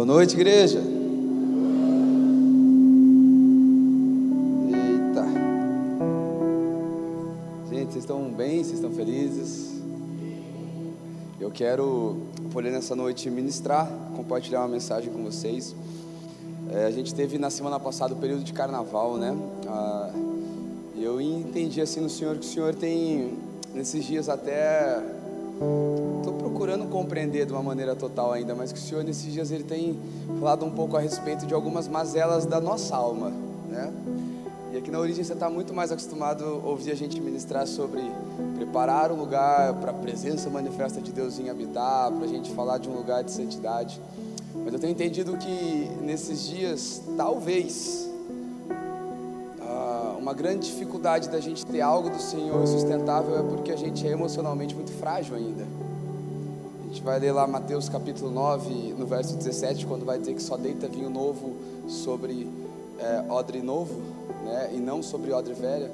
Boa 0.00 0.14
noite, 0.14 0.32
igreja. 0.32 0.78
Eita. 4.72 5.26
Gente, 7.68 7.92
vocês 7.92 7.96
estão 7.96 8.30
bem? 8.30 8.64
Vocês 8.64 8.76
estão 8.76 8.90
felizes? 8.92 9.78
Eu 11.38 11.50
quero 11.50 12.16
poder 12.50 12.70
nessa 12.70 12.96
noite 12.96 13.28
ministrar, 13.28 13.92
compartilhar 14.16 14.60
uma 14.60 14.68
mensagem 14.68 15.12
com 15.12 15.22
vocês. 15.22 15.76
É, 16.72 16.86
a 16.86 16.90
gente 16.90 17.14
teve 17.14 17.36
na 17.36 17.50
semana 17.50 17.78
passada 17.78 18.14
o 18.14 18.16
período 18.16 18.42
de 18.42 18.54
carnaval, 18.54 19.18
né? 19.18 19.36
Ah, 19.68 20.10
eu 20.96 21.20
entendi 21.20 21.78
assim 21.82 22.00
no 22.00 22.08
Senhor 22.08 22.38
que 22.38 22.46
o 22.46 22.48
Senhor 22.48 22.74
tem 22.74 23.34
nesses 23.74 24.02
dias 24.06 24.30
até 24.30 24.98
estou 26.16 26.39
procurando 26.60 26.90
compreender 26.90 27.46
de 27.46 27.54
uma 27.54 27.62
maneira 27.62 27.96
total 27.96 28.32
ainda, 28.32 28.54
mas 28.54 28.70
que 28.70 28.78
o 28.78 28.82
Senhor 28.82 29.02
nesses 29.02 29.32
dias 29.32 29.50
ele 29.50 29.64
tem 29.64 29.98
falado 30.38 30.62
um 30.66 30.70
pouco 30.70 30.94
a 30.94 31.00
respeito 31.00 31.46
de 31.46 31.54
algumas 31.54 31.88
mazelas 31.88 32.44
da 32.44 32.60
nossa 32.60 32.94
alma, 32.94 33.32
né? 33.66 33.90
E 34.70 34.76
aqui 34.76 34.90
na 34.90 34.98
origem 34.98 35.24
você 35.24 35.32
está 35.32 35.48
muito 35.48 35.72
mais 35.72 35.90
acostumado 35.90 36.44
a 36.44 36.68
ouvir 36.68 36.90
a 36.90 36.94
gente 36.94 37.18
ministrar 37.18 37.66
sobre 37.66 38.02
preparar 38.56 39.10
um 39.10 39.16
lugar 39.16 39.72
para 39.76 39.90
a 39.90 39.94
presença 39.94 40.50
manifesta 40.50 41.00
de 41.00 41.12
Deus 41.12 41.38
em 41.38 41.48
habitar, 41.48 42.12
para 42.12 42.26
a 42.26 42.28
gente 42.28 42.50
falar 42.50 42.76
de 42.76 42.90
um 42.90 42.92
lugar 42.92 43.24
de 43.24 43.30
santidade. 43.30 43.98
Mas 44.54 44.74
eu 44.74 44.78
tenho 44.78 44.90
entendido 44.90 45.38
que 45.38 45.90
nesses 46.02 46.46
dias, 46.46 47.00
talvez, 47.16 48.06
uma 50.18 50.34
grande 50.34 50.66
dificuldade 50.66 51.30
da 51.30 51.40
gente 51.40 51.64
ter 51.64 51.80
algo 51.80 52.10
do 52.10 52.20
Senhor 52.20 52.66
sustentável 52.66 53.38
é 53.38 53.42
porque 53.42 53.72
a 53.72 53.76
gente 53.76 54.06
é 54.06 54.10
emocionalmente 54.10 54.74
muito 54.74 54.92
frágil 54.92 55.34
ainda. 55.34 55.79
Gente 57.00 57.06
vai 57.06 57.18
ler 57.18 57.32
lá 57.32 57.46
Mateus 57.46 57.88
capítulo 57.88 58.30
9, 58.30 58.92
no 58.92 59.06
verso 59.06 59.34
17, 59.34 59.86
quando 59.86 60.04
vai 60.04 60.18
dizer 60.18 60.34
que 60.34 60.42
só 60.42 60.54
deita 60.58 60.86
vinho 60.86 61.08
novo 61.08 61.56
sobre 61.88 62.46
é, 62.98 63.24
odre 63.26 63.62
novo, 63.62 64.02
né, 64.44 64.72
e 64.74 64.76
não 64.76 65.02
sobre 65.02 65.32
odre 65.32 65.54
velha. 65.54 65.90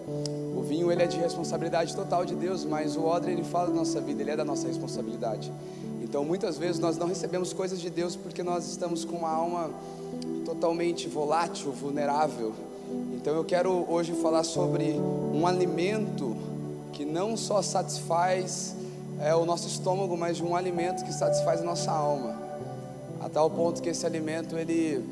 O 0.56 0.62
vinho 0.62 0.90
ele 0.90 1.04
é 1.04 1.06
de 1.06 1.16
responsabilidade 1.16 1.94
total 1.94 2.24
de 2.24 2.34
Deus, 2.34 2.64
mas 2.64 2.96
o 2.96 3.04
odre 3.04 3.30
ele 3.30 3.44
fala 3.44 3.68
da 3.68 3.74
nossa 3.74 4.00
vida, 4.00 4.20
ele 4.20 4.32
é 4.32 4.36
da 4.36 4.44
nossa 4.44 4.66
responsabilidade. 4.66 5.52
Então 6.02 6.24
muitas 6.24 6.58
vezes 6.58 6.80
nós 6.80 6.98
não 6.98 7.06
recebemos 7.06 7.52
coisas 7.52 7.80
de 7.80 7.88
Deus 7.88 8.16
porque 8.16 8.42
nós 8.42 8.66
estamos 8.66 9.04
com 9.04 9.14
uma 9.14 9.30
alma 9.30 9.70
totalmente 10.44 11.06
volátil, 11.06 11.70
vulnerável. 11.70 12.52
Então 13.14 13.32
eu 13.32 13.44
quero 13.44 13.86
hoje 13.88 14.12
falar 14.14 14.42
sobre 14.42 15.00
um 15.32 15.46
alimento 15.46 16.36
que 16.92 17.04
não 17.04 17.36
só 17.36 17.62
satisfaz 17.62 18.74
é, 19.20 19.34
o 19.34 19.44
nosso 19.44 19.66
estômago, 19.66 20.16
mas 20.16 20.36
de 20.36 20.44
um 20.44 20.54
alimento 20.54 21.04
que 21.04 21.12
satisfaz 21.12 21.60
a 21.60 21.64
nossa 21.64 21.90
alma. 21.90 22.40
A 23.20 23.28
tal 23.28 23.50
ponto 23.50 23.82
que 23.82 23.88
esse 23.88 24.04
alimento 24.04 24.56
ele, 24.56 25.04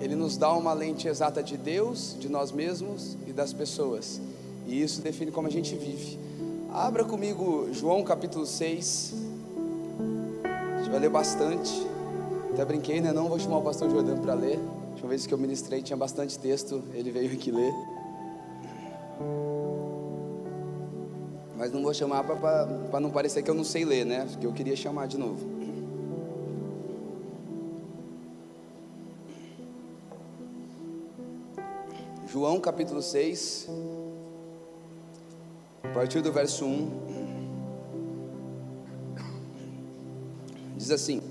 ele 0.00 0.14
nos 0.14 0.36
dá 0.36 0.52
uma 0.52 0.72
lente 0.72 1.08
exata 1.08 1.42
de 1.42 1.56
Deus, 1.56 2.16
de 2.18 2.28
nós 2.28 2.52
mesmos 2.52 3.16
e 3.26 3.32
das 3.32 3.52
pessoas. 3.52 4.20
E 4.66 4.80
isso 4.82 5.00
define 5.00 5.30
como 5.30 5.48
a 5.48 5.50
gente 5.50 5.74
vive. 5.74 6.18
Abra 6.72 7.04
comigo 7.04 7.68
João 7.72 8.02
capítulo 8.02 8.46
6. 8.46 9.14
A 10.44 10.78
gente 10.78 10.90
vai 10.90 11.00
ler 11.00 11.10
bastante. 11.10 11.86
Até 12.52 12.64
brinquei, 12.64 13.00
né? 13.00 13.12
Não 13.12 13.28
vou 13.28 13.38
chamar 13.38 13.58
o 13.58 13.62
pastor 13.62 13.90
Jordão 13.90 14.18
para 14.18 14.34
ler 14.34 14.60
última 15.02 15.08
vez 15.08 15.26
que 15.26 15.34
eu 15.34 15.38
ministrei 15.38 15.82
tinha 15.82 15.96
bastante 15.96 16.38
texto, 16.38 16.82
ele 16.94 17.10
veio 17.10 17.32
aqui 17.32 17.50
ler. 17.50 17.72
Mas 21.62 21.70
não 21.70 21.80
vou 21.80 21.94
chamar 21.94 22.24
para 22.24 22.98
não 22.98 23.08
parecer 23.08 23.40
que 23.40 23.48
eu 23.48 23.54
não 23.54 23.62
sei 23.62 23.84
ler, 23.84 24.04
né? 24.04 24.26
Porque 24.28 24.44
eu 24.44 24.52
queria 24.52 24.74
chamar 24.74 25.06
de 25.06 25.16
novo. 25.16 25.46
João 32.26 32.58
capítulo 32.58 33.00
6, 33.00 33.68
a 35.84 35.88
partir 35.90 36.20
do 36.20 36.32
verso 36.32 36.64
1, 36.64 36.90
diz 40.76 40.90
assim: 40.90 41.22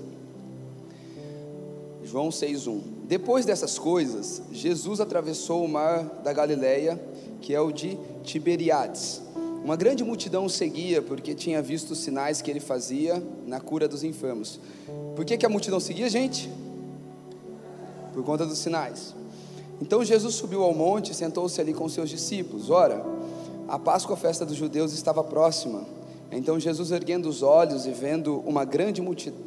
João 2.04 2.30
6,1 2.30 2.80
depois 3.04 3.44
dessas 3.44 3.78
coisas, 3.78 4.40
Jesus 4.50 4.98
atravessou 4.98 5.62
o 5.62 5.68
mar 5.68 6.02
da 6.24 6.32
Galileia, 6.32 6.98
que 7.42 7.54
é 7.54 7.60
o 7.60 7.70
de 7.70 7.98
Tiberiades. 8.24 9.20
Uma 9.64 9.76
grande 9.76 10.02
multidão 10.02 10.44
o 10.44 10.50
seguia 10.50 11.00
porque 11.00 11.34
tinha 11.34 11.62
visto 11.62 11.92
os 11.92 11.98
sinais 11.98 12.42
que 12.42 12.50
ele 12.50 12.58
fazia 12.58 13.22
na 13.46 13.60
cura 13.60 13.86
dos 13.86 14.02
enfermos. 14.02 14.58
Por 15.14 15.24
que, 15.24 15.36
que 15.36 15.46
a 15.46 15.48
multidão 15.48 15.78
seguia, 15.78 16.10
gente? 16.10 16.50
Por 18.12 18.24
conta 18.24 18.44
dos 18.44 18.58
sinais. 18.58 19.14
Então 19.80 20.04
Jesus 20.04 20.34
subiu 20.34 20.64
ao 20.64 20.74
monte 20.74 21.12
e 21.12 21.14
sentou-se 21.14 21.60
ali 21.60 21.72
com 21.72 21.88
seus 21.88 22.10
discípulos. 22.10 22.70
Ora, 22.70 23.04
a 23.68 23.78
Páscoa, 23.78 24.14
a 24.14 24.18
festa 24.18 24.44
dos 24.44 24.56
judeus, 24.56 24.92
estava 24.92 25.22
próxima. 25.22 25.84
Então 26.30 26.58
Jesus, 26.58 26.90
erguendo 26.90 27.28
os 27.28 27.42
olhos 27.42 27.86
e 27.86 27.90
vendo 27.90 28.40
uma 28.46 28.64
grande 28.64 29.00
multidão, 29.00 29.40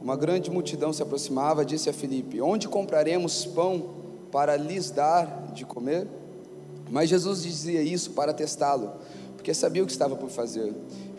uma 0.00 0.16
grande 0.16 0.50
multidão 0.50 0.92
se 0.92 1.02
aproximava, 1.02 1.64
disse 1.64 1.88
a 1.88 1.92
Filipe: 1.92 2.40
Onde 2.40 2.66
compraremos 2.68 3.46
pão 3.46 3.90
para 4.32 4.56
lhes 4.56 4.90
dar 4.90 5.52
de 5.54 5.64
comer? 5.64 6.08
Mas 6.90 7.08
Jesus 7.08 7.42
dizia 7.42 7.82
isso 7.82 8.10
para 8.10 8.34
testá-lo, 8.34 8.92
porque 9.42 9.52
sabia 9.52 9.82
o 9.82 9.86
que 9.86 9.90
estava 9.90 10.14
por 10.14 10.30
fazer. 10.30 10.72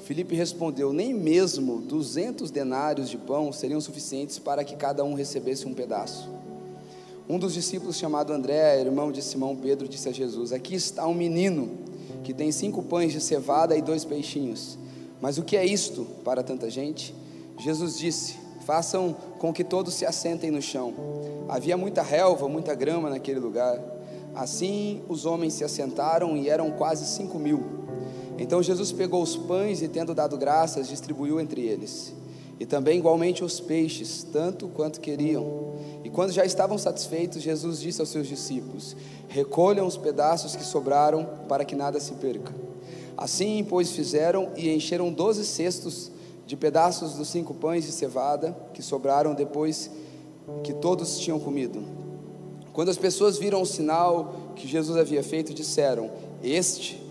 Filipe 0.06 0.34
respondeu: 0.34 0.94
Nem 0.94 1.13
mesmo 1.13 1.81
duzentos 1.81 2.50
denários 2.50 3.09
de 3.09 3.17
pão 3.17 3.51
seriam 3.51 3.81
suficientes 3.81 4.39
para 4.39 4.63
que 4.63 4.78
cada 4.78 5.03
um 5.03 5.13
recebesse 5.13 5.67
um 5.67 5.73
pedaço. 5.73 6.29
Um 7.28 7.38
dos 7.38 7.53
discípulos, 7.53 7.97
chamado 7.97 8.31
André, 8.31 8.79
irmão 8.79 9.12
de 9.12 9.22
Simão 9.22 9.57
Pedro, 9.57 9.89
disse 9.89 10.07
a 10.07 10.13
Jesus: 10.13 10.53
Aqui 10.53 10.73
está 10.73 11.06
um 11.06 11.13
menino 11.13 11.72
que 12.23 12.33
tem 12.33 12.50
cinco 12.50 12.81
pães 12.81 13.12
de 13.12 13.19
cevada 13.19 13.75
e 13.75 13.81
dois 13.81 14.06
peixinhos. 14.06 14.78
Mas 15.19 15.38
o 15.38 15.44
que 15.44 15.57
é 15.57 15.66
isto 15.66 16.07
para 16.23 16.41
tanta 16.41 16.69
gente? 16.69 17.13
Jesus 17.59 17.97
disse: 17.97 18.38
Façam 18.66 19.13
com 19.38 19.51
que 19.51 19.66
todos 19.66 19.95
se 19.95 20.06
assentem 20.06 20.50
no 20.50 20.62
chão. 20.62 20.94
Havia 21.50 21.75
muita 21.75 22.01
relva, 22.01 22.47
muita 22.47 22.73
grama 22.73 23.09
naquele 23.09 23.41
lugar. 23.41 23.81
Assim 24.33 25.01
os 25.09 25.25
homens 25.25 25.56
se 25.56 25.66
assentaram 25.66 26.38
e 26.38 26.47
eram 26.47 26.72
quase 26.72 27.06
cinco 27.06 27.38
mil. 27.38 27.82
Então 28.38 28.63
Jesus 28.63 28.91
pegou 28.91 29.21
os 29.21 29.35
pães 29.35 29.81
e, 29.81 29.88
tendo 29.88 30.13
dado 30.13 30.38
graças, 30.38 30.88
distribuiu 30.88 31.39
entre 31.39 31.61
eles. 31.61 32.13
E 32.59 32.66
também 32.66 32.99
igualmente 32.99 33.44
os 33.44 33.59
peixes, 33.59 34.23
tanto 34.31 34.67
quanto 34.67 35.01
queriam. 35.01 35.73
E 36.03 36.09
quando 36.09 36.31
já 36.31 36.45
estavam 36.45 36.77
satisfeitos, 36.77 37.41
Jesus 37.41 37.79
disse 37.79 37.99
aos 37.99 38.09
seus 38.09 38.27
discípulos: 38.27 38.95
Recolham 39.27 39.85
os 39.85 39.97
pedaços 39.97 40.55
que 40.55 40.63
sobraram, 40.63 41.27
para 41.47 41.66
que 41.66 41.75
nada 41.75 41.99
se 41.99 42.13
perca. 42.13 42.53
Assim, 43.17 43.66
pois, 43.67 43.91
fizeram 43.91 44.51
e 44.55 44.69
encheram 44.69 45.11
doze 45.11 45.45
cestos 45.45 46.11
de 46.45 46.55
pedaços 46.55 47.13
dos 47.13 47.27
cinco 47.29 47.53
pães 47.53 47.85
de 47.85 47.91
cevada 47.91 48.55
que 48.73 48.81
sobraram 48.81 49.33
depois 49.33 49.89
que 50.63 50.73
todos 50.73 51.19
tinham 51.19 51.39
comido. 51.39 51.83
Quando 52.73 52.89
as 52.89 52.97
pessoas 52.97 53.38
viram 53.38 53.61
o 53.61 53.65
sinal 53.65 54.53
que 54.55 54.67
Jesus 54.67 54.97
havia 54.97 55.23
feito, 55.23 55.53
disseram: 55.53 56.09
Este 56.44 57.02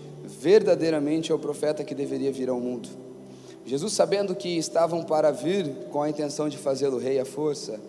verdadeiramente 0.43 1.31
é 1.31 1.35
o 1.35 1.39
profeta 1.39 1.85
que 1.85 1.95
deveria 1.95 2.29
vir 2.29 2.49
ao 2.49 2.59
mundo. 2.59 2.89
Jesus, 3.65 3.93
sabendo 3.93 4.35
que 4.35 4.57
estavam 4.57 5.01
para 5.01 5.31
vir 5.31 5.87
com 5.89 6.01
a 6.01 6.09
intenção 6.09 6.49
de 6.49 6.57
fazê-lo 6.57 6.97
rei 6.97 7.17
à 7.17 7.23
força, 7.23 7.79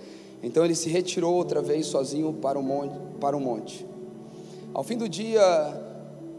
então 0.40 0.64
ele 0.64 0.76
se 0.76 0.88
retirou 0.88 1.34
outra 1.34 1.60
vez 1.60 1.86
sozinho 1.86 2.32
para 2.34 2.56
o 2.56 2.62
monte. 2.62 2.94
Para 3.20 3.36
o 3.36 3.40
monte. 3.40 3.84
Ao 4.72 4.84
fim 4.84 4.96
do 4.96 5.08
dia, 5.08 5.42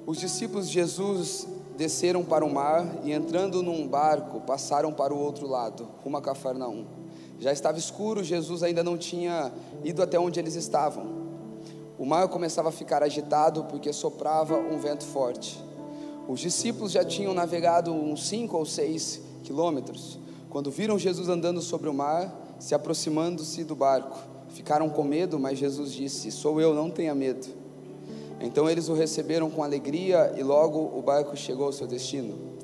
os 0.07 0.17
discípulos 0.17 0.69
de 0.69 0.75
Jesus 0.75 1.49
desceram 1.75 2.23
para 2.23 2.45
o 2.45 2.53
mar 2.53 2.87
e, 3.03 3.11
entrando 3.11 3.61
num 3.61 3.85
barco, 3.85 4.39
passaram 4.39 4.93
para 4.93 5.13
o 5.13 5.19
outro 5.19 5.45
lado, 5.45 5.85
rumo 6.01 6.15
a 6.15 6.21
Cafarnaum. 6.21 6.85
Já 7.41 7.51
estava 7.51 7.77
escuro, 7.77 8.23
Jesus 8.23 8.63
ainda 8.63 8.81
não 8.81 8.97
tinha 8.97 9.51
ido 9.83 10.01
até 10.01 10.17
onde 10.17 10.39
eles 10.39 10.55
estavam. 10.55 11.25
O 11.99 12.05
mar 12.05 12.29
começava 12.29 12.69
a 12.69 12.71
ficar 12.71 13.03
agitado 13.03 13.65
porque 13.65 13.91
soprava 13.91 14.57
um 14.57 14.77
vento 14.77 15.03
forte. 15.03 15.64
Os 16.27 16.39
discípulos 16.39 16.91
já 16.91 17.03
tinham 17.03 17.33
navegado 17.33 17.93
uns 17.93 18.27
cinco 18.27 18.57
ou 18.57 18.65
seis 18.65 19.21
quilômetros 19.43 20.19
quando 20.55 20.71
viram 20.71 20.97
Jesus 20.97 21.27
andando 21.27 21.61
sobre 21.61 21.89
o 21.89 21.93
mar, 21.93 22.55
se 22.59 22.73
aproximando-se 22.73 23.65
do 23.65 23.75
barco. 23.75 24.17
Ficaram 24.47 24.89
com 24.89 25.03
medo, 25.03 25.37
mas 25.37 25.59
Jesus 25.59 25.91
disse: 25.91 26.31
Sou 26.31 26.61
eu, 26.61 26.73
não 26.73 26.89
tenha 26.89 27.13
medo. 27.13 27.45
Então 28.39 28.69
eles 28.69 28.87
o 28.87 28.93
receberam 28.93 29.49
com 29.49 29.63
alegria 29.63 30.33
e 30.37 30.43
logo 30.43 30.79
o 30.97 31.01
barco 31.01 31.35
chegou 31.35 31.65
ao 31.65 31.73
seu 31.73 31.85
destino. 31.85 32.55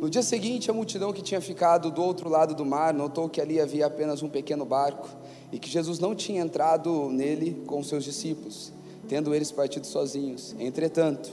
No 0.00 0.10
dia 0.10 0.22
seguinte, 0.22 0.68
a 0.68 0.74
multidão 0.74 1.12
que 1.12 1.22
tinha 1.22 1.40
ficado 1.40 1.92
do 1.92 2.02
outro 2.02 2.28
lado 2.28 2.56
do 2.56 2.66
mar 2.66 2.92
notou 2.92 3.28
que 3.28 3.40
ali 3.40 3.60
havia 3.60 3.86
apenas 3.86 4.20
um 4.20 4.28
pequeno 4.28 4.64
barco 4.64 5.08
e 5.52 5.60
que 5.60 5.70
Jesus 5.70 6.00
não 6.00 6.16
tinha 6.16 6.42
entrado 6.42 7.08
nele 7.08 7.62
com 7.66 7.82
seus 7.84 8.02
discípulos, 8.02 8.72
tendo 9.08 9.32
eles 9.32 9.52
partido 9.52 9.86
sozinhos. 9.86 10.56
Entretanto, 10.58 11.30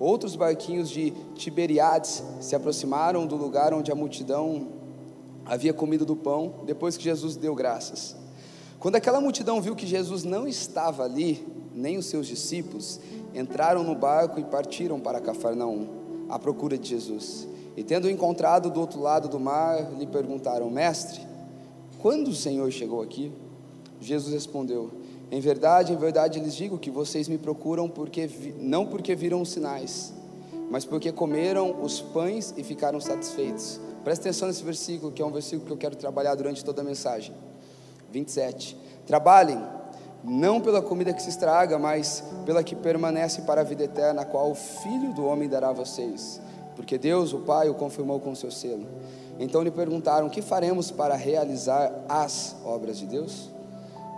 outros 0.00 0.34
barquinhos 0.34 0.88
de 0.88 1.12
Tiberiades 1.34 2.24
se 2.40 2.56
aproximaram 2.56 3.26
do 3.26 3.36
lugar 3.36 3.74
onde 3.74 3.92
a 3.92 3.94
multidão 3.94 4.68
havia 5.44 5.74
comido 5.74 6.06
do 6.06 6.16
pão 6.16 6.54
depois 6.64 6.96
que 6.96 7.04
Jesus 7.04 7.36
deu 7.36 7.54
graças. 7.54 8.16
Quando 8.78 8.96
aquela 8.96 9.20
multidão 9.20 9.60
viu 9.60 9.76
que 9.76 9.86
Jesus 9.86 10.24
não 10.24 10.48
estava 10.48 11.04
ali, 11.04 11.46
nem 11.74 11.98
os 11.98 12.06
seus 12.06 12.26
discípulos, 12.26 12.98
entraram 13.34 13.82
no 13.82 13.94
barco 13.94 14.40
e 14.40 14.44
partiram 14.44 14.98
para 14.98 15.20
Cafarnaum, 15.20 15.86
à 16.30 16.38
procura 16.38 16.78
de 16.78 16.88
Jesus. 16.88 17.46
E 17.76 17.84
tendo 17.84 18.08
encontrado 18.08 18.70
do 18.70 18.80
outro 18.80 19.00
lado 19.00 19.28
do 19.28 19.38
mar, 19.38 19.92
lhe 19.98 20.06
perguntaram: 20.06 20.70
Mestre, 20.70 21.20
quando 22.00 22.28
o 22.28 22.34
Senhor 22.34 22.70
chegou 22.70 23.02
aqui? 23.02 23.30
Jesus 24.00 24.32
respondeu: 24.32 24.90
Em 25.30 25.40
verdade, 25.40 25.92
em 25.92 25.96
verdade 25.96 26.40
lhes 26.40 26.54
digo 26.54 26.76
que 26.76 26.90
vocês 26.90 27.28
me 27.28 27.38
procuram 27.38 27.88
porque 27.88 28.28
não 28.58 28.84
porque 28.84 29.14
viram 29.14 29.40
os 29.40 29.50
sinais, 29.50 30.12
mas 30.68 30.84
porque 30.84 31.12
comeram 31.12 31.82
os 31.82 32.00
pães 32.00 32.52
e 32.56 32.64
ficaram 32.64 33.00
satisfeitos. 33.00 33.80
Presta 34.02 34.28
atenção 34.28 34.48
nesse 34.48 34.64
versículo, 34.64 35.12
que 35.12 35.22
é 35.22 35.24
um 35.24 35.30
versículo 35.30 35.66
que 35.66 35.72
eu 35.72 35.76
quero 35.76 35.94
trabalhar 35.94 36.34
durante 36.34 36.64
toda 36.64 36.80
a 36.80 36.84
mensagem. 36.84 37.34
27. 38.10 38.76
Trabalhem 39.06 39.62
não 40.24 40.60
pela 40.60 40.82
comida 40.82 41.12
que 41.12 41.22
se 41.22 41.28
estraga, 41.28 41.78
mas 41.78 42.24
pela 42.44 42.62
que 42.62 42.74
permanece 42.74 43.42
para 43.42 43.60
a 43.60 43.64
vida 43.64 43.84
eterna, 43.84 44.22
a 44.22 44.24
qual 44.24 44.50
o 44.50 44.54
Filho 44.54 45.14
do 45.14 45.24
homem 45.24 45.48
dará 45.48 45.68
a 45.68 45.72
vocês, 45.72 46.40
porque 46.76 46.98
Deus, 46.98 47.32
o 47.32 47.40
Pai, 47.40 47.68
o 47.68 47.74
confirmou 47.74 48.20
com 48.20 48.32
o 48.32 48.36
seu 48.36 48.50
selo. 48.50 48.86
Então 49.38 49.62
lhe 49.62 49.70
perguntaram: 49.70 50.28
Que 50.28 50.42
faremos 50.42 50.90
para 50.90 51.14
realizar 51.14 52.04
as 52.08 52.56
obras 52.64 52.98
de 52.98 53.06
Deus? 53.06 53.50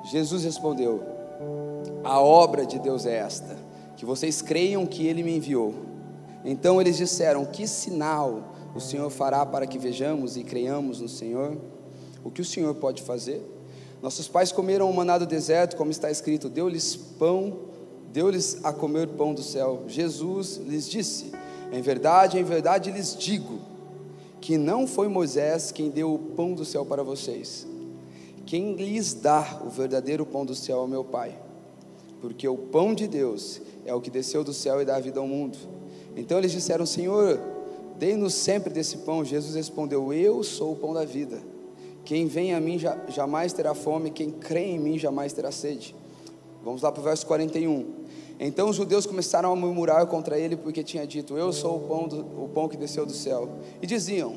Jesus 0.04 0.44
respondeu: 0.44 1.02
A 2.02 2.20
obra 2.20 2.66
de 2.66 2.78
Deus 2.78 3.06
é 3.06 3.16
esta, 3.16 3.56
que 3.96 4.04
vocês 4.04 4.42
creiam 4.42 4.86
que 4.86 5.06
Ele 5.06 5.22
me 5.22 5.36
enviou. 5.36 5.74
Então 6.44 6.80
eles 6.80 6.96
disseram: 6.96 7.44
Que 7.44 7.66
sinal 7.66 8.42
o 8.74 8.80
Senhor 8.80 9.08
fará 9.10 9.44
para 9.46 9.66
que 9.66 9.78
vejamos 9.78 10.36
e 10.36 10.42
creiamos 10.42 11.00
no 11.00 11.08
Senhor? 11.08 11.56
O 12.24 12.30
que 12.30 12.40
o 12.40 12.44
Senhor 12.44 12.74
pode 12.74 13.02
fazer? 13.02 13.42
Nossos 14.00 14.26
pais 14.26 14.50
comeram 14.50 14.90
o 14.90 14.94
maná 14.94 15.16
do 15.18 15.26
deserto, 15.26 15.76
como 15.76 15.90
está 15.90 16.10
escrito: 16.10 16.48
Deu-lhes 16.48 16.96
pão, 16.96 17.58
deu-lhes 18.12 18.64
a 18.64 18.72
comer 18.72 19.08
pão 19.08 19.32
do 19.32 19.42
céu. 19.42 19.84
Jesus 19.86 20.56
lhes 20.56 20.88
disse: 20.88 21.32
Em 21.70 21.80
verdade, 21.80 22.38
em 22.38 22.44
verdade 22.44 22.90
lhes 22.90 23.16
digo, 23.16 23.60
que 24.40 24.58
não 24.58 24.86
foi 24.86 25.06
Moisés 25.06 25.70
quem 25.70 25.88
deu 25.88 26.12
o 26.12 26.18
pão 26.18 26.52
do 26.54 26.64
céu 26.64 26.84
para 26.84 27.04
vocês. 27.04 27.66
Quem 28.46 28.74
lhes 28.74 29.14
dá 29.14 29.60
o 29.64 29.68
verdadeiro 29.68 30.26
pão 30.26 30.44
do 30.44 30.54
céu 30.54 30.84
é 30.84 30.86
meu 30.86 31.04
Pai. 31.04 31.38
Porque 32.20 32.46
o 32.46 32.56
pão 32.56 32.94
de 32.94 33.06
Deus 33.08 33.60
é 33.84 33.94
o 33.94 34.00
que 34.00 34.10
desceu 34.10 34.44
do 34.44 34.52
céu 34.52 34.80
e 34.80 34.84
dá 34.84 34.98
vida 35.00 35.18
ao 35.18 35.26
mundo. 35.26 35.58
Então 36.16 36.38
eles 36.38 36.52
disseram: 36.52 36.86
Senhor, 36.86 37.40
dê-nos 37.98 38.34
sempre 38.34 38.72
desse 38.72 38.98
pão. 38.98 39.24
Jesus 39.24 39.54
respondeu: 39.54 40.12
Eu 40.12 40.42
sou 40.42 40.72
o 40.72 40.76
pão 40.76 40.92
da 40.92 41.04
vida. 41.04 41.40
Quem 42.04 42.26
vem 42.26 42.54
a 42.54 42.60
mim 42.60 42.78
jamais 43.08 43.52
terá 43.52 43.74
fome, 43.74 44.10
quem 44.10 44.30
crê 44.30 44.64
em 44.64 44.78
mim 44.78 44.98
jamais 44.98 45.32
terá 45.32 45.52
sede. 45.52 45.94
Vamos 46.64 46.82
lá 46.82 46.90
para 46.90 47.00
o 47.00 47.04
verso 47.04 47.26
41. 47.26 47.86
Então 48.38 48.68
os 48.68 48.76
judeus 48.76 49.06
começaram 49.06 49.52
a 49.52 49.56
murmurar 49.56 50.06
contra 50.06 50.38
ele, 50.38 50.56
porque 50.56 50.82
tinha 50.82 51.06
dito: 51.06 51.36
Eu 51.36 51.52
sou 51.52 51.76
o 51.76 51.80
pão, 51.80 52.08
do, 52.08 52.20
o 52.44 52.48
pão 52.52 52.68
que 52.68 52.76
desceu 52.76 53.06
do 53.06 53.12
céu. 53.12 53.48
E 53.80 53.86
diziam: 53.86 54.36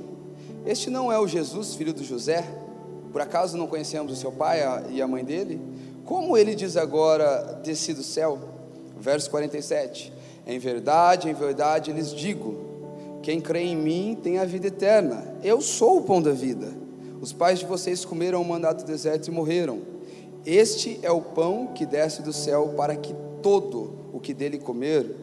Este 0.65 0.89
não 0.89 1.11
é 1.11 1.19
o 1.19 1.27
Jesus, 1.27 1.75
filho 1.75 1.93
de 1.93 2.03
José? 2.03 2.64
Por 3.15 3.21
acaso 3.21 3.57
não 3.57 3.65
conhecemos 3.65 4.11
o 4.11 4.15
seu 4.17 4.29
pai 4.29 4.59
e 4.89 5.01
a 5.01 5.07
mãe 5.07 5.23
dele? 5.23 5.61
Como 6.03 6.35
ele 6.35 6.53
diz 6.53 6.75
agora: 6.75 7.61
Desci 7.63 7.93
do 7.93 8.03
céu? 8.03 8.37
Verso 8.99 9.31
47. 9.31 10.11
Em 10.45 10.59
verdade, 10.59 11.29
em 11.29 11.33
verdade 11.33 11.93
lhes 11.93 12.13
digo: 12.13 12.57
Quem 13.23 13.39
crê 13.39 13.61
em 13.61 13.77
mim 13.77 14.19
tem 14.21 14.37
a 14.37 14.43
vida 14.43 14.67
eterna. 14.67 15.33
Eu 15.41 15.61
sou 15.61 15.99
o 15.99 16.01
pão 16.01 16.21
da 16.21 16.33
vida. 16.33 16.67
Os 17.21 17.31
pais 17.31 17.59
de 17.59 17.65
vocês 17.65 18.03
comeram 18.03 18.41
o 18.41 18.45
mandato 18.45 18.83
do 18.83 18.87
deserto 18.87 19.29
e 19.29 19.31
morreram. 19.31 19.79
Este 20.45 20.99
é 21.01 21.09
o 21.09 21.21
pão 21.21 21.67
que 21.67 21.85
desce 21.85 22.21
do 22.21 22.33
céu 22.33 22.73
para 22.75 22.97
que 22.97 23.15
todo 23.41 23.93
o 24.11 24.19
que 24.19 24.33
dele 24.33 24.59
comer, 24.59 25.15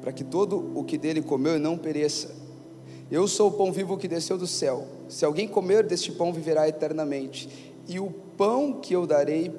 para 0.00 0.12
que 0.14 0.24
todo 0.24 0.72
o 0.74 0.82
que 0.82 0.96
dele 0.96 1.20
comer 1.20 1.60
não 1.60 1.76
pereça. 1.76 2.34
Eu 3.10 3.28
sou 3.28 3.48
o 3.48 3.52
pão 3.52 3.70
vivo 3.70 3.98
que 3.98 4.08
desceu 4.08 4.38
do 4.38 4.46
céu. 4.46 4.99
Se 5.10 5.24
alguém 5.24 5.48
comer 5.48 5.84
deste 5.84 6.12
pão 6.12 6.32
viverá 6.32 6.68
eternamente. 6.68 7.48
E 7.88 7.98
o 7.98 8.10
pão 8.36 8.74
que 8.74 8.94
eu 8.94 9.06
darei, 9.06 9.52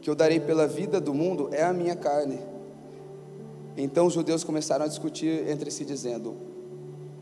que 0.00 0.10
eu 0.10 0.14
darei 0.14 0.38
pela 0.38 0.66
vida 0.66 1.00
do 1.00 1.14
mundo 1.14 1.48
é 1.52 1.62
a 1.62 1.72
minha 1.72 1.96
carne. 1.96 2.38
Então 3.76 4.06
os 4.06 4.12
judeus 4.12 4.44
começaram 4.44 4.84
a 4.84 4.88
discutir 4.88 5.48
entre 5.48 5.70
si 5.70 5.84
dizendo: 5.84 6.36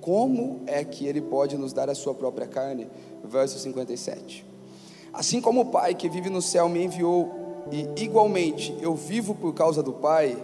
Como 0.01 0.63
é 0.67 0.85
que 0.85 1.07
ele 1.07 1.21
pode 1.21 1.57
nos 1.57 1.73
dar 1.73 1.89
a 1.89 1.95
sua 1.95 2.13
própria 2.13 2.47
carne? 2.47 2.89
verso 3.25 3.59
57. 3.59 4.45
Assim 5.13 5.41
como 5.41 5.61
o 5.61 5.67
Pai 5.67 5.95
que 5.95 6.09
vive 6.09 6.31
no 6.31 6.43
céu 6.43 6.69
me 6.69 6.85
enviou, 6.85 7.65
e 7.71 8.03
igualmente 8.03 8.77
eu 8.81 8.95
vivo 8.95 9.35
por 9.35 9.55
causa 9.55 9.83
do 9.83 9.93
Pai, 9.93 10.37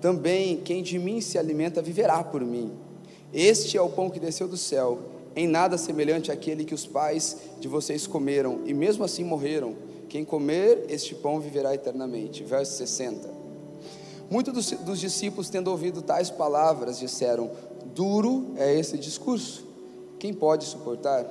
também 0.00 0.56
quem 0.56 0.82
de 0.82 0.98
mim 0.98 1.20
se 1.20 1.38
alimenta 1.38 1.82
viverá 1.82 2.22
por 2.22 2.40
mim. 2.40 2.72
Este 3.32 3.76
é 3.76 3.82
o 3.82 3.88
pão 3.88 4.10
que 4.10 4.18
desceu 4.18 4.48
do 4.48 4.56
céu, 4.56 4.98
em 5.34 5.46
nada 5.46 5.78
semelhante 5.78 6.30
àquele 6.32 6.64
que 6.64 6.74
os 6.74 6.86
pais 6.86 7.36
de 7.60 7.68
vocês 7.68 8.06
comeram, 8.06 8.60
e 8.64 8.74
mesmo 8.74 9.04
assim 9.04 9.24
morreram. 9.24 9.74
Quem 10.08 10.24
comer 10.24 10.86
este 10.88 11.14
pão 11.14 11.40
viverá 11.40 11.72
eternamente. 11.72 12.42
Verso 12.42 12.76
60. 12.78 13.28
Muitos 14.28 14.52
dos, 14.52 14.70
dos 14.80 15.00
discípulos, 15.00 15.48
tendo 15.48 15.70
ouvido 15.70 16.02
tais 16.02 16.30
palavras, 16.30 16.98
disseram: 16.98 17.50
Duro 17.94 18.52
é 18.56 18.74
esse 18.74 18.98
discurso, 18.98 19.66
quem 20.18 20.34
pode 20.34 20.64
suportar? 20.64 21.24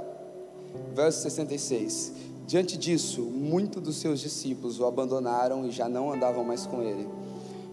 Verso 0.93 1.21
66. 1.21 2.13
Diante 2.47 2.77
disso, 2.77 3.21
muitos 3.21 3.81
dos 3.81 3.97
seus 3.97 4.19
discípulos 4.19 4.79
o 4.79 4.85
abandonaram 4.85 5.67
e 5.67 5.71
já 5.71 5.87
não 5.87 6.11
andavam 6.11 6.43
mais 6.43 6.65
com 6.65 6.81
ele. 6.81 7.07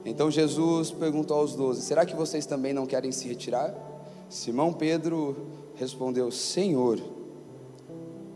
Então 0.04 0.30
Jesus 0.30 0.90
perguntou 0.90 1.38
aos 1.38 1.54
doze: 1.54 1.82
Será 1.82 2.04
que 2.04 2.14
vocês 2.14 2.46
também 2.46 2.72
não 2.72 2.84
querem 2.84 3.10
se 3.10 3.26
retirar? 3.26 3.74
Simão 4.28 4.72
Pedro 4.72 5.36
respondeu: 5.76 6.30
Senhor, 6.30 6.98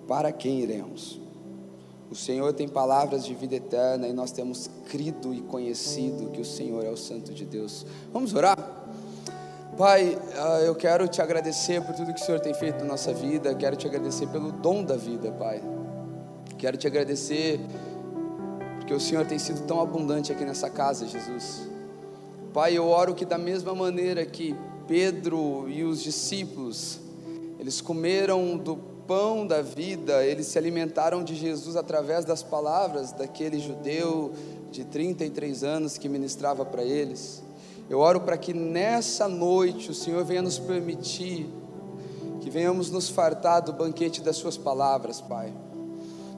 para 0.07 0.33
quem 0.33 0.61
iremos? 0.61 1.21
O 2.11 2.15
Senhor 2.15 2.53
tem 2.53 2.69
palavras 2.69 3.25
de 3.25 3.35
vida 3.35 3.55
eterna 3.55 4.09
e 4.09 4.13
nós 4.13 4.33
temos 4.33 4.69
crido 4.89 5.33
e 5.33 5.41
conhecido 5.43 6.31
que 6.31 6.41
o 6.41 6.45
Senhor 6.45 6.85
é 6.85 6.91
o 6.91 6.97
Santo 6.97 7.33
de 7.33 7.45
Deus. 7.45 7.87
Vamos 8.13 8.35
orar? 8.35 8.59
Pai, 9.79 10.19
ah, 10.37 10.61
eu 10.61 10.75
quero 10.75 11.07
te 11.07 11.23
agradecer 11.23 11.81
por 11.83 11.95
tudo 11.95 12.13
que 12.13 12.21
o 12.21 12.25
Senhor 12.25 12.41
tem 12.41 12.53
feito 12.53 12.81
na 12.81 12.87
nossa 12.87 13.15
vida, 13.15 13.55
quero 13.55 13.77
te 13.77 13.87
agradecer 13.87 14.27
pelo 14.27 14.51
dom 14.51 14.83
da 14.83 14.97
vida, 14.97 15.31
Pai. 15.31 15.63
Quero 16.59 16.77
te 16.77 16.87
agradecer 16.87 17.61
porque 18.79 18.93
o 18.93 19.01
Senhor 19.01 19.25
tem 19.25 19.39
sido 19.39 19.65
tão 19.67 19.81
abundante 19.81 20.33
aqui 20.33 20.45
nessa 20.45 20.69
casa, 20.69 21.07
Jesus. 21.07 21.63
Pai, 22.53 22.77
eu 22.77 22.89
oro 22.89 23.15
que 23.15 23.25
da 23.25 23.39
mesma 23.39 23.73
maneira 23.73 24.27
que 24.27 24.57
Pedro 24.89 25.69
e 25.69 25.85
os 25.85 26.03
discípulos, 26.03 27.01
eles 27.61 27.83
comeram 27.83 28.57
do 28.57 28.75
pão 29.07 29.47
da 29.47 29.61
vida, 29.61 30.25
eles 30.25 30.47
se 30.47 30.57
alimentaram 30.57 31.23
de 31.23 31.35
Jesus 31.35 31.77
através 31.77 32.25
das 32.25 32.43
palavras 32.43 33.13
daquele 33.13 33.61
judeu 33.61 34.33
de 34.73 34.83
33 34.83 35.63
anos 35.63 35.99
que 35.99 36.09
ministrava 36.09 36.65
para 36.65 36.83
eles. 36.83 37.43
Eu 37.91 37.99
oro 37.99 38.23
para 38.23 38.39
que 38.39 38.55
nessa 38.55 39.29
noite 39.29 39.91
o 39.91 39.95
Senhor 39.95 40.25
venha 40.25 40.41
nos 40.41 40.59
permitir 40.59 41.51
que 42.41 42.49
venhamos 42.49 42.91
nos 42.91 43.11
fartar 43.11 43.61
do 43.61 43.75
banquete 43.75 44.23
das 44.23 44.37
Suas 44.37 44.57
palavras, 44.57 45.21
Pai. 45.21 45.53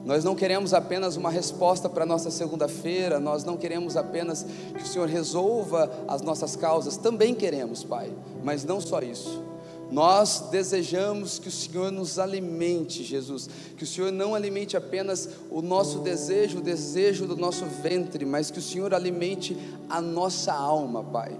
Nós 0.03 0.25
não 0.25 0.35
queremos 0.35 0.73
apenas 0.73 1.15
uma 1.15 1.31
resposta 1.31 1.87
para 1.87 2.03
a 2.03 2.05
nossa 2.05 2.29
segunda-feira, 2.29 3.17
nós 3.17 3.45
não 3.45 3.55
queremos 3.55 3.95
apenas 3.95 4.45
que 4.75 4.83
o 4.83 4.85
Senhor 4.85 5.07
resolva 5.07 5.89
as 6.05 6.21
nossas 6.21 6.57
causas, 6.57 6.97
também 6.97 7.33
queremos, 7.33 7.81
Pai, 7.81 8.11
mas 8.43 8.65
não 8.65 8.81
só 8.81 8.99
isso. 8.99 9.52
Nós 9.93 10.45
desejamos 10.49 11.37
que 11.37 11.49
o 11.49 11.51
Senhor 11.51 11.91
nos 11.91 12.17
alimente, 12.17 13.03
Jesus, 13.03 13.47
que 13.77 13.83
o 13.83 13.87
Senhor 13.87 14.11
não 14.11 14.33
alimente 14.33 14.75
apenas 14.75 15.29
o 15.51 15.61
nosso 15.61 15.99
desejo, 15.99 16.57
o 16.57 16.61
desejo 16.63 17.27
do 17.27 17.37
nosso 17.37 17.63
ventre, 17.65 18.25
mas 18.25 18.49
que 18.49 18.57
o 18.57 18.61
Senhor 18.61 18.91
alimente 18.91 19.55
a 19.87 20.01
nossa 20.01 20.51
alma, 20.51 21.03
Pai. 21.03 21.37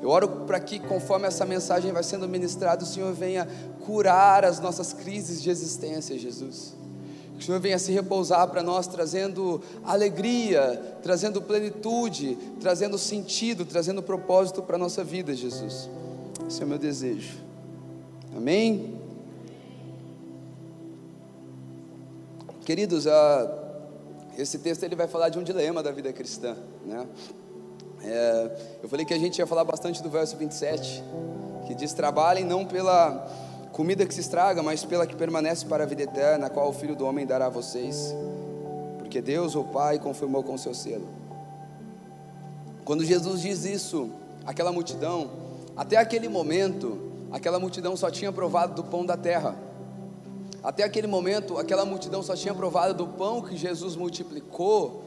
Eu 0.00 0.10
oro 0.10 0.28
para 0.46 0.60
que, 0.60 0.78
conforme 0.78 1.26
essa 1.26 1.44
mensagem 1.44 1.90
vai 1.90 2.04
sendo 2.04 2.28
ministrada, 2.28 2.84
o 2.84 2.86
Senhor 2.86 3.12
venha 3.12 3.48
curar 3.84 4.44
as 4.44 4.60
nossas 4.60 4.92
crises 4.92 5.42
de 5.42 5.50
existência, 5.50 6.16
Jesus. 6.16 6.76
Que 7.34 7.42
o 7.42 7.46
Senhor 7.46 7.58
venha 7.58 7.80
se 7.80 7.90
repousar 7.90 8.46
para 8.46 8.62
nós, 8.62 8.86
trazendo 8.86 9.60
alegria, 9.82 10.80
trazendo 11.02 11.42
plenitude, 11.42 12.38
trazendo 12.60 12.96
sentido, 12.96 13.64
trazendo 13.64 14.04
propósito 14.04 14.62
para 14.62 14.76
a 14.76 14.78
nossa 14.78 15.02
vida, 15.02 15.34
Jesus. 15.34 15.90
Esse 16.46 16.62
é 16.62 16.64
o 16.64 16.68
meu 16.68 16.78
desejo. 16.78 17.41
Amém? 18.36 18.98
Queridos, 22.64 23.06
uh, 23.06 23.10
esse 24.38 24.58
texto 24.58 24.84
ele 24.84 24.96
vai 24.96 25.06
falar 25.06 25.28
de 25.28 25.38
um 25.38 25.42
dilema 25.42 25.82
da 25.82 25.90
vida 25.90 26.12
cristã, 26.12 26.56
né? 26.86 27.06
É, 28.04 28.78
eu 28.82 28.88
falei 28.88 29.04
que 29.04 29.14
a 29.14 29.18
gente 29.18 29.38
ia 29.38 29.46
falar 29.46 29.64
bastante 29.64 30.02
do 30.02 30.08
verso 30.08 30.36
27, 30.36 31.04
que 31.66 31.74
diz: 31.74 31.92
Trabalhem 31.92 32.44
não 32.44 32.64
pela 32.64 33.28
comida 33.72 34.04
que 34.06 34.14
se 34.14 34.20
estraga, 34.20 34.62
mas 34.62 34.84
pela 34.84 35.06
que 35.06 35.14
permanece 35.14 35.64
para 35.66 35.84
a 35.84 35.86
vida 35.86 36.02
eterna, 36.02 36.46
a 36.46 36.50
qual 36.50 36.68
o 36.68 36.72
Filho 36.72 36.96
do 36.96 37.06
Homem 37.06 37.26
dará 37.26 37.46
a 37.46 37.50
vocês. 37.50 38.14
porque 38.98 39.20
Deus, 39.20 39.54
o 39.54 39.64
Pai, 39.64 39.98
confirmou 39.98 40.42
com 40.42 40.56
seu 40.56 40.74
selo. 40.74 41.06
Quando 42.84 43.04
Jesus 43.04 43.42
diz 43.42 43.64
isso, 43.64 44.10
aquela 44.44 44.72
multidão, 44.72 45.30
até 45.76 45.96
aquele 45.96 46.28
momento, 46.28 47.11
aquela 47.32 47.58
multidão 47.58 47.96
só 47.96 48.10
tinha 48.10 48.30
provado 48.30 48.74
do 48.74 48.84
pão 48.84 49.04
da 49.04 49.16
terra. 49.16 49.56
Até 50.62 50.84
aquele 50.84 51.08
momento, 51.08 51.58
aquela 51.58 51.84
multidão 51.84 52.22
só 52.22 52.36
tinha 52.36 52.54
provado 52.54 52.94
do 52.94 53.06
pão 53.06 53.42
que 53.42 53.56
Jesus 53.56 53.96
multiplicou, 53.96 55.02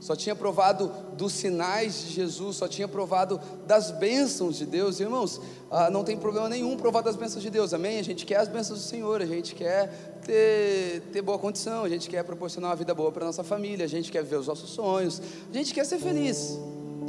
só 0.00 0.16
tinha 0.16 0.34
provado 0.34 0.90
dos 1.16 1.32
sinais 1.32 2.06
de 2.06 2.12
Jesus, 2.14 2.56
só 2.56 2.66
tinha 2.66 2.88
provado 2.88 3.38
das 3.66 3.90
bênçãos 3.90 4.56
de 4.56 4.64
Deus. 4.64 4.98
Irmãos, 4.98 5.40
ah, 5.70 5.90
não 5.90 6.02
tem 6.02 6.16
problema 6.16 6.48
nenhum 6.48 6.76
provar 6.76 7.02
das 7.02 7.16
bênçãos 7.16 7.42
de 7.42 7.50
Deus, 7.50 7.72
amém? 7.74 7.98
A 7.98 8.02
gente 8.02 8.24
quer 8.24 8.36
as 8.36 8.48
bênçãos 8.48 8.80
do 8.80 8.84
Senhor, 8.84 9.20
a 9.20 9.26
gente 9.26 9.54
quer 9.54 9.88
ter, 10.24 11.02
ter 11.12 11.22
boa 11.22 11.38
condição, 11.38 11.84
a 11.84 11.88
gente 11.88 12.08
quer 12.08 12.24
proporcionar 12.24 12.70
uma 12.70 12.76
vida 12.76 12.94
boa 12.94 13.12
para 13.12 13.26
nossa 13.26 13.44
família, 13.44 13.84
a 13.84 13.88
gente 13.88 14.10
quer 14.10 14.24
ver 14.24 14.36
os 14.36 14.46
nossos 14.46 14.70
sonhos, 14.70 15.20
a 15.50 15.56
gente 15.56 15.72
quer 15.74 15.84
ser 15.84 15.98
feliz, 15.98 16.58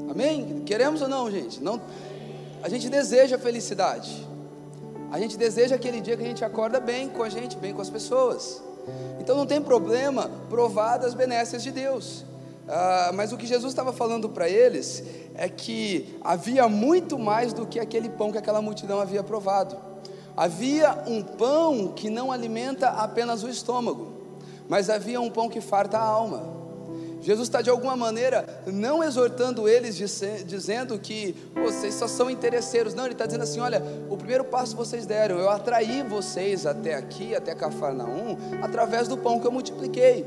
amém? 0.09 0.61
Queremos 0.65 1.01
ou 1.01 1.07
não, 1.07 1.31
gente? 1.31 1.63
Não, 1.63 1.79
a 2.63 2.69
gente 2.69 2.89
deseja 2.89 3.37
felicidade, 3.37 4.27
a 5.11 5.19
gente 5.19 5.37
deseja 5.37 5.75
aquele 5.75 5.99
dia 5.99 6.15
que 6.15 6.23
a 6.23 6.27
gente 6.27 6.45
acorda 6.45 6.79
bem 6.79 7.09
com 7.09 7.23
a 7.23 7.29
gente, 7.29 7.57
bem 7.57 7.73
com 7.73 7.81
as 7.81 7.89
pessoas. 7.89 8.61
Então 9.19 9.35
não 9.35 9.45
tem 9.45 9.61
problema 9.61 10.29
provar 10.49 10.97
das 10.97 11.13
benesses 11.13 11.61
de 11.61 11.71
Deus. 11.71 12.25
Ah, 12.67 13.11
mas 13.13 13.33
o 13.33 13.37
que 13.37 13.45
Jesus 13.45 13.71
estava 13.71 13.91
falando 13.91 14.29
para 14.29 14.47
eles 14.47 15.03
é 15.35 15.49
que 15.49 16.17
havia 16.23 16.67
muito 16.69 17.19
mais 17.19 17.51
do 17.51 17.65
que 17.65 17.79
aquele 17.79 18.09
pão 18.09 18.31
que 18.31 18.37
aquela 18.37 18.61
multidão 18.61 18.99
havia 19.01 19.23
provado. 19.23 19.75
Havia 20.37 21.03
um 21.07 21.21
pão 21.21 21.89
que 21.89 22.09
não 22.09 22.31
alimenta 22.31 22.87
apenas 22.87 23.43
o 23.43 23.49
estômago, 23.49 24.13
mas 24.69 24.89
havia 24.89 25.19
um 25.19 25.29
pão 25.29 25.49
que 25.49 25.59
farta 25.59 25.97
a 25.97 26.01
alma. 26.01 26.60
Jesus 27.21 27.47
está 27.47 27.61
de 27.61 27.69
alguma 27.69 27.95
maneira 27.95 28.63
não 28.65 29.03
exortando 29.03 29.67
eles, 29.67 29.95
dizendo 30.45 30.97
que 30.97 31.35
vocês 31.53 31.93
só 31.93 32.07
são 32.07 32.29
interesseiros. 32.29 32.93
Não, 32.93 33.05
ele 33.05 33.13
está 33.13 33.25
dizendo 33.25 33.43
assim: 33.43 33.59
olha, 33.59 33.81
o 34.09 34.17
primeiro 34.17 34.43
passo 34.43 34.75
vocês 34.75 35.05
deram, 35.05 35.37
eu 35.37 35.49
atraí 35.49 36.03
vocês 36.03 36.65
até 36.65 36.95
aqui, 36.95 37.35
até 37.35 37.53
Cafarnaum, 37.53 38.37
através 38.61 39.07
do 39.07 39.17
pão 39.17 39.39
que 39.39 39.45
eu 39.45 39.51
multipliquei. 39.51 40.25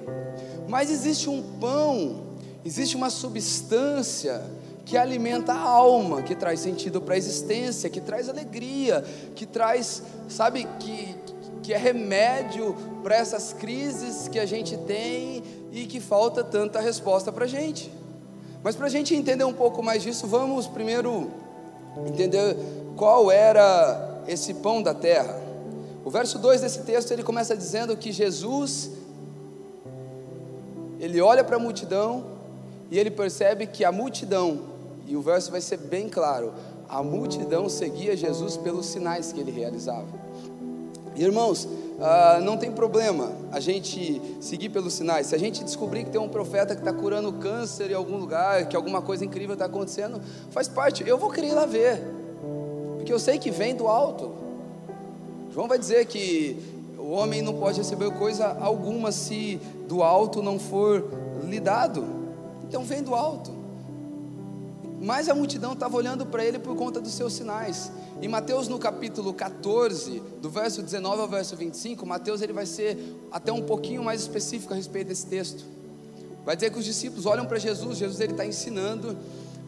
Mas 0.68 0.90
existe 0.90 1.28
um 1.28 1.42
pão 1.60 2.34
Existe 2.64 2.96
uma 2.96 3.10
substância 3.10 4.42
que 4.86 4.96
alimenta 4.96 5.52
a 5.52 5.60
alma, 5.60 6.22
que 6.22 6.34
traz 6.34 6.60
sentido 6.60 7.00
para 7.00 7.14
a 7.14 7.18
existência, 7.18 7.90
que 7.90 8.00
traz 8.00 8.28
alegria, 8.28 9.04
que 9.34 9.44
traz, 9.44 10.02
sabe, 10.28 10.66
que, 10.80 11.14
que 11.62 11.74
é 11.74 11.76
remédio 11.76 12.74
para 13.02 13.16
essas 13.16 13.52
crises 13.52 14.28
que 14.28 14.38
a 14.38 14.46
gente 14.46 14.78
tem 14.78 15.42
e 15.74 15.86
que 15.86 15.98
falta 15.98 16.44
tanta 16.44 16.80
resposta 16.80 17.32
para 17.32 17.46
a 17.46 17.48
gente. 17.48 17.92
Mas 18.62 18.76
para 18.76 18.86
a 18.86 18.88
gente 18.88 19.12
entender 19.12 19.42
um 19.42 19.52
pouco 19.52 19.82
mais 19.82 20.04
disso, 20.04 20.24
vamos 20.24 20.68
primeiro 20.68 21.32
entender 22.06 22.56
qual 22.96 23.28
era 23.28 24.22
esse 24.28 24.54
pão 24.54 24.80
da 24.80 24.94
terra. 24.94 25.42
O 26.04 26.10
verso 26.10 26.38
2 26.38 26.60
desse 26.60 26.82
texto 26.82 27.10
ele 27.10 27.24
começa 27.24 27.56
dizendo 27.56 27.96
que 27.96 28.12
Jesus 28.12 28.92
ele 31.00 31.20
olha 31.20 31.42
para 31.42 31.56
a 31.56 31.58
multidão 31.58 32.24
e 32.88 32.96
ele 32.96 33.10
percebe 33.10 33.66
que 33.66 33.84
a 33.84 33.90
multidão, 33.90 34.60
e 35.08 35.16
o 35.16 35.22
verso 35.22 35.50
vai 35.50 35.60
ser 35.60 35.78
bem 35.78 36.08
claro, 36.08 36.54
a 36.88 37.02
multidão 37.02 37.68
seguia 37.68 38.16
Jesus 38.16 38.56
pelos 38.56 38.86
sinais 38.86 39.32
que 39.32 39.40
ele 39.40 39.50
realizava. 39.50 40.23
Irmãos, 41.16 41.68
ah, 42.00 42.40
não 42.42 42.56
tem 42.56 42.72
problema 42.72 43.32
a 43.52 43.60
gente 43.60 44.20
seguir 44.40 44.68
pelos 44.68 44.94
sinais. 44.94 45.28
Se 45.28 45.34
a 45.34 45.38
gente 45.38 45.62
descobrir 45.62 46.04
que 46.04 46.10
tem 46.10 46.20
um 46.20 46.28
profeta 46.28 46.74
que 46.74 46.80
está 46.80 46.92
curando 46.92 47.32
câncer 47.34 47.90
em 47.90 47.94
algum 47.94 48.16
lugar, 48.16 48.66
que 48.68 48.74
alguma 48.74 49.00
coisa 49.00 49.24
incrível 49.24 49.52
está 49.52 49.66
acontecendo, 49.66 50.20
faz 50.50 50.66
parte. 50.68 51.06
Eu 51.06 51.16
vou 51.16 51.30
querer 51.30 51.48
ir 51.48 51.54
lá 51.54 51.66
ver, 51.66 52.02
porque 52.96 53.12
eu 53.12 53.18
sei 53.18 53.38
que 53.38 53.50
vem 53.50 53.74
do 53.74 53.86
alto. 53.86 54.32
João 55.52 55.68
vai 55.68 55.78
dizer 55.78 56.04
que 56.06 56.58
o 56.98 57.10
homem 57.10 57.42
não 57.42 57.54
pode 57.54 57.78
receber 57.78 58.10
coisa 58.12 58.56
alguma 58.60 59.12
se 59.12 59.60
do 59.86 60.02
alto 60.02 60.42
não 60.42 60.58
for 60.58 61.04
lhe 61.44 61.60
dado. 61.60 62.04
Então 62.64 62.82
vem 62.82 63.02
do 63.02 63.14
alto. 63.14 63.63
Mas 65.04 65.28
a 65.28 65.34
multidão 65.34 65.74
estava 65.74 65.94
olhando 65.98 66.24
para 66.24 66.42
ele 66.42 66.58
por 66.58 66.74
conta 66.74 66.98
dos 66.98 67.12
seus 67.12 67.34
sinais. 67.34 67.92
Em 68.22 68.26
Mateus 68.26 68.68
no 68.68 68.78
capítulo 68.78 69.34
14, 69.34 70.22
do 70.40 70.48
verso 70.48 70.82
19 70.82 71.20
ao 71.20 71.28
verso 71.28 71.54
25, 71.54 72.06
Mateus 72.06 72.40
ele 72.40 72.54
vai 72.54 72.64
ser 72.64 73.14
até 73.30 73.52
um 73.52 73.60
pouquinho 73.60 74.02
mais 74.02 74.22
específico 74.22 74.72
a 74.72 74.76
respeito 74.76 75.08
desse 75.08 75.26
texto. 75.26 75.62
Vai 76.42 76.56
dizer 76.56 76.70
que 76.70 76.78
os 76.78 76.86
discípulos 76.86 77.26
olham 77.26 77.44
para 77.44 77.58
Jesus, 77.58 77.98
Jesus 77.98 78.18
ele 78.18 78.32
está 78.32 78.46
ensinando, 78.46 79.14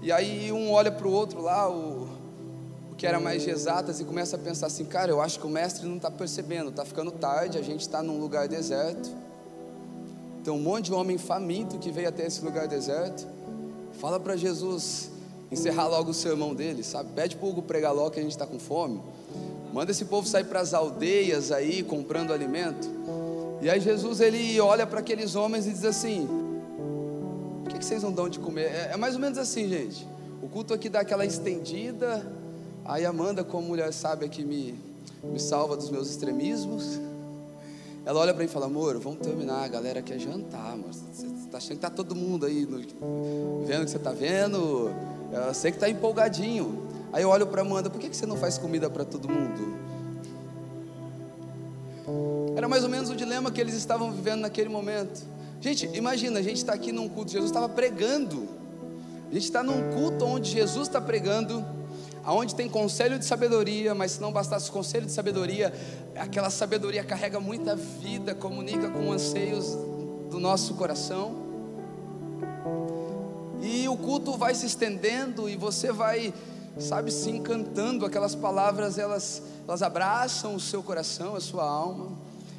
e 0.01 0.11
aí 0.11 0.51
um 0.51 0.73
olha 0.73 0.91
para 0.91 1.07
o 1.07 1.13
outro 1.13 1.43
lá, 1.43 1.69
o, 1.71 2.09
o 2.91 2.95
que 2.97 3.07
era 3.07 3.21
mais 3.21 3.43
de 3.43 3.51
exatas, 3.51 4.01
e 4.01 4.05
começa 4.05 4.37
a 4.37 4.39
pensar 4.39 4.69
assim, 4.69 4.87
cara, 4.87 5.11
eu 5.11 5.21
acho 5.21 5.39
que 5.39 5.47
o 5.47 5.51
mestre 5.51 5.87
não 5.87 5.97
está 5.97 6.11
percebendo, 6.11 6.71
está 6.71 6.83
ficando 6.83 7.11
tarde, 7.11 7.59
a 7.59 7.63
gente 7.63 7.83
está 7.83 8.03
num 8.03 8.19
lugar 8.19 8.49
deserto 8.49 9.27
tem 10.43 10.55
um 10.55 10.61
monte 10.61 10.85
de 10.85 10.95
homem 10.95 11.19
faminto 11.19 11.77
que 11.77 11.91
veio 11.91 12.09
até 12.09 12.25
esse 12.25 12.41
lugar 12.45 12.69
deserto. 12.69 13.27
Fala 13.99 14.21
para 14.21 14.37
Jesus 14.37 15.11
encerrar 15.51 15.89
logo 15.89 16.11
o 16.11 16.15
sermão 16.15 16.55
dele, 16.55 16.83
sabe? 16.83 17.11
Pede 17.15 17.37
para 17.37 17.47
o 17.47 17.51
Hugo 17.51 17.63
pregar 17.63 17.93
logo 17.93 18.11
que 18.11 18.21
a 18.21 18.23
gente 18.23 18.33
está 18.33 18.47
com 18.47 18.59
fome. 18.59 19.01
Manda 19.73 19.91
esse 19.91 20.05
povo 20.05 20.27
sair 20.27 20.45
para 20.45 20.61
as 20.61 20.75
aldeias 20.75 21.53
aí 21.53 21.83
comprando 21.83 22.33
alimento. 22.33 22.89
E 23.61 23.71
aí 23.71 23.81
Jesus 23.81 24.21
ele 24.21 24.59
olha 24.61 24.87
para 24.87 25.01
aqueles 25.01 25.35
homens 25.35 25.67
e 25.67 25.71
diz 25.71 25.85
assim: 25.85 26.29
Por 27.63 27.73
que, 27.73 27.79
que 27.79 27.85
vocês 27.85 28.03
não 28.03 28.13
dão 28.13 28.29
de 28.29 28.39
comer? 28.39 28.67
É, 28.67 28.91
é 28.93 28.97
mais 28.97 29.15
ou 29.15 29.21
menos 29.21 29.39
assim, 29.39 29.69
gente. 29.69 30.07
O 30.43 30.49
culto 30.49 30.75
aqui 30.75 30.89
dá 30.89 31.01
aquela 31.01 31.25
estendida. 31.25 32.27
Aí 32.85 33.05
Amanda, 33.05 33.43
como 33.43 33.69
mulher 33.69 33.93
sábia 33.93 34.29
que 34.29 34.45
me, 34.45 34.79
me 35.25 35.41
salva 35.41 35.77
dos 35.77 35.91
meus 35.91 36.09
extremismos. 36.11 37.01
Ela 38.07 38.21
olha 38.21 38.33
para 38.33 38.45
mim 38.45 38.49
e 38.49 38.53
fala: 38.53 38.67
Amor, 38.67 38.97
vamos 39.01 39.19
terminar, 39.19 39.65
a 39.65 39.69
galera 39.69 40.01
quer 40.01 40.17
jantar, 40.21 40.75
amor. 40.75 40.93
Você 40.93 41.27
está 41.27 41.59
achando 41.59 41.71
que 41.71 41.75
está 41.75 41.91
todo 41.91 42.15
mundo 42.15 42.47
aí 42.47 42.65
no, 42.65 42.79
vendo 43.67 43.83
o 43.83 43.85
que 43.85 43.91
você 43.91 43.97
está 43.97 44.13
vendo? 44.13 44.95
Eu 45.33 45.53
sei 45.53 45.73
que 45.73 45.77
está 45.77 45.91
empolgadinho. 45.91 46.87
Aí 47.13 47.25
eu 47.25 47.29
olho 47.29 47.49
para 47.49 47.63
Amanda: 47.63 47.91
Por 47.91 48.01
que, 48.01 48.09
que 48.09 48.17
você 48.17 48.25
não 48.25 48.37
faz 48.37 48.59
comida 48.59 48.89
para 48.89 49.05
todo 49.05 49.29
mundo? 49.29 49.77
Era 52.55 52.69
mais 52.69 52.85
ou 52.85 52.89
menos 52.89 53.11
o 53.11 53.17
dilema 53.17 53.51
que 53.51 53.61
eles 53.61 53.75
estavam 53.75 54.13
vivendo 54.13 54.43
naquele 54.43 54.69
momento. 54.69 55.27
Gente, 55.61 55.91
imagina, 55.93 56.39
a 56.39 56.43
gente 56.43 56.59
está 56.59 56.75
aqui 56.75 56.93
num 56.93 57.09
culto, 57.09 57.33
Jesus 57.33 57.51
estava 57.51 57.69
pregando. 57.69 58.49
A 59.29 59.35
gente 59.35 59.43
está 59.43 59.65
num 59.65 59.93
culto 59.93 60.25
onde 60.25 60.49
Jesus 60.49 60.87
está 60.87 61.01
pregando 61.01 61.67
aonde 62.27 62.57
tem 62.57 62.69
conselho 62.69 63.21
de 63.21 63.25
sabedoria, 63.25 63.95
mas 63.95 64.13
se 64.13 64.21
não 64.21 64.33
bastasse 64.33 64.69
conselho 64.69 65.07
de 65.07 65.13
sabedoria, 65.13 65.73
aquela 66.17 66.51
sabedoria 66.51 67.05
carrega 67.05 67.39
muita 67.39 67.77
vida, 67.77 68.35
comunica 68.35 68.91
com 68.91 69.13
anseios 69.13 69.79
do 70.29 70.41
nosso 70.41 70.75
coração. 70.75 71.37
E 73.63 73.89
o 73.89 73.97
culto 73.97 74.37
vai 74.37 74.57
se 74.57 74.67
estendendo 74.67 75.49
e 75.49 75.55
você 75.55 75.93
vai, 75.93 76.35
sabe, 76.81 77.13
se 77.13 77.31
encantando, 77.31 78.05
aquelas 78.05 78.35
palavras, 78.35 78.99
elas, 78.99 79.41
elas 79.67 79.81
abraçam 79.81 80.57
o 80.57 80.61
seu 80.61 80.83
coração, 80.83 81.37
a 81.37 81.41
sua 81.41 81.65
alma. 81.65 82.09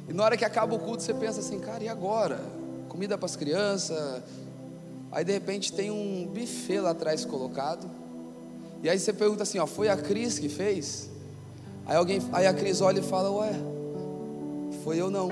E 0.08 0.14
na 0.14 0.24
hora 0.24 0.36
que 0.38 0.46
acaba 0.46 0.74
o 0.74 0.78
culto, 0.78 1.02
você 1.02 1.12
pensa 1.12 1.40
assim, 1.40 1.60
cara, 1.60 1.84
e 1.84 1.88
agora? 1.90 2.40
Comida 2.88 3.18
para 3.18 3.26
as 3.26 3.36
crianças. 3.36 4.22
Aí 5.12 5.26
de 5.26 5.32
repente 5.32 5.74
tem 5.74 5.90
um 5.90 6.26
buffet 6.26 6.80
lá 6.80 6.90
atrás 6.90 7.26
colocado. 7.26 7.97
E 8.82 8.88
aí 8.88 8.98
você 8.98 9.12
pergunta 9.12 9.42
assim, 9.42 9.58
ó, 9.58 9.66
foi 9.66 9.88
a 9.88 9.96
Cris 9.96 10.38
que 10.38 10.48
fez? 10.48 11.10
Aí 11.86 11.96
alguém, 11.96 12.20
aí 12.32 12.46
a 12.46 12.54
Cris 12.54 12.80
olha 12.80 13.00
e 13.00 13.02
fala, 13.02 13.30
ué, 13.30 13.52
foi 14.84 15.00
eu 15.00 15.10
não. 15.10 15.30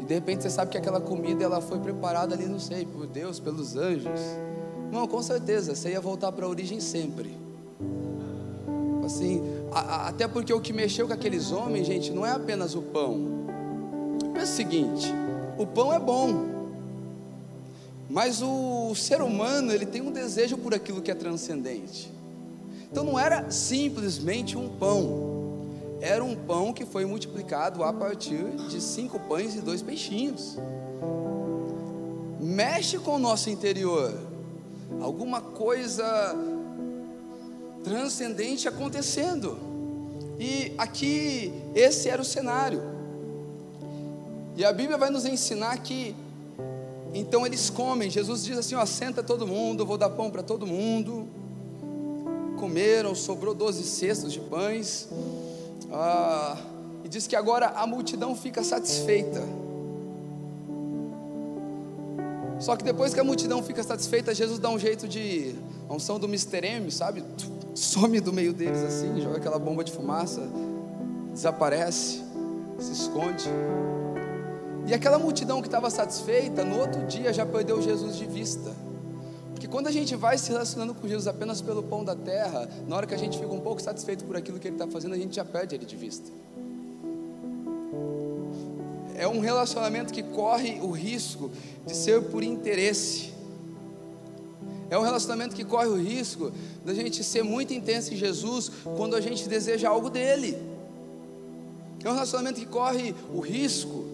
E 0.00 0.04
de 0.04 0.14
repente 0.14 0.42
você 0.42 0.50
sabe 0.50 0.70
que 0.70 0.78
aquela 0.78 1.00
comida 1.00 1.42
ela 1.42 1.60
foi 1.60 1.78
preparada 1.80 2.34
ali, 2.34 2.46
não 2.46 2.60
sei, 2.60 2.84
por 2.84 3.06
Deus, 3.06 3.40
pelos 3.40 3.76
anjos. 3.76 4.20
Não, 4.92 5.06
com 5.06 5.22
certeza, 5.22 5.74
você 5.74 5.90
ia 5.90 6.00
voltar 6.00 6.30
para 6.32 6.44
a 6.44 6.48
origem 6.48 6.80
sempre. 6.80 7.36
Assim, 9.04 9.42
a, 9.72 9.80
a, 9.80 10.08
até 10.08 10.28
porque 10.28 10.52
o 10.52 10.60
que 10.60 10.72
mexeu 10.72 11.06
com 11.06 11.12
aqueles 11.12 11.50
homens, 11.50 11.86
gente, 11.86 12.12
não 12.12 12.24
é 12.24 12.30
apenas 12.30 12.74
o 12.74 12.82
pão. 12.82 13.18
É 14.34 14.42
o 14.42 14.46
seguinte, 14.46 15.12
o 15.58 15.66
pão 15.66 15.92
é 15.92 15.98
bom. 15.98 16.59
Mas 18.10 18.42
o 18.42 18.92
ser 18.96 19.22
humano, 19.22 19.72
ele 19.72 19.86
tem 19.86 20.02
um 20.02 20.10
desejo 20.10 20.58
por 20.58 20.74
aquilo 20.74 21.00
que 21.00 21.12
é 21.12 21.14
transcendente. 21.14 22.10
Então 22.90 23.04
não 23.04 23.16
era 23.16 23.48
simplesmente 23.52 24.58
um 24.58 24.68
pão. 24.68 25.30
Era 26.00 26.24
um 26.24 26.34
pão 26.34 26.72
que 26.72 26.84
foi 26.84 27.04
multiplicado 27.04 27.84
a 27.84 27.92
partir 27.92 28.44
de 28.68 28.80
cinco 28.80 29.20
pães 29.20 29.54
e 29.54 29.60
dois 29.60 29.80
peixinhos. 29.80 30.58
Mexe 32.40 32.98
com 32.98 33.14
o 33.14 33.18
nosso 33.18 33.48
interior. 33.48 34.12
Alguma 35.00 35.40
coisa 35.40 36.34
transcendente 37.84 38.66
acontecendo. 38.66 39.56
E 40.36 40.74
aqui, 40.76 41.52
esse 41.76 42.08
era 42.08 42.20
o 42.20 42.24
cenário. 42.24 42.82
E 44.56 44.64
a 44.64 44.72
Bíblia 44.72 44.98
vai 44.98 45.10
nos 45.10 45.24
ensinar 45.24 45.78
que 45.78 46.16
Então 47.12 47.44
eles 47.44 47.70
comem. 47.70 48.08
Jesus 48.10 48.44
diz 48.44 48.58
assim: 48.58 48.74
ó, 48.74 48.84
senta 48.86 49.22
todo 49.22 49.46
mundo, 49.46 49.84
vou 49.84 49.98
dar 49.98 50.10
pão 50.10 50.30
para 50.30 50.42
todo 50.42 50.66
mundo. 50.66 51.28
Comeram, 52.58 53.14
sobrou 53.14 53.54
12 53.54 53.82
cestos 53.84 54.32
de 54.32 54.40
pães. 54.40 55.08
Ah, 55.90 56.56
e 57.04 57.08
diz 57.08 57.26
que 57.26 57.34
agora 57.34 57.68
a 57.68 57.86
multidão 57.86 58.36
fica 58.36 58.62
satisfeita. 58.62 59.42
Só 62.60 62.76
que 62.76 62.84
depois 62.84 63.14
que 63.14 63.20
a 63.20 63.24
multidão 63.24 63.62
fica 63.62 63.82
satisfeita, 63.82 64.34
Jesus 64.34 64.58
dá 64.58 64.68
um 64.68 64.78
jeito 64.78 65.08
de. 65.08 65.54
A 65.88 65.94
unção 65.94 66.20
do 66.20 66.26
Mr. 66.28 66.64
M, 66.64 66.90
sabe? 66.92 67.24
Some 67.74 68.20
do 68.20 68.32
meio 68.32 68.52
deles 68.52 68.82
assim, 68.82 69.20
joga 69.20 69.38
aquela 69.38 69.58
bomba 69.58 69.82
de 69.82 69.90
fumaça, 69.90 70.42
desaparece, 71.32 72.22
se 72.78 72.92
esconde. 72.92 73.48
E 74.86 74.94
aquela 74.94 75.18
multidão 75.18 75.60
que 75.60 75.68
estava 75.68 75.90
satisfeita, 75.90 76.64
no 76.64 76.78
outro 76.78 77.06
dia 77.06 77.32
já 77.32 77.46
perdeu 77.46 77.80
Jesus 77.80 78.16
de 78.16 78.26
vista. 78.26 78.74
Porque 79.52 79.68
quando 79.68 79.88
a 79.88 79.92
gente 79.92 80.16
vai 80.16 80.38
se 80.38 80.50
relacionando 80.50 80.94
com 80.94 81.06
Jesus 81.06 81.26
apenas 81.26 81.60
pelo 81.60 81.82
pão 81.82 82.02
da 82.02 82.16
terra, 82.16 82.68
na 82.88 82.96
hora 82.96 83.06
que 83.06 83.14
a 83.14 83.18
gente 83.18 83.38
fica 83.38 83.52
um 83.52 83.60
pouco 83.60 83.80
satisfeito 83.82 84.24
por 84.24 84.36
aquilo 84.36 84.58
que 84.58 84.68
Ele 84.68 84.74
está 84.76 84.86
fazendo, 84.86 85.14
a 85.14 85.18
gente 85.18 85.36
já 85.36 85.44
perde 85.44 85.74
Ele 85.74 85.84
de 85.84 85.96
vista. 85.96 86.30
É 89.14 89.28
um 89.28 89.40
relacionamento 89.40 90.14
que 90.14 90.22
corre 90.22 90.80
o 90.80 90.90
risco 90.90 91.50
de 91.86 91.94
ser 91.94 92.22
por 92.22 92.42
interesse. 92.42 93.34
É 94.88 94.98
um 94.98 95.02
relacionamento 95.02 95.54
que 95.54 95.62
corre 95.62 95.88
o 95.88 95.94
risco 95.94 96.50
da 96.84 96.94
gente 96.94 97.22
ser 97.22 97.42
muito 97.42 97.74
intenso 97.74 98.14
em 98.14 98.16
Jesus 98.16 98.72
quando 98.96 99.14
a 99.14 99.20
gente 99.20 99.46
deseja 99.46 99.90
algo 99.90 100.08
dele. 100.08 100.58
É 102.02 102.08
um 102.08 102.14
relacionamento 102.14 102.58
que 102.58 102.66
corre 102.66 103.14
o 103.32 103.40
risco, 103.40 104.04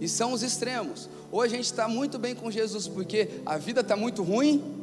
e 0.00 0.08
são 0.08 0.32
os 0.32 0.42
extremos. 0.42 1.08
Ou 1.30 1.42
a 1.42 1.48
gente 1.48 1.66
está 1.66 1.86
muito 1.86 2.18
bem 2.18 2.34
com 2.34 2.50
Jesus 2.50 2.88
porque 2.88 3.28
a 3.44 3.56
vida 3.58 3.82
está 3.82 3.96
muito 3.96 4.22
ruim, 4.22 4.80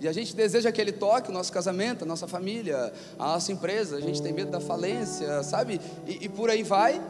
e 0.00 0.06
a 0.06 0.12
gente 0.12 0.34
deseja 0.34 0.70
que 0.70 0.80
Ele 0.80 0.92
toque 0.92 1.28
o 1.30 1.32
nosso 1.32 1.52
casamento, 1.52 2.04
a 2.04 2.06
nossa 2.06 2.26
família, 2.28 2.92
a 3.18 3.32
nossa 3.32 3.50
empresa, 3.50 3.96
a 3.96 4.00
gente 4.00 4.22
tem 4.22 4.32
medo 4.32 4.50
da 4.50 4.60
falência, 4.60 5.42
sabe? 5.42 5.80
E, 6.06 6.26
e 6.26 6.28
por 6.28 6.50
aí 6.50 6.62
vai. 6.62 7.02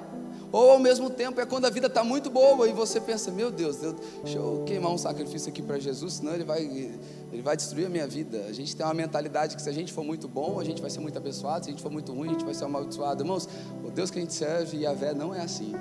Ou 0.51 0.71
ao 0.71 0.79
mesmo 0.79 1.11
tempo 1.11 1.39
é 1.39 1.45
quando 1.45 1.67
a 1.67 1.71
vida 1.71 1.89
está 1.89 2.03
muito 2.03 2.31
boa 2.31 2.67
e 2.67 2.73
você 2.73 2.99
pensa, 2.99 3.31
meu 3.31 3.51
Deus, 3.51 3.77
deixa 3.77 4.39
eu 4.39 4.63
queimar 4.67 4.91
um 4.91 4.97
sacrifício 4.97 5.51
aqui 5.51 5.61
para 5.61 5.79
Jesus, 5.79 6.15
senão 6.15 6.33
ele 6.33 6.45
vai, 6.45 6.63
ele 6.63 7.43
vai 7.43 7.55
destruir 7.55 7.85
a 7.85 7.91
minha 7.91 8.07
vida. 8.07 8.47
A 8.49 8.53
gente 8.55 8.75
tem 8.75 8.87
uma 8.87 8.95
mentalidade 8.95 9.55
que 9.55 9.61
se 9.61 9.69
a 9.69 9.73
gente 9.73 9.93
for 9.93 10.03
muito 10.03 10.27
bom, 10.27 10.59
a 10.59 10.65
gente 10.65 10.81
vai 10.81 10.91
ser 10.91 11.01
muito 11.01 11.19
abençoado, 11.19 11.67
se 11.67 11.71
a 11.71 11.73
gente 11.75 11.83
for 11.83 11.93
muito 11.93 12.15
ruim, 12.15 12.29
a 12.29 12.33
gente 12.33 12.47
vai 12.47 12.55
ser 12.55 12.65
amaldiçoado. 12.65 13.23
Irmãos, 13.23 13.47
o 13.85 13.91
Deus 13.91 14.11
que 14.11 14.19
a 14.19 14.23
gente 14.23 14.33
serve, 14.33 14.79
Yahvé, 14.79 15.13
não 15.13 15.35
é 15.35 15.43
assim. 15.43 15.75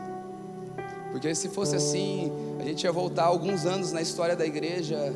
Porque 1.11 1.33
se 1.33 1.49
fosse 1.49 1.75
assim, 1.75 2.31
a 2.59 2.63
gente 2.63 2.83
ia 2.83 2.91
voltar 2.91 3.25
alguns 3.25 3.65
anos 3.65 3.91
na 3.91 4.01
história 4.01 4.35
da 4.35 4.45
igreja 4.45 5.13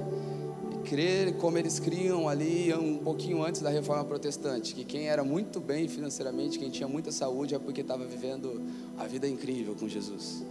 crer 0.81 1.37
como 1.37 1.57
eles 1.57 1.79
criam 1.79 2.27
ali 2.27 2.73
um 2.73 2.97
pouquinho 2.97 3.43
antes 3.43 3.61
da 3.61 3.69
reforma 3.69 4.03
protestante, 4.03 4.73
que 4.75 4.83
quem 4.83 5.07
era 5.07 5.23
muito 5.23 5.59
bem 5.59 5.87
financeiramente, 5.87 6.59
quem 6.59 6.69
tinha 6.69 6.87
muita 6.87 7.11
saúde 7.11 7.55
é 7.55 7.59
porque 7.59 7.81
estava 7.81 8.03
vivendo 8.03 8.61
a 8.97 9.05
vida 9.05 9.27
incrível 9.27 9.75
com 9.79 9.87
Jesus. 9.87 10.43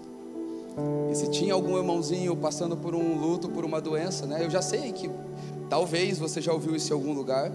E 1.10 1.14
se 1.14 1.30
tinha 1.30 1.52
algum 1.52 1.76
irmãozinho 1.76 2.34
passando 2.36 2.76
por 2.76 2.94
um 2.94 3.18
luto, 3.18 3.48
por 3.48 3.64
uma 3.64 3.80
doença, 3.80 4.24
né? 4.24 4.44
Eu 4.44 4.50
já 4.50 4.62
sei 4.62 4.92
que 4.92 5.10
talvez 5.68 6.18
você 6.18 6.40
já 6.40 6.52
ouviu 6.52 6.74
isso 6.76 6.92
em 6.92 6.94
algum 6.94 7.12
lugar. 7.12 7.50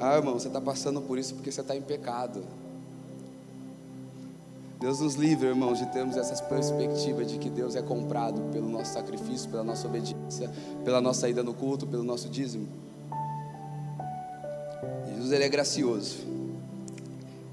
Ah, 0.00 0.16
irmão, 0.16 0.34
você 0.34 0.48
está 0.48 0.60
passando 0.60 1.00
por 1.00 1.18
isso 1.18 1.34
porque 1.34 1.50
você 1.50 1.60
está 1.60 1.74
em 1.74 1.82
pecado. 1.82 2.42
Deus 4.84 5.00
nos 5.00 5.14
livre, 5.14 5.48
irmãos, 5.48 5.78
de 5.78 5.86
termos 5.86 6.14
essa 6.14 6.44
perspectiva 6.44 7.24
de 7.24 7.38
que 7.38 7.48
Deus 7.48 7.74
é 7.74 7.80
comprado 7.80 8.38
pelo 8.52 8.68
nosso 8.68 8.92
sacrifício, 8.92 9.48
pela 9.48 9.64
nossa 9.64 9.88
obediência, 9.88 10.50
pela 10.84 11.00
nossa 11.00 11.26
ida 11.26 11.42
no 11.42 11.54
culto, 11.54 11.86
pelo 11.86 12.02
nosso 12.02 12.28
dízimo. 12.28 12.68
Jesus 15.08 15.32
ele 15.32 15.44
é 15.44 15.48
gracioso. 15.48 16.18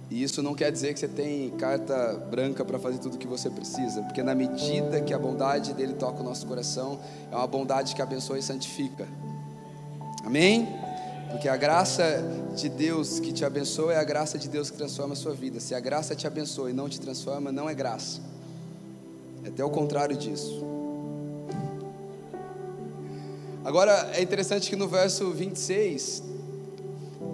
E 0.10 0.22
isso 0.22 0.44
não 0.44 0.54
quer 0.54 0.74
dizer 0.74 0.94
que 0.94 1.00
você 1.00 1.08
tem 1.08 1.52
carta 1.52 2.16
branca 2.30 2.66
para 2.66 2.78
fazer 2.78 2.98
tudo 2.98 3.16
o 3.16 3.18
que 3.18 3.28
você 3.28 3.50
precisa, 3.50 4.02
porque 4.02 4.22
na 4.22 4.36
medida 4.36 5.00
que 5.00 5.14
a 5.14 5.18
bondade 5.18 5.74
dele 5.74 5.94
toca 5.94 6.20
o 6.20 6.26
nosso 6.26 6.46
coração, 6.46 7.00
é 7.32 7.36
uma 7.38 7.48
bondade 7.48 7.96
que 7.96 8.02
abençoa 8.02 8.40
e 8.40 8.42
santifica. 8.44 9.08
Amém? 10.26 10.81
Porque 11.32 11.48
a 11.48 11.56
graça 11.56 12.24
de 12.56 12.68
Deus 12.70 13.20
que 13.20 13.32
te 13.32 13.46
abençoa 13.46 13.94
é 13.94 13.98
a 13.98 14.04
graça 14.04 14.38
de 14.38 14.50
Deus 14.50 14.70
que 14.70 14.78
transforma 14.78 15.14
a 15.14 15.16
sua 15.16 15.34
vida. 15.34 15.60
Se 15.60 15.74
a 15.74 15.80
graça 15.80 16.16
te 16.16 16.28
abençoa 16.28 16.70
e 16.70 16.74
não 16.74 16.90
te 16.90 17.00
transforma, 17.00 17.52
não 17.52 17.70
é 17.70 17.74
graça. 17.74 18.20
É 19.44 19.48
até 19.48 19.64
o 19.64 19.70
contrário 19.70 20.16
disso. 20.16 20.64
Agora 23.64 24.12
é 24.14 24.22
interessante 24.22 24.70
que 24.70 24.76
no 24.76 24.88
verso 24.88 25.32
26, 25.32 26.24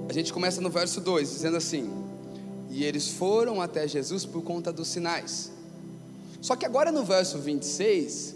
a 0.09 0.13
gente 0.13 0.31
começa 0.31 0.61
no 0.61 0.69
verso 0.69 1.01
2, 1.01 1.29
dizendo 1.29 1.57
assim: 1.57 1.89
E 2.69 2.83
eles 2.83 3.09
foram 3.09 3.61
até 3.61 3.87
Jesus 3.87 4.25
por 4.25 4.43
conta 4.43 4.71
dos 4.71 4.89
sinais. 4.89 5.51
Só 6.41 6.55
que 6.55 6.65
agora 6.65 6.91
no 6.91 7.03
verso 7.03 7.39
26, 7.39 8.35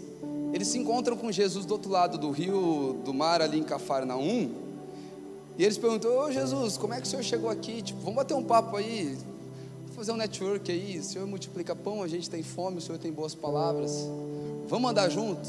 eles 0.52 0.68
se 0.68 0.78
encontram 0.78 1.16
com 1.16 1.30
Jesus 1.30 1.64
do 1.64 1.72
outro 1.72 1.90
lado 1.90 2.18
do 2.18 2.30
rio, 2.30 3.00
do 3.04 3.14
mar, 3.14 3.40
ali 3.40 3.58
em 3.58 3.62
Cafarnaum. 3.62 4.61
E 5.58 5.64
eles 5.64 5.78
perguntam: 5.78 6.16
Ô 6.16 6.30
Jesus, 6.30 6.76
como 6.76 6.94
é 6.94 7.00
que 7.00 7.06
o 7.06 7.10
senhor 7.10 7.22
chegou 7.22 7.50
aqui? 7.50 7.82
Tipo, 7.82 8.00
vamos 8.00 8.16
bater 8.16 8.34
um 8.34 8.42
papo 8.42 8.76
aí, 8.76 9.16
fazer 9.94 10.12
um 10.12 10.16
network 10.16 10.70
aí. 10.70 10.98
O 10.98 11.02
senhor 11.02 11.26
multiplica 11.26 11.74
pão, 11.74 12.02
a 12.02 12.08
gente 12.08 12.28
tem 12.28 12.42
fome, 12.42 12.78
o 12.78 12.80
senhor 12.80 12.98
tem 12.98 13.12
boas 13.12 13.34
palavras. 13.34 14.08
Vamos 14.66 14.90
andar 14.90 15.08
junto? 15.08 15.48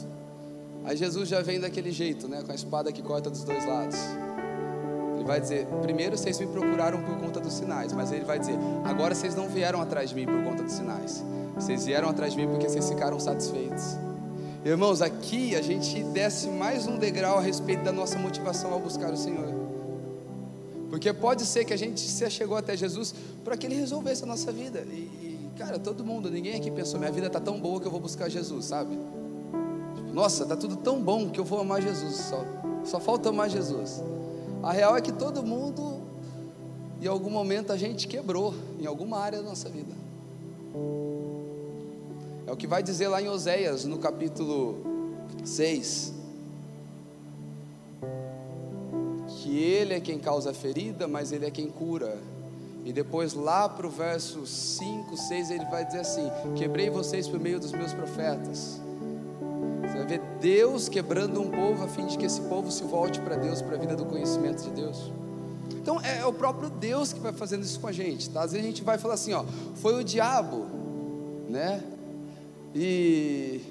Aí 0.84 0.98
Jesus 0.98 1.30
já 1.30 1.42
vem 1.42 1.60
daquele 1.60 1.92
jeito, 1.92 2.28
né? 2.28 2.44
Com 2.46 2.52
a 2.52 2.56
espada 2.56 2.92
que 2.92 3.02
corta 3.02 3.30
dos 3.30 3.44
dois 3.44 3.66
lados. 3.66 3.98
Ele 5.16 5.24
vai 5.24 5.40
dizer: 5.40 5.66
primeiro 5.82 6.18
vocês 6.18 6.38
me 6.40 6.48
procuraram 6.48 7.02
por 7.02 7.18
conta 7.18 7.40
dos 7.40 7.54
sinais, 7.54 7.94
mas 7.94 8.12
ele 8.12 8.26
vai 8.26 8.38
dizer: 8.38 8.58
agora 8.84 9.16
vocês 9.16 9.34
não 9.36 9.48
vieram 9.48 9.82
atrás 9.82 10.10
de 10.10 10.16
mim 10.16 10.26
por 10.26 10.44
conta 10.44 10.64
dos 10.64 10.74
sinais. 10.74 11.24
Vocês 11.56 11.86
vieram 11.86 12.10
atrás 12.10 12.34
de 12.34 12.40
mim 12.40 12.48
porque 12.48 12.68
vocês 12.68 12.90
ficaram 12.90 13.20
satisfeitos. 13.20 13.96
Irmãos, 14.66 15.02
aqui 15.02 15.56
a 15.56 15.62
gente 15.62 16.04
desce 16.06 16.48
mais 16.48 16.88
um 16.88 16.98
degrau 16.98 17.38
a 17.38 17.42
respeito 17.42 17.84
da 17.84 17.92
nossa 17.92 18.18
motivação 18.18 18.74
ao 18.74 18.80
buscar 18.80 19.12
o 19.14 19.18
Senhor. 19.18 19.53
Porque 20.94 21.12
pode 21.12 21.44
ser 21.44 21.66
que 21.66 21.74
a 21.74 21.76
gente 21.76 22.00
se 22.00 22.30
chegou 22.30 22.56
até 22.56 22.78
Jesus 22.78 23.16
para 23.44 23.58
que 23.58 23.66
Ele 23.66 23.74
resolvesse 23.74 24.22
a 24.26 24.28
nossa 24.28 24.52
vida. 24.52 24.86
E, 24.92 24.94
e, 24.94 25.50
cara, 25.58 25.80
todo 25.80 26.06
mundo, 26.06 26.30
ninguém 26.30 26.56
aqui 26.56 26.70
pensou, 26.70 27.00
minha 27.00 27.12
vida 27.12 27.26
está 27.26 27.40
tão 27.40 27.60
boa 27.60 27.82
que 27.82 27.88
eu 27.88 27.92
vou 27.92 28.00
buscar 28.00 28.30
Jesus, 28.30 28.66
sabe? 28.66 28.96
Tipo, 29.96 30.14
Nossa, 30.14 30.44
está 30.44 30.56
tudo 30.56 30.76
tão 30.76 31.02
bom 31.02 31.32
que 31.32 31.40
eu 31.40 31.44
vou 31.44 31.60
amar 31.60 31.82
Jesus. 31.82 32.18
Só, 32.18 32.46
só 32.86 33.00
falta 33.00 33.30
amar 33.30 33.50
Jesus. 33.50 34.04
A 34.62 34.72
real 34.72 34.96
é 34.96 35.02
que 35.02 35.12
todo 35.12 35.42
mundo, 35.42 36.04
em 37.02 37.08
algum 37.08 37.32
momento, 37.32 37.74
a 37.74 37.76
gente 37.76 38.08
quebrou 38.08 38.54
em 38.80 38.86
alguma 38.86 39.18
área 39.18 39.42
da 39.42 39.50
nossa 39.50 39.70
vida. 39.70 39.96
É 42.46 42.52
o 42.52 42.56
que 42.56 42.68
vai 42.68 42.84
dizer 42.84 43.08
lá 43.08 43.20
em 43.20 43.28
Oséias, 43.30 43.84
no 43.84 43.98
capítulo 43.98 44.78
6. 45.44 46.14
Que 49.44 49.62
Ele 49.62 49.94
é 49.94 50.00
quem 50.00 50.18
causa 50.18 50.52
a 50.52 50.54
ferida, 50.54 51.06
mas 51.06 51.34
Ele 51.34 51.46
é 51.46 51.52
quem 51.52 51.68
cura. 51.68 52.18
E 52.86 52.94
depois, 52.94 53.34
lá 53.34 53.68
para 53.68 53.86
o 53.86 53.90
verso 53.90 54.46
5, 54.46 55.16
6, 55.16 55.52
ele 55.52 55.66
vai 55.66 55.86
dizer 55.86 56.00
assim: 56.00 56.30
Quebrei 56.56 56.90
vocês 56.90 57.28
por 57.28 57.40
meio 57.40 57.60
dos 57.60 57.72
meus 57.72 57.94
profetas. 57.94 58.82
Você 59.82 59.98
vai 59.98 60.06
ver 60.06 60.22
Deus 60.42 60.90
quebrando 60.90 61.42
um 61.42 61.50
povo 61.50 61.84
a 61.84 61.88
fim 61.88 62.08
de 62.08 62.18
que 62.18 62.26
esse 62.26 62.42
povo 62.42 62.72
se 62.72 62.84
volte 62.84 63.20
para 63.22 63.36
Deus, 63.36 63.62
para 63.62 63.76
a 63.76 63.80
vida 63.80 63.96
do 63.96 64.06
conhecimento 64.06 64.64
de 64.64 64.72
Deus. 64.72 65.12
Então 65.76 66.00
é, 66.02 66.20
é, 66.20 66.26
o 66.26 66.34
próprio 66.34 66.70
Deus 66.70 67.14
que 67.14 67.20
vai 67.20 67.32
fazendo 67.32 67.64
isso 67.64 67.80
com 67.80 67.88
a 67.88 67.92
gente. 67.92 68.30
Tá? 68.30 68.44
Às 68.44 68.52
vezes 68.52 68.66
a 68.66 68.70
gente 68.70 68.84
vai 68.84 68.98
falar 68.98 69.14
assim: 69.14 69.34
ó, 69.34 69.46
foi 69.76 69.96
o 69.96 70.04
diabo, 70.04 70.66
né? 71.50 71.82
E 72.76 73.62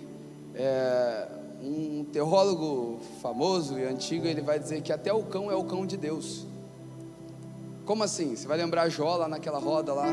é, 0.55 1.29
um 1.63 2.05
teólogo 2.05 2.99
famoso 3.21 3.79
e 3.79 3.85
antigo, 3.85 4.27
ele 4.27 4.41
vai 4.41 4.59
dizer 4.59 4.83
que 4.83 4.93
até 4.93 5.13
o 5.13 5.23
cão 5.23 5.51
é 5.51 5.55
o 5.55 5.65
cão 5.65 5.87
de 5.87 5.97
Deus. 5.97 6.47
Como 7.85 8.03
assim? 8.03 8.35
Você 8.35 8.47
vai 8.49 8.57
lembrar 8.59 8.89
Jó 8.89 9.17
lá 9.17 9.29
naquela 9.29 9.59
roda 9.59 9.95
lá, 9.95 10.07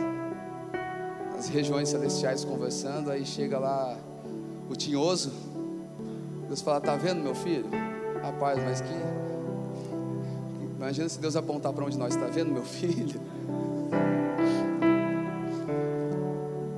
as 1.37 1.47
regiões 1.47 1.89
celestiais 1.89 2.45
conversando, 2.45 3.09
aí 3.09 3.25
chega 3.25 3.57
lá 3.57 3.97
o 4.69 4.75
tinhoso, 4.75 5.31
Deus 6.47 6.61
fala, 6.61 6.79
tá 6.79 6.95
vendo 6.95 7.21
meu 7.21 7.33
filho? 7.33 7.65
Rapaz, 8.21 8.61
mas 8.63 8.81
que... 8.81 8.93
Imagina 10.77 11.09
se 11.09 11.19
Deus 11.19 11.35
apontar 11.35 11.73
para 11.73 11.85
onde 11.85 11.97
nós, 11.97 12.15
está 12.15 12.27
vendo 12.27 12.51
meu 12.51 12.63
filho? 12.63 13.19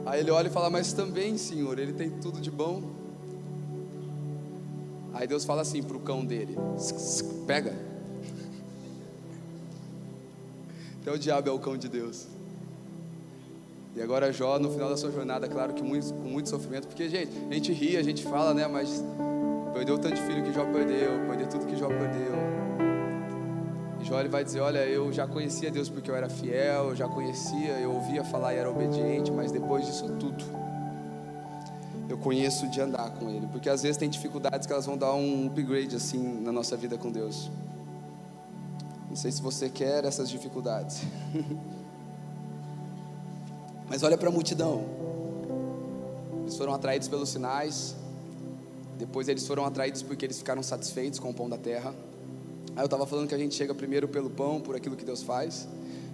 Aí 0.05 0.19
ele 0.19 0.31
olha 0.31 0.47
e 0.47 0.49
fala, 0.49 0.69
mas 0.69 0.91
também, 0.91 1.37
Senhor, 1.37 1.77
ele 1.79 1.93
tem 1.93 2.09
tudo 2.09 2.41
de 2.41 2.51
bom. 2.51 3.00
Aí 5.21 5.27
Deus 5.27 5.45
fala 5.45 5.61
assim 5.61 5.81
para 5.83 5.95
o 5.95 5.99
cão 5.99 6.25
dele: 6.25 6.57
pega. 7.45 7.73
Então 10.99 11.13
o 11.13 11.17
diabo 11.17 11.47
é 11.47 11.51
o 11.51 11.59
cão 11.59 11.77
de 11.77 11.87
Deus. 11.87 12.27
E 13.95 14.01
agora 14.01 14.33
Jó, 14.33 14.57
no 14.57 14.71
final 14.71 14.89
da 14.89 14.97
sua 14.97 15.11
jornada, 15.11 15.47
claro 15.47 15.73
que 15.73 15.83
muito, 15.83 16.13
com 16.13 16.27
muito 16.27 16.49
sofrimento, 16.49 16.87
porque, 16.87 17.07
gente, 17.07 17.31
a 17.49 17.53
gente 17.53 17.71
ri, 17.71 17.97
a 17.97 18.03
gente 18.03 18.23
fala, 18.23 18.53
né? 18.53 18.67
Mas 18.67 19.03
Perdeu 19.73 19.97
tanto 19.97 20.15
de 20.15 20.21
filho 20.23 20.43
que 20.43 20.51
Jó 20.51 20.65
perdeu, 20.65 21.25
perdeu 21.27 21.47
tudo 21.47 21.65
que 21.65 21.77
Jó 21.77 21.87
perdeu. 21.87 22.33
E 24.01 24.05
Jó 24.05 24.19
ele 24.19 24.27
vai 24.27 24.43
dizer: 24.43 24.59
Olha, 24.59 24.79
eu 24.79 25.11
já 25.13 25.25
conhecia 25.25 25.71
Deus 25.71 25.89
porque 25.89 26.11
eu 26.11 26.15
era 26.15 26.29
fiel, 26.29 26.89
eu 26.89 26.95
já 26.95 27.07
conhecia, 27.07 27.79
eu 27.79 27.93
ouvia 27.93 28.23
falar 28.23 28.53
e 28.53 28.57
era 28.57 28.69
obediente, 28.69 29.31
mas 29.31 29.51
depois 29.51 29.85
disso 29.85 30.09
tudo, 30.19 30.43
eu 32.11 32.17
conheço 32.17 32.67
de 32.67 32.81
andar 32.81 33.09
com 33.11 33.29
Ele, 33.29 33.47
porque 33.47 33.69
às 33.69 33.81
vezes 33.81 33.97
tem 33.97 34.09
dificuldades 34.09 34.67
que 34.67 34.73
elas 34.73 34.85
vão 34.85 34.97
dar 34.97 35.13
um 35.13 35.47
upgrade 35.47 35.95
assim 35.95 36.41
na 36.41 36.51
nossa 36.51 36.75
vida 36.75 36.97
com 36.97 37.09
Deus. 37.09 37.49
Não 39.09 39.15
sei 39.15 39.31
se 39.31 39.41
você 39.41 39.69
quer 39.69 40.03
essas 40.03 40.29
dificuldades. 40.29 41.01
Mas 43.89 44.03
olha 44.03 44.17
para 44.17 44.29
a 44.29 44.31
multidão. 44.31 44.85
Eles 46.41 46.57
foram 46.57 46.73
atraídos 46.73 47.07
pelos 47.07 47.29
sinais. 47.29 47.95
Depois 48.97 49.27
eles 49.27 49.45
foram 49.47 49.65
atraídos 49.65 50.01
porque 50.01 50.25
eles 50.25 50.37
ficaram 50.37 50.61
satisfeitos 50.61 51.19
com 51.19 51.29
o 51.29 51.33
pão 51.33 51.49
da 51.49 51.57
terra. 51.57 51.93
Aí 52.75 52.83
eu 52.83 52.85
estava 52.85 53.05
falando 53.05 53.27
que 53.27 53.35
a 53.35 53.37
gente 53.37 53.55
chega 53.55 53.73
primeiro 53.73 54.07
pelo 54.07 54.29
pão, 54.29 54.61
por 54.61 54.75
aquilo 54.75 54.95
que 54.95 55.03
Deus 55.03 55.23
faz. 55.23 55.67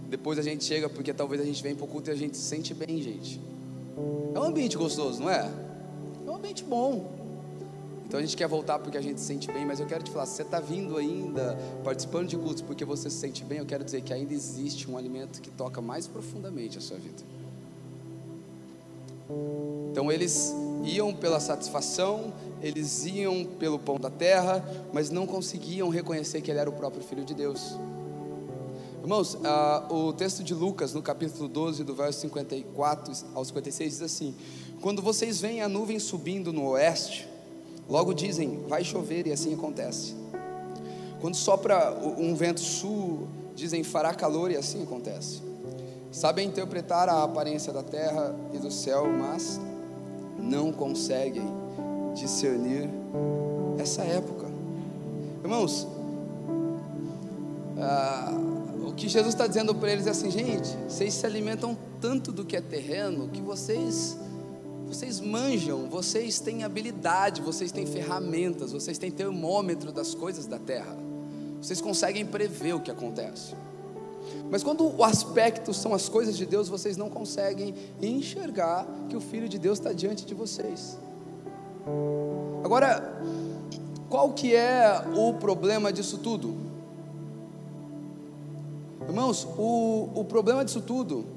Depois 0.09 0.39
a 0.39 0.41
gente 0.41 0.63
chega 0.63 0.89
porque 0.89 1.13
talvez 1.13 1.41
a 1.41 1.45
gente 1.45 1.61
venha 1.61 1.75
para 1.75 1.85
o 1.85 1.87
culto 1.87 2.09
e 2.09 2.13
a 2.13 2.15
gente 2.15 2.37
se 2.37 2.43
sente 2.43 2.73
bem, 2.73 3.01
gente. 3.01 3.41
É 4.33 4.39
um 4.39 4.43
ambiente 4.43 4.77
gostoso, 4.77 5.21
não 5.21 5.29
é? 5.29 5.66
Ambiente 6.37 6.63
bom. 6.63 7.17
Então 8.07 8.19
a 8.19 8.23
gente 8.23 8.37
quer 8.37 8.47
voltar 8.47 8.79
porque 8.79 8.97
a 8.97 9.01
gente 9.01 9.19
se 9.19 9.25
sente 9.25 9.51
bem, 9.51 9.65
mas 9.65 9.79
eu 9.79 9.85
quero 9.85 10.03
te 10.03 10.11
falar, 10.11 10.25
se 10.25 10.35
você 10.35 10.43
está 10.43 10.61
vindo 10.61 10.95
ainda, 10.95 11.57
participando 11.83 12.27
de 12.27 12.37
cultos 12.37 12.61
porque 12.61 12.85
você 12.85 13.09
se 13.09 13.17
sente 13.17 13.43
bem, 13.43 13.57
eu 13.57 13.65
quero 13.65 13.83
dizer 13.83 14.01
que 14.01 14.13
ainda 14.13 14.33
existe 14.33 14.89
um 14.89 14.97
alimento 14.97 15.41
que 15.41 15.51
toca 15.51 15.81
mais 15.81 16.07
profundamente 16.07 16.77
a 16.77 16.81
sua 16.81 16.97
vida. 16.97 17.21
Então 19.91 20.09
eles 20.09 20.53
iam 20.85 21.13
pela 21.13 21.39
satisfação, 21.39 22.33
eles 22.61 23.05
iam 23.05 23.43
pelo 23.43 23.77
pão 23.77 23.99
da 23.99 24.09
terra, 24.09 24.63
mas 24.93 25.09
não 25.09 25.27
conseguiam 25.27 25.89
reconhecer 25.89 26.41
que 26.41 26.49
ele 26.49 26.59
era 26.59 26.69
o 26.69 26.73
próprio 26.73 27.03
Filho 27.03 27.25
de 27.25 27.33
Deus. 27.33 27.75
Irmãos, 29.01 29.35
uh, 29.35 29.93
o 29.93 30.13
texto 30.13 30.43
de 30.43 30.53
Lucas, 30.53 30.93
no 30.93 31.01
capítulo 31.01 31.47
12, 31.47 31.83
do 31.83 31.95
verso 31.95 32.19
54 32.21 33.13
ao 33.33 33.43
56, 33.43 33.91
diz 33.93 34.01
assim: 34.01 34.35
Quando 34.81 35.01
vocês 35.01 35.39
veem 35.39 35.61
a 35.61 35.69
nuvem 35.69 35.99
subindo 35.99 36.53
no 36.53 36.69
oeste, 36.69 37.27
Logo 37.89 38.13
dizem, 38.13 38.63
vai 38.67 38.83
chover 38.83 39.27
e 39.27 39.31
assim 39.31 39.53
acontece. 39.53 40.13
Quando 41.21 41.35
sopra 41.35 41.97
um 42.17 42.35
vento 42.35 42.59
sul, 42.59 43.27
dizem, 43.55 43.83
fará 43.83 44.13
calor 44.13 44.51
e 44.51 44.57
assim 44.57 44.83
acontece. 44.83 45.41
Sabem 46.11 46.47
interpretar 46.47 47.07
a 47.07 47.23
aparência 47.23 47.71
da 47.71 47.81
terra 47.81 48.35
e 48.53 48.57
do 48.57 48.69
céu, 48.69 49.07
mas 49.07 49.59
não 50.37 50.71
conseguem 50.71 51.45
discernir 52.13 52.89
essa 53.79 54.03
época. 54.03 54.47
Irmãos, 55.41 55.87
ah, 57.79 58.33
o 58.85 58.91
que 58.93 59.07
Jesus 59.07 59.33
está 59.33 59.47
dizendo 59.47 59.73
para 59.73 59.91
eles 59.91 60.07
é 60.07 60.09
assim, 60.09 60.29
gente, 60.29 60.75
vocês 60.89 61.13
se 61.13 61.25
alimentam 61.25 61.77
tanto 62.01 62.31
do 62.31 62.43
que 62.43 62.57
é 62.57 62.61
terreno 62.61 63.29
que 63.29 63.41
vocês 63.41 64.17
vocês 64.87 65.19
manjam, 65.19 65.89
vocês 65.89 66.39
têm 66.39 66.63
habilidade, 66.63 67.41
vocês 67.41 67.71
têm 67.71 67.85
ferramentas, 67.85 68.71
vocês 68.71 68.97
têm 68.97 69.11
termômetro 69.11 69.91
das 69.91 70.15
coisas 70.15 70.45
da 70.45 70.57
terra. 70.57 70.95
Vocês 71.61 71.81
conseguem 71.81 72.25
prever 72.25 72.73
o 72.73 72.79
que 72.79 72.89
acontece. 72.89 73.53
Mas 74.49 74.63
quando 74.63 74.87
o 74.87 75.03
aspecto 75.03 75.73
são 75.73 75.93
as 75.93 76.07
coisas 76.07 76.37
de 76.37 76.45
Deus, 76.45 76.69
vocês 76.69 76.95
não 76.95 77.09
conseguem 77.09 77.75
enxergar 78.01 78.87
que 79.09 79.15
o 79.15 79.21
Filho 79.21 79.49
de 79.49 79.59
Deus 79.59 79.77
está 79.77 79.91
diante 79.91 80.25
de 80.25 80.33
vocês. 80.33 80.97
Agora, 82.63 83.21
qual 84.09 84.31
que 84.31 84.55
é 84.55 85.03
o 85.15 85.33
problema 85.33 85.91
disso 85.91 86.17
tudo? 86.17 86.55
Irmãos, 89.05 89.45
o, 89.57 90.09
o 90.15 90.25
problema 90.25 90.63
disso 90.63 90.81
tudo 90.81 91.36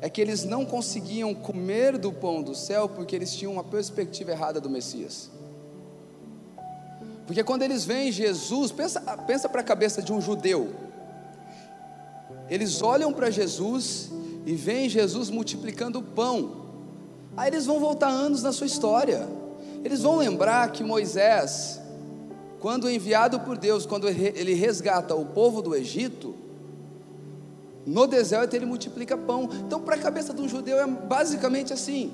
é 0.00 0.08
que 0.08 0.20
eles 0.20 0.44
não 0.44 0.64
conseguiam 0.64 1.34
comer 1.34 1.98
do 1.98 2.12
pão 2.12 2.42
do 2.42 2.54
céu 2.54 2.88
porque 2.88 3.14
eles 3.14 3.34
tinham 3.34 3.52
uma 3.52 3.64
perspectiva 3.64 4.30
errada 4.30 4.60
do 4.60 4.70
Messias. 4.70 5.30
Porque 7.26 7.44
quando 7.44 7.62
eles 7.62 7.84
veem 7.84 8.10
Jesus, 8.10 8.72
pensa, 8.72 9.00
pensa 9.26 9.48
para 9.48 9.60
a 9.60 9.64
cabeça 9.64 10.02
de 10.02 10.12
um 10.12 10.20
judeu. 10.20 10.74
Eles 12.48 12.82
olham 12.82 13.12
para 13.12 13.30
Jesus 13.30 14.10
e 14.44 14.54
veem 14.54 14.88
Jesus 14.88 15.30
multiplicando 15.30 16.00
o 16.00 16.02
pão. 16.02 16.66
Aí 17.36 17.48
eles 17.48 17.66
vão 17.66 17.78
voltar 17.78 18.08
anos 18.08 18.42
na 18.42 18.52
sua 18.52 18.66
história. 18.66 19.28
Eles 19.84 20.02
vão 20.02 20.16
lembrar 20.16 20.72
que 20.72 20.82
Moisés, 20.82 21.80
quando 22.58 22.90
enviado 22.90 23.38
por 23.40 23.56
Deus, 23.56 23.86
quando 23.86 24.08
ele 24.08 24.54
resgata 24.54 25.14
o 25.14 25.26
povo 25.26 25.62
do 25.62 25.74
Egito, 25.76 26.34
no 27.86 28.06
deserto 28.06 28.54
ele 28.54 28.66
multiplica 28.66 29.16
pão. 29.16 29.48
Então, 29.66 29.80
para 29.80 29.96
a 29.96 29.98
cabeça 29.98 30.34
de 30.34 30.40
um 30.42 30.48
judeu 30.48 30.78
é 30.78 30.86
basicamente 30.86 31.72
assim: 31.72 32.12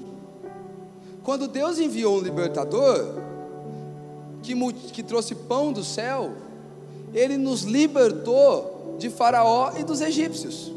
quando 1.22 1.48
Deus 1.48 1.78
enviou 1.78 2.18
um 2.18 2.20
libertador, 2.20 3.14
que, 4.42 4.54
que 4.92 5.02
trouxe 5.02 5.34
pão 5.34 5.72
do 5.72 5.82
céu, 5.82 6.32
ele 7.12 7.36
nos 7.36 7.62
libertou 7.62 8.96
de 8.98 9.10
Faraó 9.10 9.72
e 9.76 9.82
dos 9.82 10.00
egípcios. 10.00 10.72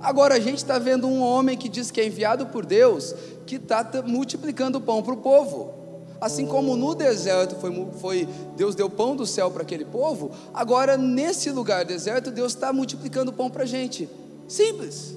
Agora 0.00 0.34
a 0.34 0.40
gente 0.40 0.58
está 0.58 0.78
vendo 0.78 1.06
um 1.06 1.22
homem 1.22 1.56
que 1.56 1.68
diz 1.68 1.90
que 1.90 2.00
é 2.00 2.06
enviado 2.06 2.46
por 2.46 2.66
Deus, 2.66 3.14
que 3.46 3.56
está 3.56 3.86
multiplicando 4.06 4.80
pão 4.80 5.02
para 5.02 5.14
o 5.14 5.18
povo. 5.18 5.83
Assim 6.24 6.46
como 6.46 6.74
no 6.74 6.94
deserto 6.94 7.54
foi, 7.56 7.70
foi, 8.00 8.28
Deus 8.56 8.74
deu 8.74 8.88
pão 8.88 9.14
do 9.14 9.26
céu 9.26 9.50
para 9.50 9.60
aquele 9.60 9.84
povo, 9.84 10.30
agora 10.54 10.96
nesse 10.96 11.50
lugar 11.50 11.84
deserto 11.84 12.30
Deus 12.30 12.54
está 12.54 12.72
multiplicando 12.72 13.30
pão 13.30 13.50
para 13.50 13.64
a 13.64 13.66
gente. 13.66 14.08
Simples. 14.48 15.14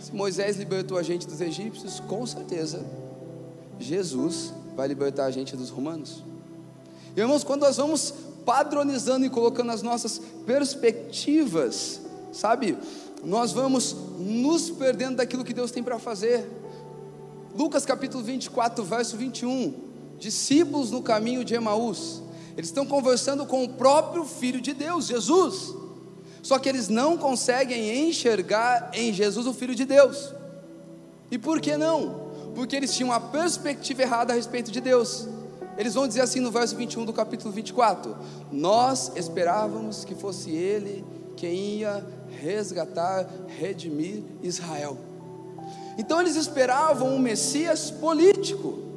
Se 0.00 0.14
Moisés 0.14 0.58
libertou 0.58 0.98
a 0.98 1.02
gente 1.02 1.26
dos 1.26 1.40
egípcios, 1.40 1.98
com 1.98 2.26
certeza 2.26 2.84
Jesus 3.80 4.52
vai 4.76 4.86
libertar 4.86 5.24
a 5.24 5.30
gente 5.30 5.56
dos 5.56 5.70
romanos. 5.70 6.22
Irmãos, 7.16 7.42
quando 7.42 7.62
nós 7.62 7.78
vamos 7.78 8.12
padronizando 8.44 9.24
e 9.24 9.30
colocando 9.30 9.72
as 9.72 9.80
nossas 9.80 10.20
perspectivas, 10.44 12.02
sabe, 12.30 12.76
nós 13.24 13.50
vamos 13.52 13.96
nos 14.18 14.68
perdendo 14.68 15.16
daquilo 15.16 15.42
que 15.42 15.54
Deus 15.54 15.70
tem 15.70 15.82
para 15.82 15.98
fazer. 15.98 16.46
Lucas 17.56 17.86
capítulo 17.86 18.22
24, 18.22 18.84
verso 18.84 19.16
21. 19.16 19.91
Discípulos 20.22 20.92
no 20.92 21.02
caminho 21.02 21.44
de 21.44 21.52
Emaús, 21.52 22.22
eles 22.56 22.68
estão 22.68 22.86
conversando 22.86 23.44
com 23.44 23.64
o 23.64 23.70
próprio 23.70 24.24
Filho 24.24 24.60
de 24.60 24.72
Deus, 24.72 25.08
Jesus. 25.08 25.74
Só 26.40 26.60
que 26.60 26.68
eles 26.68 26.88
não 26.88 27.18
conseguem 27.18 28.08
enxergar 28.08 28.92
em 28.94 29.12
Jesus 29.12 29.48
o 29.48 29.52
Filho 29.52 29.74
de 29.74 29.84
Deus. 29.84 30.32
E 31.28 31.36
por 31.36 31.60
que 31.60 31.76
não? 31.76 32.30
Porque 32.54 32.76
eles 32.76 32.94
tinham 32.94 33.10
uma 33.10 33.18
perspectiva 33.18 34.02
errada 34.02 34.32
a 34.32 34.36
respeito 34.36 34.70
de 34.70 34.80
Deus. 34.80 35.26
Eles 35.76 35.94
vão 35.94 36.06
dizer 36.06 36.20
assim 36.20 36.38
no 36.38 36.52
verso 36.52 36.76
21 36.76 37.04
do 37.04 37.12
capítulo 37.12 37.52
24: 37.52 38.16
Nós 38.52 39.10
esperávamos 39.16 40.04
que 40.04 40.14
fosse 40.14 40.52
Ele 40.52 41.04
quem 41.36 41.78
ia 41.78 42.06
resgatar, 42.40 43.28
redimir 43.58 44.22
Israel. 44.40 44.96
Então 45.98 46.20
eles 46.20 46.36
esperavam 46.36 47.08
um 47.08 47.18
Messias 47.18 47.90
político. 47.90 48.91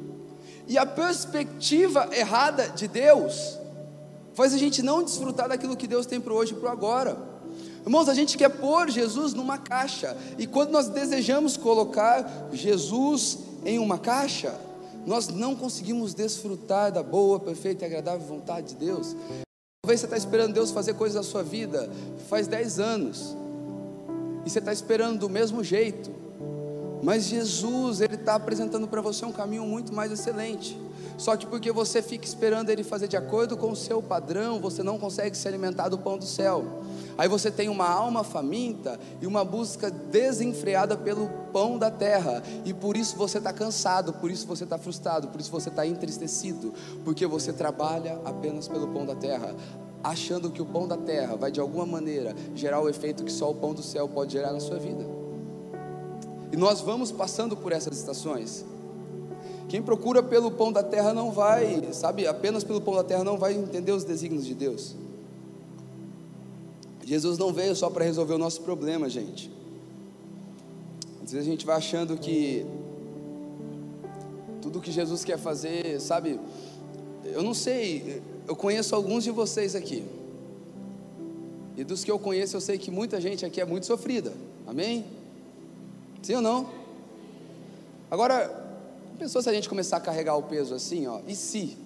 E 0.66 0.76
a 0.76 0.84
perspectiva 0.84 2.08
errada 2.12 2.68
de 2.68 2.88
Deus 2.88 3.58
faz 4.34 4.52
a 4.52 4.58
gente 4.58 4.82
não 4.82 5.02
desfrutar 5.02 5.48
daquilo 5.48 5.76
que 5.76 5.86
Deus 5.86 6.06
tem 6.06 6.20
para 6.20 6.34
hoje 6.34 6.52
e 6.52 6.56
para 6.56 6.72
agora. 6.72 7.16
Irmãos, 7.84 8.08
a 8.08 8.14
gente 8.14 8.36
quer 8.36 8.48
pôr 8.48 8.90
Jesus 8.90 9.32
numa 9.32 9.58
caixa, 9.58 10.16
e 10.36 10.46
quando 10.46 10.70
nós 10.70 10.88
desejamos 10.88 11.56
colocar 11.56 12.48
Jesus 12.52 13.38
em 13.64 13.78
uma 13.78 13.96
caixa, 13.96 14.54
nós 15.06 15.28
não 15.28 15.54
conseguimos 15.54 16.12
desfrutar 16.12 16.90
da 16.90 17.02
boa, 17.02 17.38
perfeita 17.38 17.84
e 17.84 17.86
agradável 17.86 18.26
vontade 18.26 18.70
de 18.70 18.74
Deus. 18.74 19.14
Talvez 19.82 20.00
você 20.00 20.06
está 20.06 20.16
esperando 20.16 20.52
Deus 20.52 20.72
fazer 20.72 20.94
coisas 20.94 21.14
na 21.14 21.22
sua 21.22 21.44
vida 21.44 21.88
faz 22.28 22.48
10 22.48 22.80
anos, 22.80 23.36
e 24.44 24.50
você 24.50 24.58
está 24.58 24.72
esperando 24.72 25.20
do 25.20 25.30
mesmo 25.30 25.62
jeito, 25.62 26.10
mas 27.06 27.22
Jesus, 27.26 28.00
Ele 28.00 28.16
está 28.16 28.34
apresentando 28.34 28.88
para 28.88 29.00
você 29.00 29.24
um 29.24 29.30
caminho 29.30 29.64
muito 29.64 29.94
mais 29.94 30.10
excelente. 30.10 30.76
Só 31.16 31.36
que 31.36 31.46
porque 31.46 31.70
você 31.70 32.02
fica 32.02 32.24
esperando 32.24 32.68
Ele 32.68 32.82
fazer 32.82 33.06
de 33.06 33.16
acordo 33.16 33.56
com 33.56 33.70
o 33.70 33.76
seu 33.76 34.02
padrão, 34.02 34.58
você 34.58 34.82
não 34.82 34.98
consegue 34.98 35.38
se 35.38 35.46
alimentar 35.46 35.88
do 35.88 35.98
pão 35.98 36.18
do 36.18 36.24
céu. 36.24 36.64
Aí 37.16 37.28
você 37.28 37.48
tem 37.48 37.68
uma 37.68 37.88
alma 37.88 38.24
faminta 38.24 38.98
e 39.22 39.26
uma 39.26 39.44
busca 39.44 39.88
desenfreada 39.88 40.96
pelo 40.96 41.28
pão 41.52 41.78
da 41.78 41.92
terra, 41.92 42.42
e 42.64 42.74
por 42.74 42.96
isso 42.96 43.16
você 43.16 43.38
está 43.38 43.52
cansado, 43.52 44.12
por 44.14 44.28
isso 44.28 44.44
você 44.44 44.64
está 44.64 44.76
frustrado, 44.76 45.28
por 45.28 45.40
isso 45.40 45.52
você 45.52 45.68
está 45.68 45.86
entristecido, 45.86 46.74
porque 47.04 47.24
você 47.24 47.52
trabalha 47.52 48.20
apenas 48.24 48.66
pelo 48.66 48.88
pão 48.88 49.06
da 49.06 49.14
terra, 49.14 49.54
achando 50.02 50.50
que 50.50 50.60
o 50.60 50.66
pão 50.66 50.88
da 50.88 50.96
terra 50.96 51.36
vai 51.36 51.52
de 51.52 51.60
alguma 51.60 51.86
maneira 51.86 52.34
gerar 52.52 52.80
o 52.80 52.88
efeito 52.88 53.22
que 53.22 53.32
só 53.32 53.48
o 53.48 53.54
pão 53.54 53.72
do 53.72 53.82
céu 53.82 54.08
pode 54.08 54.32
gerar 54.32 54.52
na 54.52 54.58
sua 54.58 54.80
vida. 54.80 55.15
E 56.52 56.56
nós 56.56 56.80
vamos 56.80 57.10
passando 57.10 57.56
por 57.56 57.72
essas 57.72 57.96
estações. 57.98 58.64
Quem 59.68 59.82
procura 59.82 60.22
pelo 60.22 60.50
pão 60.50 60.72
da 60.72 60.82
terra 60.82 61.12
não 61.12 61.32
vai, 61.32 61.92
sabe, 61.92 62.26
apenas 62.26 62.62
pelo 62.62 62.80
pão 62.80 62.94
da 62.94 63.02
terra 63.02 63.24
não 63.24 63.36
vai 63.36 63.54
entender 63.54 63.92
os 63.92 64.04
desígnios 64.04 64.46
de 64.46 64.54
Deus. 64.54 64.94
Jesus 67.04 67.38
não 67.38 67.52
veio 67.52 67.74
só 67.74 67.88
para 67.88 68.04
resolver 68.04 68.34
o 68.34 68.38
nosso 68.38 68.62
problema, 68.62 69.08
gente. 69.08 69.50
Às 71.22 71.32
vezes 71.32 71.46
a 71.46 71.50
gente 71.50 71.66
vai 71.66 71.76
achando 71.76 72.16
que 72.16 72.66
tudo 74.62 74.80
que 74.80 74.90
Jesus 74.90 75.24
quer 75.24 75.38
fazer, 75.38 76.00
sabe? 76.00 76.40
Eu 77.24 77.42
não 77.42 77.54
sei, 77.54 78.22
eu 78.46 78.54
conheço 78.54 78.94
alguns 78.94 79.24
de 79.24 79.30
vocês 79.30 79.74
aqui. 79.74 80.04
E 81.76 81.84
dos 81.84 82.02
que 82.02 82.10
eu 82.10 82.18
conheço, 82.18 82.56
eu 82.56 82.60
sei 82.60 82.78
que 82.78 82.90
muita 82.90 83.20
gente 83.20 83.44
aqui 83.44 83.60
é 83.60 83.64
muito 83.64 83.86
sofrida. 83.86 84.32
Amém? 84.66 85.04
Sim 86.26 86.34
ou 86.34 86.42
não? 86.42 86.66
Agora, 88.10 88.48
pensou 89.16 89.40
se 89.40 89.48
a 89.48 89.52
gente 89.52 89.68
começar 89.68 89.98
a 89.98 90.00
carregar 90.00 90.34
o 90.34 90.42
peso 90.42 90.74
assim, 90.74 91.06
ó? 91.06 91.20
E 91.24 91.36
se? 91.36 91.78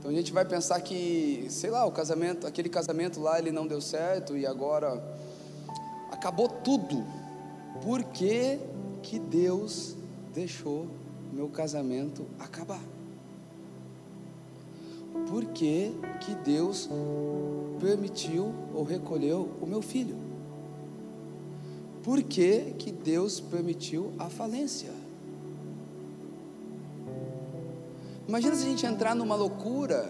Então 0.00 0.10
a 0.10 0.12
gente 0.12 0.32
vai 0.32 0.44
pensar 0.44 0.80
que, 0.80 1.46
sei 1.48 1.70
lá, 1.70 1.86
o 1.86 1.92
casamento, 1.92 2.44
aquele 2.44 2.68
casamento 2.68 3.20
lá, 3.20 3.38
ele 3.38 3.52
não 3.52 3.68
deu 3.68 3.80
certo 3.80 4.36
e 4.36 4.44
agora 4.44 5.00
acabou 6.10 6.48
tudo. 6.48 7.06
Por 7.84 8.02
que, 8.02 8.58
que 9.00 9.20
Deus 9.20 9.94
deixou 10.34 10.88
meu 11.32 11.48
casamento 11.48 12.26
acabar? 12.36 12.82
Por 15.28 15.44
que, 15.44 15.92
que 16.18 16.34
Deus 16.34 16.88
permitiu 17.78 18.52
ou 18.74 18.82
recolheu 18.82 19.50
o 19.60 19.66
meu 19.66 19.80
filho? 19.80 20.31
Por 22.02 22.22
que, 22.22 22.74
que 22.78 22.90
Deus 22.90 23.38
permitiu 23.40 24.12
a 24.18 24.28
falência? 24.28 24.90
Imagina 28.26 28.54
se 28.56 28.62
a 28.66 28.68
gente 28.68 28.86
entrar 28.86 29.14
numa 29.14 29.36
loucura, 29.36 30.08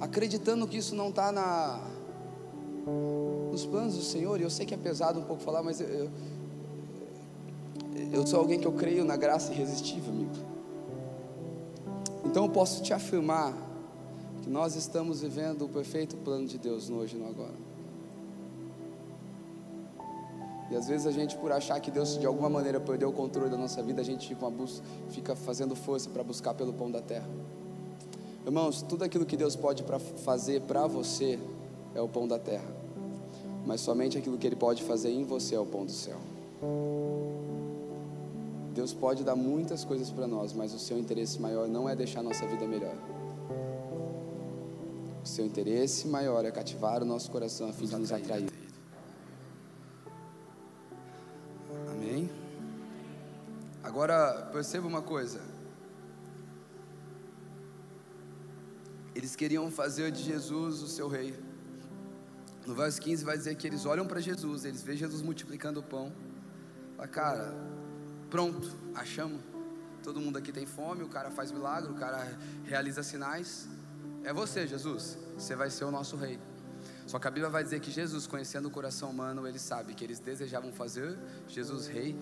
acreditando 0.00 0.66
que 0.66 0.78
isso 0.78 0.94
não 0.94 1.10
está 1.10 1.30
na, 1.30 1.80
nos 3.50 3.64
planos 3.66 3.96
do 3.96 4.02
Senhor, 4.02 4.40
e 4.40 4.42
eu 4.42 4.50
sei 4.50 4.66
que 4.66 4.74
é 4.74 4.76
pesado 4.76 5.20
um 5.20 5.24
pouco 5.24 5.42
falar, 5.42 5.62
mas 5.62 5.80
eu, 5.80 5.88
eu, 5.88 6.10
eu 8.12 8.26
sou 8.26 8.40
alguém 8.40 8.58
que 8.58 8.66
eu 8.66 8.72
creio 8.72 9.04
na 9.04 9.16
graça 9.16 9.52
irresistível, 9.52 10.12
amigo. 10.12 10.32
Então 12.24 12.44
eu 12.44 12.50
posso 12.50 12.82
te 12.82 12.92
afirmar 12.92 13.54
que 14.42 14.50
nós 14.50 14.74
estamos 14.74 15.20
vivendo 15.20 15.64
o 15.64 15.68
perfeito 15.68 16.16
plano 16.16 16.46
de 16.46 16.58
Deus 16.58 16.88
no 16.88 16.98
hoje 16.98 17.16
e 17.16 17.18
no 17.18 17.28
agora. 17.28 17.54
E 20.70 20.76
às 20.76 20.88
vezes 20.88 21.06
a 21.06 21.12
gente, 21.12 21.36
por 21.36 21.52
achar 21.52 21.78
que 21.80 21.90
Deus 21.90 22.18
de 22.18 22.26
alguma 22.26 22.50
maneira 22.50 22.80
perdeu 22.80 23.08
o 23.08 23.12
controle 23.12 23.48
da 23.48 23.56
nossa 23.56 23.82
vida, 23.82 24.00
a 24.00 24.04
gente 24.04 24.26
fica, 24.28 24.52
fica 25.10 25.36
fazendo 25.36 25.76
força 25.76 26.10
para 26.10 26.24
buscar 26.24 26.54
pelo 26.54 26.72
pão 26.72 26.90
da 26.90 27.00
terra. 27.00 27.28
Irmãos, 28.44 28.82
tudo 28.82 29.04
aquilo 29.04 29.24
que 29.24 29.36
Deus 29.36 29.56
pode 29.56 29.82
pra 29.82 29.98
fazer 29.98 30.60
para 30.62 30.86
você 30.86 31.38
é 31.94 32.00
o 32.00 32.08
pão 32.08 32.28
da 32.28 32.38
terra, 32.38 32.66
mas 33.64 33.80
somente 33.80 34.18
aquilo 34.18 34.38
que 34.38 34.46
Ele 34.46 34.56
pode 34.56 34.82
fazer 34.82 35.10
em 35.10 35.24
você 35.24 35.54
é 35.54 35.60
o 35.60 35.66
pão 35.66 35.84
do 35.84 35.92
céu. 35.92 36.18
Deus 38.72 38.92
pode 38.92 39.24
dar 39.24 39.34
muitas 39.34 39.84
coisas 39.84 40.10
para 40.10 40.26
nós, 40.26 40.52
mas 40.52 40.74
o 40.74 40.78
seu 40.78 40.98
interesse 40.98 41.40
maior 41.40 41.66
não 41.66 41.88
é 41.88 41.96
deixar 41.96 42.20
a 42.20 42.22
nossa 42.22 42.46
vida 42.46 42.66
melhor. 42.66 42.94
O 45.24 45.26
seu 45.26 45.44
interesse 45.44 46.06
maior 46.06 46.44
é 46.44 46.50
cativar 46.50 47.02
o 47.02 47.04
nosso 47.04 47.30
coração 47.30 47.68
a 47.68 47.72
fim 47.72 47.86
de 47.86 47.96
nos 47.96 48.12
atrair. 48.12 48.55
Perceba 54.56 54.88
uma 54.88 55.02
coisa. 55.02 55.42
Eles 59.14 59.36
queriam 59.36 59.70
fazer 59.70 60.10
de 60.10 60.22
Jesus 60.22 60.82
o 60.82 60.88
seu 60.88 61.08
rei. 61.08 61.38
No 62.66 62.74
verso 62.74 62.98
15 63.02 63.22
vai 63.22 63.36
dizer 63.36 63.54
que 63.56 63.66
eles 63.66 63.84
olham 63.84 64.06
para 64.06 64.18
Jesus, 64.18 64.64
eles 64.64 64.82
veem 64.82 64.96
Jesus 64.96 65.20
multiplicando 65.20 65.80
o 65.80 65.82
pão. 65.82 66.10
Fala, 66.96 67.06
cara, 67.06 67.54
pronto, 68.30 68.74
achamos. 68.94 69.42
Todo 70.02 70.22
mundo 70.22 70.38
aqui 70.38 70.50
tem 70.50 70.64
fome, 70.64 71.02
o 71.02 71.08
cara 71.08 71.30
faz 71.30 71.52
milagre, 71.52 71.92
o 71.92 71.94
cara 71.94 72.26
realiza 72.64 73.02
sinais. 73.02 73.68
É 74.24 74.32
você, 74.32 74.66
Jesus. 74.66 75.18
Você 75.36 75.54
vai 75.54 75.68
ser 75.68 75.84
o 75.84 75.90
nosso 75.90 76.16
rei. 76.16 76.40
Só 77.06 77.18
que 77.18 77.28
a 77.28 77.30
Bíblia 77.30 77.50
vai 77.50 77.62
dizer 77.62 77.80
que 77.80 77.90
Jesus, 77.90 78.26
conhecendo 78.26 78.68
o 78.68 78.70
coração 78.70 79.10
humano, 79.10 79.46
ele 79.46 79.58
sabe 79.58 79.92
que 79.92 80.02
eles 80.02 80.18
desejavam 80.18 80.72
fazer 80.72 81.18
Jesus 81.46 81.86
rei 81.88 82.16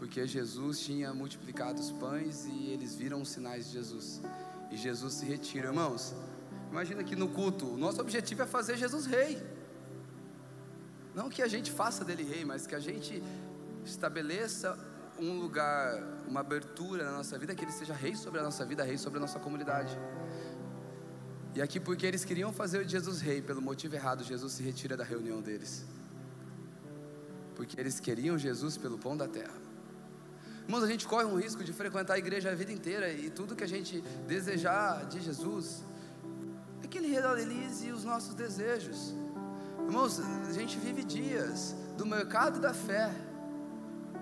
porque 0.00 0.26
Jesus 0.26 0.80
tinha 0.80 1.12
multiplicado 1.12 1.78
os 1.78 1.92
pães 1.92 2.46
e 2.46 2.70
eles 2.70 2.96
viram 2.96 3.20
os 3.20 3.28
sinais 3.28 3.66
de 3.66 3.72
Jesus. 3.74 4.22
E 4.70 4.76
Jesus 4.76 5.12
se 5.12 5.26
retira, 5.26 5.66
irmãos. 5.68 6.14
Imagina 6.70 7.04
que 7.04 7.14
no 7.14 7.28
culto, 7.28 7.66
o 7.66 7.76
nosso 7.76 8.00
objetivo 8.00 8.42
é 8.42 8.46
fazer 8.46 8.78
Jesus 8.78 9.04
rei. 9.04 9.46
Não 11.14 11.28
que 11.28 11.42
a 11.42 11.48
gente 11.48 11.70
faça 11.70 12.02
dele 12.02 12.24
rei, 12.24 12.46
mas 12.46 12.66
que 12.66 12.74
a 12.74 12.80
gente 12.80 13.22
estabeleça 13.84 14.78
um 15.18 15.38
lugar, 15.38 16.02
uma 16.26 16.40
abertura 16.40 17.04
na 17.04 17.18
nossa 17.18 17.38
vida, 17.38 17.54
que 17.54 17.62
ele 17.62 17.72
seja 17.72 17.92
rei 17.92 18.16
sobre 18.16 18.40
a 18.40 18.42
nossa 18.42 18.64
vida, 18.64 18.82
rei 18.82 18.96
sobre 18.96 19.18
a 19.18 19.20
nossa 19.20 19.38
comunidade. 19.38 19.98
E 21.54 21.60
aqui, 21.60 21.78
porque 21.78 22.06
eles 22.06 22.24
queriam 22.24 22.54
fazer 22.54 22.88
Jesus 22.88 23.20
rei, 23.20 23.42
pelo 23.42 23.60
motivo 23.60 23.96
errado, 23.96 24.24
Jesus 24.24 24.54
se 24.54 24.62
retira 24.62 24.96
da 24.96 25.04
reunião 25.04 25.42
deles. 25.42 25.84
Porque 27.54 27.78
eles 27.78 28.00
queriam 28.00 28.38
Jesus 28.38 28.78
pelo 28.78 28.96
pão 28.96 29.14
da 29.14 29.28
terra. 29.28 29.68
Irmãos, 30.70 30.84
a 30.84 30.86
gente 30.86 31.04
corre 31.04 31.24
um 31.24 31.34
risco 31.34 31.64
de 31.64 31.72
frequentar 31.72 32.14
a 32.14 32.18
igreja 32.18 32.48
a 32.48 32.54
vida 32.54 32.70
inteira 32.70 33.12
e 33.12 33.28
tudo 33.28 33.56
que 33.56 33.64
a 33.64 33.66
gente 33.66 34.00
desejar 34.28 35.04
de 35.06 35.20
Jesus 35.20 35.82
é 36.84 36.86
que 36.86 36.96
Ele 36.96 37.08
realize 37.08 37.90
os 37.90 38.04
nossos 38.04 38.34
desejos. 38.34 39.12
Irmãos, 39.84 40.20
a 40.48 40.52
gente 40.52 40.78
vive 40.78 41.02
dias 41.02 41.74
do 41.98 42.06
mercado 42.06 42.60
da 42.60 42.72
fé. 42.72 43.10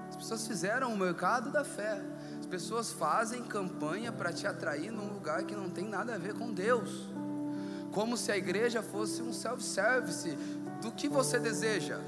As 0.08 0.16
pessoas 0.16 0.46
fizeram 0.46 0.90
o 0.94 0.96
mercado 0.96 1.52
da 1.52 1.64
fé. 1.64 2.00
As 2.40 2.46
pessoas 2.46 2.92
fazem 2.92 3.42
campanha 3.42 4.10
para 4.10 4.32
te 4.32 4.46
atrair 4.46 4.90
num 4.90 5.12
lugar 5.12 5.44
que 5.44 5.54
não 5.54 5.68
tem 5.68 5.86
nada 5.86 6.14
a 6.14 6.18
ver 6.18 6.32
com 6.32 6.50
Deus. 6.50 7.10
Como 7.92 8.16
se 8.16 8.32
a 8.32 8.38
igreja 8.38 8.80
fosse 8.80 9.20
um 9.20 9.34
self-service 9.34 10.30
do 10.80 10.90
que 10.92 11.10
você 11.10 11.38
deseja. 11.38 12.00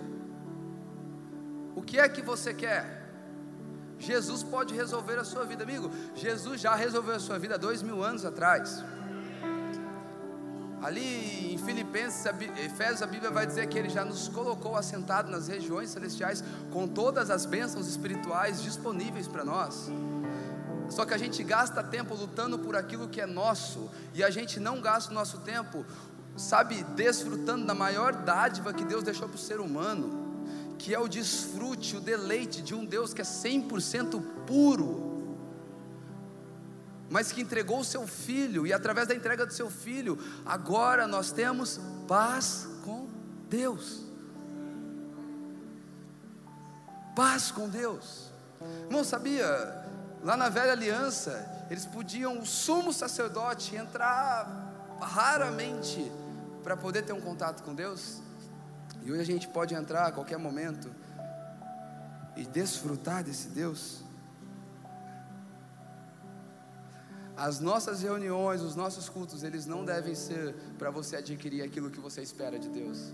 O 1.77 1.83
que 1.83 1.99
é 1.99 2.09
que 2.09 2.23
você 2.23 2.55
quer? 2.55 3.00
Jesus 4.01 4.43
pode 4.43 4.75
resolver 4.75 5.19
a 5.19 5.25
sua 5.25 5.45
vida, 5.45 5.63
amigo. 5.63 5.91
Jesus 6.15 6.59
já 6.59 6.75
resolveu 6.75 7.15
a 7.15 7.21
sua 7.21 7.39
vida 7.39 7.59
dois 7.59 7.83
mil 7.83 8.03
anos 8.03 8.25
atrás. 8.25 8.83
Ali 10.83 11.53
em 11.53 11.59
Filipenses, 11.59 12.25
Efésios, 12.57 13.03
a 13.03 13.07
Bíblia 13.07 13.31
vai 13.31 13.47
dizer 13.47 13.67
que 13.69 13.79
Ele 13.79 13.91
já 13.91 14.03
nos 14.03 14.29
colocou 14.29 14.75
assentados 14.75 15.31
nas 15.31 15.47
regiões 15.47 15.91
celestiais 15.91 16.43
com 16.73 16.89
todas 16.89 17.31
as 17.31 17.45
bênçãos 17.45 17.87
espirituais 17.87 18.63
disponíveis 18.63 19.29
para 19.29 19.45
nós. 19.45 19.91
Só 20.89 21.05
que 21.05 21.13
a 21.13 21.19
gente 21.19 21.45
gasta 21.45 21.83
tempo 21.83 22.15
lutando 22.15 22.59
por 22.59 22.75
aquilo 22.75 23.07
que 23.07 23.21
é 23.21 23.27
nosso 23.27 23.91
e 24.15 24.25
a 24.25 24.31
gente 24.31 24.59
não 24.59 24.81
gasta 24.81 25.11
o 25.11 25.15
nosso 25.15 25.39
tempo, 25.41 25.85
sabe, 26.35 26.83
desfrutando 26.97 27.67
da 27.67 27.75
maior 27.75 28.15
dádiva 28.15 28.73
que 28.73 28.83
Deus 28.83 29.05
deixou 29.05 29.29
para 29.29 29.37
o 29.37 29.39
ser 29.39 29.61
humano 29.61 30.20
que 30.81 30.95
é 30.95 30.99
o 30.99 31.07
desfrute, 31.07 31.95
o 31.95 32.01
deleite 32.01 32.63
de 32.63 32.75
um 32.75 32.87
Deus 32.87 33.13
que 33.13 33.21
é 33.21 33.25
100% 33.25 34.19
puro, 34.47 35.37
mas 37.11 37.31
que 37.31 37.43
entregou 37.43 37.81
o 37.81 37.85
seu 37.85 38.07
filho, 38.07 38.67
e 38.67 38.73
através 38.73 39.07
da 39.07 39.15
entrega 39.15 39.45
do 39.45 39.53
seu 39.53 39.71
filho, 39.71 40.19
agora 40.47 41.07
nós 41.07 41.33
temos 41.33 41.79
paz 42.09 42.67
com 42.83 43.09
Deus. 43.51 44.07
Paz 47.15 47.51
com 47.51 47.69
Deus. 47.69 48.31
Não 48.89 49.05
sabia? 49.05 49.85
Lá 50.23 50.35
na 50.35 50.49
velha 50.49 50.73
aliança, 50.73 51.67
eles 51.69 51.85
podiam, 51.85 52.39
o 52.39 52.47
sumo 52.47 52.91
sacerdote, 52.91 53.77
entrar 53.77 54.97
raramente 54.99 56.11
para 56.63 56.75
poder 56.75 57.03
ter 57.03 57.13
um 57.13 57.21
contato 57.21 57.63
com 57.65 57.75
Deus. 57.75 58.23
E 59.03 59.11
hoje 59.11 59.21
a 59.21 59.25
gente 59.25 59.49
pode 59.49 59.75
entrar 59.75 60.07
a 60.07 60.13
qualquer 60.13 60.39
momento 60.39 60.91
e 62.37 62.45
desfrutar 62.45 63.25
desse 63.25 63.49
Deus. 63.49 64.03
As 67.37 67.59
nossas 67.59 68.03
reuniões, 68.03 68.61
os 68.61 68.77
nossos 68.77 69.09
cultos, 69.09 69.43
eles 69.43 69.65
não 69.65 69.85
devem 69.85 70.15
ser 70.15 70.55
para 70.79 70.91
você 70.91 71.17
adquirir 71.17 71.63
aquilo 71.63 71.91
que 71.91 71.99
você 71.99 72.21
espera 72.21 72.59
de 72.59 72.69
Deus. 72.69 73.13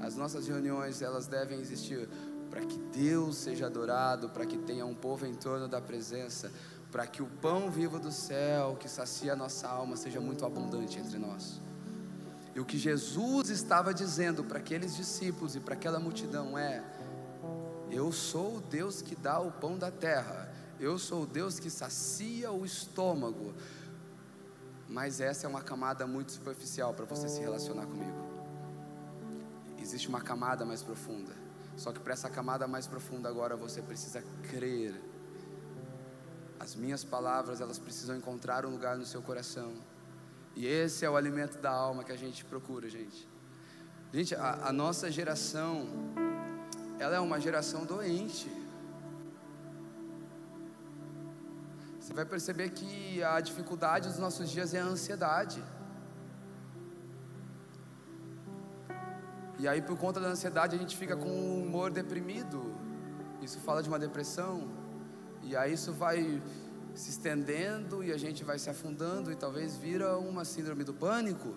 As 0.00 0.14
nossas 0.14 0.46
reuniões, 0.46 1.02
elas 1.02 1.26
devem 1.26 1.58
existir 1.58 2.08
para 2.48 2.60
que 2.60 2.78
Deus 2.78 3.36
seja 3.36 3.66
adorado, 3.66 4.28
para 4.30 4.46
que 4.46 4.56
tenha 4.58 4.86
um 4.86 4.94
povo 4.94 5.26
em 5.26 5.34
torno 5.34 5.66
da 5.68 5.80
presença, 5.80 6.52
para 6.90 7.06
que 7.06 7.20
o 7.20 7.26
pão 7.26 7.70
vivo 7.70 7.98
do 7.98 8.12
céu, 8.12 8.76
que 8.78 8.88
sacia 8.88 9.32
a 9.32 9.36
nossa 9.36 9.68
alma, 9.68 9.96
seja 9.96 10.20
muito 10.20 10.46
abundante 10.46 10.98
entre 10.98 11.18
nós. 11.18 11.60
E 12.58 12.60
o 12.60 12.64
que 12.64 12.76
Jesus 12.76 13.50
estava 13.50 13.94
dizendo 13.94 14.42
para 14.42 14.58
aqueles 14.58 14.96
discípulos 14.96 15.54
e 15.54 15.60
para 15.60 15.74
aquela 15.74 16.00
multidão 16.00 16.58
é: 16.58 16.82
eu 17.88 18.10
sou 18.10 18.56
o 18.56 18.60
Deus 18.60 19.00
que 19.00 19.14
dá 19.14 19.38
o 19.38 19.52
pão 19.52 19.78
da 19.78 19.92
terra. 19.92 20.52
Eu 20.80 20.98
sou 20.98 21.22
o 21.22 21.26
Deus 21.26 21.60
que 21.60 21.70
sacia 21.70 22.50
o 22.50 22.64
estômago. 22.64 23.54
Mas 24.88 25.20
essa 25.20 25.46
é 25.46 25.48
uma 25.48 25.62
camada 25.62 26.04
muito 26.04 26.32
superficial 26.32 26.92
para 26.94 27.04
você 27.04 27.28
se 27.28 27.38
relacionar 27.38 27.86
comigo. 27.86 28.26
Existe 29.80 30.08
uma 30.08 30.20
camada 30.20 30.64
mais 30.64 30.82
profunda. 30.82 31.36
Só 31.76 31.92
que 31.92 32.00
para 32.00 32.12
essa 32.12 32.28
camada 32.28 32.66
mais 32.66 32.88
profunda 32.88 33.28
agora 33.28 33.54
você 33.54 33.80
precisa 33.80 34.20
crer. 34.50 35.00
As 36.58 36.74
minhas 36.74 37.04
palavras, 37.04 37.60
elas 37.60 37.78
precisam 37.78 38.16
encontrar 38.16 38.66
um 38.66 38.70
lugar 38.70 38.96
no 38.96 39.06
seu 39.06 39.22
coração. 39.22 39.74
E 40.60 40.66
esse 40.66 41.04
é 41.04 41.10
o 41.10 41.16
alimento 41.16 41.56
da 41.58 41.70
alma 41.70 42.02
que 42.02 42.10
a 42.10 42.16
gente 42.16 42.44
procura, 42.44 42.88
gente. 42.88 43.28
Gente, 44.12 44.34
a, 44.34 44.66
a 44.70 44.72
nossa 44.72 45.08
geração, 45.08 45.86
ela 46.98 47.14
é 47.14 47.20
uma 47.20 47.38
geração 47.38 47.84
doente. 47.84 48.50
Você 52.00 52.12
vai 52.12 52.24
perceber 52.24 52.70
que 52.70 53.22
a 53.22 53.40
dificuldade 53.40 54.08
dos 54.08 54.18
nossos 54.18 54.50
dias 54.50 54.74
é 54.74 54.80
a 54.80 54.84
ansiedade. 54.84 55.62
E 59.60 59.68
aí, 59.68 59.80
por 59.80 59.96
conta 59.96 60.18
da 60.18 60.26
ansiedade, 60.26 60.74
a 60.74 60.78
gente 60.78 60.96
fica 60.96 61.16
com 61.16 61.30
um 61.30 61.62
humor 61.62 61.92
deprimido. 61.92 62.74
Isso 63.40 63.60
fala 63.60 63.80
de 63.80 63.88
uma 63.88 63.98
depressão. 64.06 64.68
E 65.40 65.56
aí, 65.56 65.72
isso 65.74 65.92
vai 65.92 66.42
se 66.98 67.10
estendendo 67.10 68.02
e 68.02 68.12
a 68.12 68.16
gente 68.16 68.42
vai 68.42 68.58
se 68.58 68.68
afundando 68.68 69.30
e 69.30 69.36
talvez 69.36 69.76
vira 69.76 70.18
uma 70.18 70.44
síndrome 70.44 70.82
do 70.82 70.92
pânico. 70.92 71.54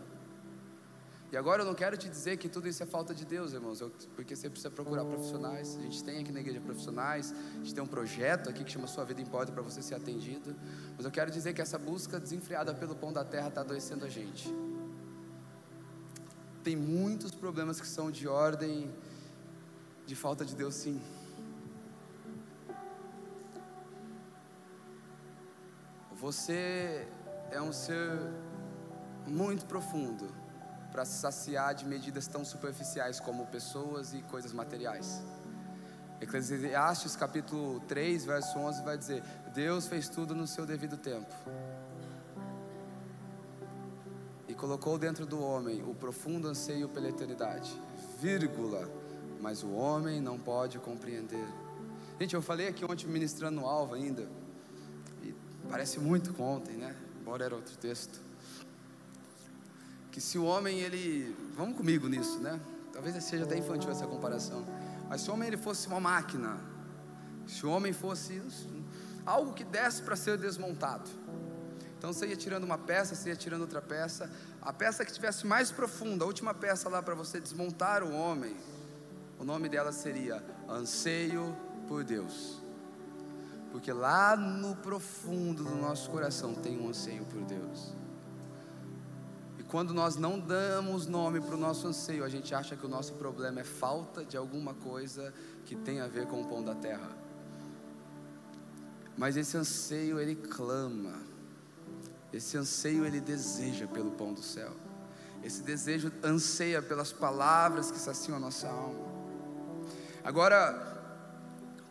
E 1.32 1.38
agora 1.38 1.64
eu 1.64 1.66
não 1.66 1.74
quero 1.74 1.98
te 1.98 2.10
dizer 2.10 2.38
que 2.38 2.48
tudo 2.48 2.68
isso 2.68 2.84
é 2.84 2.86
falta 2.86 3.16
de 3.16 3.26
Deus, 3.26 3.54
irmãos, 3.54 3.80
eu, 3.80 3.90
porque 4.16 4.36
você 4.36 4.50
precisa 4.50 4.70
procurar 4.70 5.04
profissionais. 5.04 5.78
A 5.78 5.82
gente 5.82 6.04
tem 6.04 6.20
aqui 6.20 6.32
na 6.32 6.42
igreja 6.42 6.60
profissionais, 6.60 7.34
a 7.54 7.58
gente 7.58 7.74
tem 7.74 7.84
um 7.84 7.88
projeto 7.88 8.50
aqui 8.50 8.64
que 8.64 8.72
chama 8.72 8.86
Sua 8.86 9.04
Vida 9.06 9.22
Importa 9.22 9.52
para 9.52 9.64
você 9.64 9.82
ser 9.82 9.96
atendido. 9.96 10.56
Mas 10.96 11.06
eu 11.06 11.12
quero 11.12 11.32
dizer 11.32 11.54
que 11.54 11.62
essa 11.62 11.80
busca 11.80 12.20
desenfreada 12.20 12.74
pelo 12.76 12.96
pão 12.96 13.12
da 13.12 13.24
terra 13.24 13.48
está 13.48 13.62
adoecendo 13.62 14.06
a 14.06 14.10
gente. 14.10 14.54
Tem 16.64 16.76
muitos 16.76 17.32
problemas 17.32 17.82
que 17.82 17.88
são 17.88 18.12
de 18.12 18.28
ordem 18.28 18.94
de 20.06 20.16
falta 20.16 20.46
de 20.46 20.54
Deus, 20.54 20.76
sim. 20.76 21.02
Você 26.22 27.08
é 27.50 27.60
um 27.60 27.74
ser 27.74 28.16
muito 29.26 29.66
profundo 29.66 30.28
para 30.92 31.04
se 31.04 31.18
saciar 31.18 31.74
de 31.74 31.84
medidas 31.84 32.28
tão 32.28 32.46
superficiais 32.46 33.20
como 33.20 33.48
pessoas 33.48 34.14
e 34.14 34.22
coisas 34.22 34.54
materiais. 34.54 35.24
Eclesiastes 36.22 37.16
capítulo 37.16 37.80
3, 37.88 38.24
verso 38.24 38.60
11 38.60 38.84
vai 38.84 39.00
dizer: 39.00 39.24
Deus 39.52 39.88
fez 39.88 40.08
tudo 40.10 40.36
no 40.36 40.46
seu 40.46 40.64
devido 40.64 40.96
tempo. 40.96 41.34
E 44.48 44.54
colocou 44.54 45.00
dentro 45.00 45.26
do 45.26 45.42
homem 45.42 45.82
o 45.82 45.96
profundo 45.96 46.48
anseio 46.48 46.88
pela 46.88 47.10
eternidade, 47.10 47.74
vírgula, 48.20 48.88
mas 49.40 49.64
o 49.64 49.72
homem 49.72 50.22
não 50.22 50.38
pode 50.38 50.78
compreender. 50.78 51.48
Gente, 52.20 52.36
eu 52.36 52.44
falei 52.44 52.68
aqui 52.68 52.86
ontem 52.86 53.08
ministrando 53.08 53.62
alvo 53.66 53.96
ainda, 53.96 54.30
parece 55.72 56.00
muito 56.00 56.34
com 56.34 56.44
ontem, 56.44 56.76
né? 56.76 56.94
Embora 57.20 57.46
era 57.46 57.56
outro 57.56 57.76
texto 57.78 58.20
que 60.12 60.20
se 60.20 60.38
o 60.38 60.44
homem 60.44 60.80
ele, 60.82 61.34
vamos 61.56 61.78
comigo 61.78 62.10
nisso, 62.10 62.40
né? 62.40 62.60
Talvez 62.92 63.24
seja 63.24 63.46
até 63.46 63.58
infantil 63.58 63.90
essa 63.90 64.06
comparação, 64.06 64.66
mas 65.08 65.22
se 65.22 65.30
o 65.30 65.34
homem 65.34 65.48
ele 65.48 65.58
fosse 65.58 65.88
uma 65.88 66.02
máquina, 66.02 66.60
se 67.48 67.66
o 67.66 67.70
homem 67.70 67.94
fosse 67.94 68.42
algo 69.26 69.54
que 69.54 69.64
desse 69.64 70.02
para 70.02 70.18
ser 70.18 70.38
desmontado, 70.38 71.10
então 71.98 72.12
você 72.12 72.28
ia 72.28 72.36
tirando 72.36 72.66
uma 72.66 72.78
peça, 72.78 73.16
você 73.16 73.30
ia 73.30 73.36
tirando 73.36 73.62
outra 73.62 73.82
peça, 73.82 74.30
a 74.62 74.74
peça 74.74 75.06
que 75.06 75.14
tivesse 75.14 75.48
mais 75.48 75.72
profunda, 75.72 76.26
a 76.26 76.28
última 76.28 76.54
peça 76.54 76.90
lá 76.90 77.02
para 77.02 77.16
você 77.16 77.40
desmontar 77.40 78.04
o 78.04 78.12
homem, 78.12 78.58
o 79.40 79.46
nome 79.46 79.70
dela 79.70 79.94
seria 79.94 80.44
anseio 80.68 81.56
por 81.88 82.04
Deus. 82.04 82.61
Porque 83.72 83.92
lá 83.92 84.36
no 84.36 84.76
profundo 84.76 85.64
do 85.64 85.76
nosso 85.76 86.10
coração 86.10 86.54
tem 86.54 86.80
um 86.80 86.90
anseio 86.90 87.26
por 87.26 87.42
Deus. 87.42 87.94
Quando 89.72 89.94
nós 89.94 90.18
não 90.18 90.38
damos 90.38 91.08
nome 91.08 91.40
para 91.40 91.56
o 91.56 91.58
nosso 91.58 91.88
anseio, 91.88 92.26
a 92.26 92.30
gente 92.30 92.54
acha 92.54 92.76
que 92.76 92.86
o 92.86 92.90
nosso 92.90 93.14
problema 93.14 93.62
é 93.62 93.64
falta 93.64 94.26
de 94.26 94.36
alguma 94.36 94.74
coisa 94.74 95.34
que 95.64 95.78
tem 95.78 96.02
a 96.02 96.08
ver 96.08 96.28
com 96.28 96.42
o 96.42 96.46
pão 96.46 96.62
da 96.62 96.76
terra. 96.76 97.10
Mas 99.18 99.38
esse 99.38 99.56
anseio 99.56 100.20
ele 100.20 100.36
clama, 100.36 101.14
esse 102.34 102.58
anseio 102.58 103.06
ele 103.06 103.22
deseja 103.22 103.88
pelo 103.88 104.12
pão 104.12 104.34
do 104.34 104.44
céu, 104.44 104.74
esse 105.42 105.64
desejo 105.64 106.12
anseia 106.22 106.82
pelas 106.82 107.14
palavras 107.14 107.90
que 107.90 107.98
saciam 107.98 108.36
a 108.36 108.40
nossa 108.42 108.68
alma. 108.68 109.00
Agora, 110.22 110.91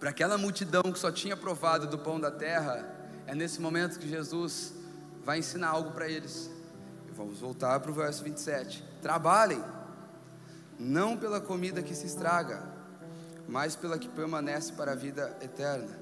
para 0.01 0.09
aquela 0.11 0.39
multidão 0.39 0.83
que 0.83 0.99
só 0.99 1.13
tinha 1.13 1.37
provado 1.37 1.87
do 1.87 1.99
pão 1.99 2.19
da 2.19 2.31
terra, 2.31 2.89
é 3.27 3.35
nesse 3.35 3.61
momento 3.61 3.99
que 3.99 4.09
Jesus 4.09 4.73
vai 5.23 5.39
ensinar 5.41 5.69
algo 5.69 5.91
para 5.91 6.09
eles. 6.09 6.51
Vamos 7.13 7.39
voltar 7.39 7.79
para 7.81 7.91
o 7.91 7.95
verso 7.95 8.25
27. 8.25 8.83
Trabalhem, 9.03 9.63
não 10.79 11.19
pela 11.19 11.39
comida 11.39 11.83
que 11.83 11.95
se 11.95 12.07
estraga, 12.07 12.63
mas 13.47 13.77
pela 13.77 13.99
que 13.99 14.09
permanece 14.09 14.73
para 14.73 14.93
a 14.93 14.95
vida 14.95 15.37
eterna. 15.43 16.01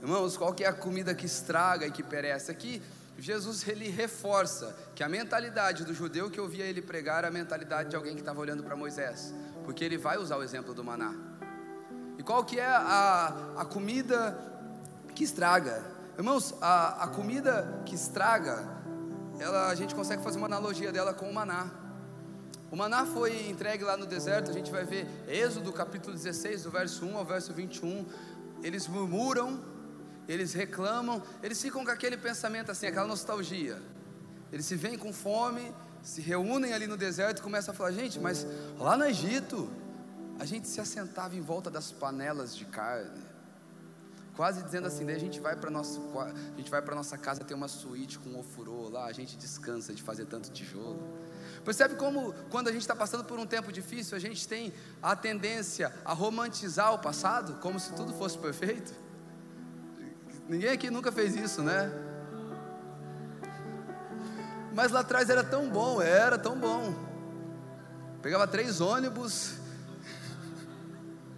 Irmãos, 0.00 0.36
qual 0.36 0.54
que 0.54 0.62
é 0.62 0.68
a 0.68 0.72
comida 0.72 1.12
que 1.12 1.26
estraga 1.26 1.84
e 1.88 1.90
que 1.90 2.04
perece? 2.04 2.52
Aqui, 2.52 2.80
Jesus 3.18 3.66
ele 3.66 3.88
reforça 3.88 4.76
que 4.94 5.02
a 5.02 5.08
mentalidade 5.08 5.84
do 5.84 5.92
judeu 5.92 6.30
que 6.30 6.40
ouvia 6.40 6.64
ele 6.64 6.80
pregar 6.80 7.18
era 7.18 7.28
a 7.28 7.30
mentalidade 7.32 7.90
de 7.90 7.96
alguém 7.96 8.14
que 8.14 8.20
estava 8.20 8.40
olhando 8.40 8.62
para 8.62 8.76
Moisés, 8.76 9.34
porque 9.68 9.84
ele 9.84 9.98
vai 9.98 10.16
usar 10.16 10.38
o 10.38 10.42
exemplo 10.42 10.72
do 10.72 10.82
maná. 10.82 11.14
E 12.16 12.22
qual 12.22 12.42
que 12.42 12.58
é 12.58 12.64
a, 12.64 13.52
a 13.54 13.66
comida 13.66 14.34
que 15.14 15.22
estraga? 15.22 15.84
Irmãos, 16.16 16.54
a, 16.62 17.04
a 17.04 17.08
comida 17.08 17.82
que 17.84 17.94
estraga, 17.94 18.66
ela, 19.38 19.68
a 19.68 19.74
gente 19.74 19.94
consegue 19.94 20.22
fazer 20.22 20.38
uma 20.38 20.46
analogia 20.46 20.90
dela 20.90 21.12
com 21.12 21.28
o 21.28 21.34
maná. 21.34 21.70
O 22.70 22.76
maná 22.76 23.04
foi 23.04 23.50
entregue 23.50 23.84
lá 23.84 23.94
no 23.94 24.06
deserto, 24.06 24.50
a 24.50 24.54
gente 24.54 24.70
vai 24.70 24.86
ver 24.86 25.06
Êxodo 25.28 25.70
capítulo 25.70 26.16
16, 26.16 26.62
do 26.62 26.70
verso 26.70 27.04
1 27.04 27.18
ao 27.18 27.24
verso 27.26 27.52
21. 27.52 28.06
Eles 28.62 28.88
murmuram, 28.88 29.62
eles 30.26 30.54
reclamam, 30.54 31.22
eles 31.42 31.60
ficam 31.60 31.84
com 31.84 31.90
aquele 31.90 32.16
pensamento 32.16 32.70
assim, 32.70 32.86
aquela 32.86 33.06
nostalgia. 33.06 33.82
Eles 34.50 34.64
se 34.64 34.76
veem 34.76 34.96
com 34.96 35.12
fome, 35.12 35.74
se 36.02 36.20
reúnem 36.20 36.72
ali 36.72 36.86
no 36.86 36.96
deserto 36.96 37.38
e 37.38 37.42
começam 37.42 37.72
a 37.72 37.76
falar: 37.76 37.92
gente, 37.92 38.18
mas 38.18 38.46
lá 38.78 38.96
no 38.96 39.04
Egito, 39.04 39.70
a 40.38 40.44
gente 40.44 40.68
se 40.68 40.80
assentava 40.80 41.34
em 41.36 41.40
volta 41.40 41.70
das 41.70 41.92
panelas 41.92 42.56
de 42.56 42.64
carne 42.64 43.28
quase 44.38 44.62
dizendo 44.62 44.86
assim, 44.86 45.04
daí 45.04 45.16
a 45.16 45.18
gente 45.18 45.40
vai 45.40 45.56
para 45.56 45.68
a 45.68 46.56
gente 46.56 46.70
vai 46.70 46.80
para 46.80 46.94
nossa 46.94 47.18
casa 47.18 47.42
ter 47.42 47.54
uma 47.54 47.66
suíte 47.66 48.20
com 48.20 48.30
um 48.30 48.38
ofurô 48.38 48.88
lá, 48.88 49.06
a 49.06 49.12
gente 49.12 49.36
descansa 49.36 49.92
de 49.92 50.00
fazer 50.00 50.26
tanto 50.26 50.48
tijolo. 50.52 51.02
Percebe 51.64 51.96
como 51.96 52.32
quando 52.48 52.68
a 52.68 52.72
gente 52.72 52.82
está 52.82 52.94
passando 52.94 53.24
por 53.24 53.36
um 53.40 53.44
tempo 53.44 53.72
difícil, 53.72 54.16
a 54.16 54.20
gente 54.20 54.46
tem 54.46 54.72
a 55.02 55.16
tendência 55.16 55.92
a 56.04 56.12
romantizar 56.12 56.94
o 56.94 57.00
passado, 57.00 57.54
como 57.60 57.80
se 57.80 57.92
tudo 57.94 58.12
fosse 58.12 58.38
perfeito? 58.38 58.94
Ninguém 60.48 60.70
aqui 60.70 60.88
nunca 60.88 61.10
fez 61.10 61.34
isso, 61.34 61.60
né? 61.60 61.90
Mas 64.74 64.92
lá 64.92 65.00
atrás 65.00 65.28
era 65.30 65.42
tão 65.42 65.68
bom, 65.68 66.00
era 66.00 66.38
tão 66.38 66.58
bom. 66.58 66.94
Pegava 68.22 68.46
três 68.46 68.80
ônibus, 68.80 69.54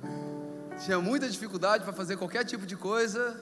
tinha 0.85 1.01
muita 1.01 1.29
dificuldade 1.29 1.85
para 1.85 1.93
fazer 1.93 2.17
qualquer 2.17 2.45
tipo 2.45 2.67
de 2.67 2.77
coisa. 2.77 3.39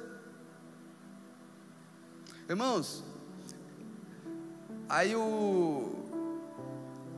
Irmãos, 2.48 3.04
aí 4.88 5.14
o, 5.14 6.08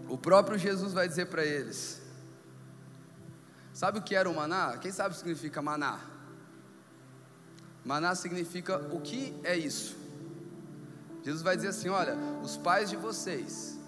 o 0.09 0.19
próprio 0.19 0.59
Jesus 0.59 0.93
vai 0.93 1.09
dizer 1.09 1.27
para 1.27 1.45
eles: 1.45 2.01
Sabe 3.73 3.99
o 3.99 4.03
que 4.03 4.15
era 4.15 4.29
o 4.29 4.35
maná? 4.35 4.77
Quem 4.79 4.93
sabe 4.93 5.11
o 5.11 5.13
que 5.13 5.19
significa 5.19 5.63
maná? 5.63 6.01
Maná 7.85 8.15
significa 8.15 8.77
o 8.93 9.01
que 9.01 9.35
é 9.43 9.57
isso? 9.57 10.00
Jesus 11.23 11.43
vai 11.43 11.57
dizer 11.57 11.69
assim: 11.69 11.89
Olha, 11.89 12.17
os 12.43 12.57
pais 12.57 12.91
de 12.91 12.97
vocês 12.97 13.79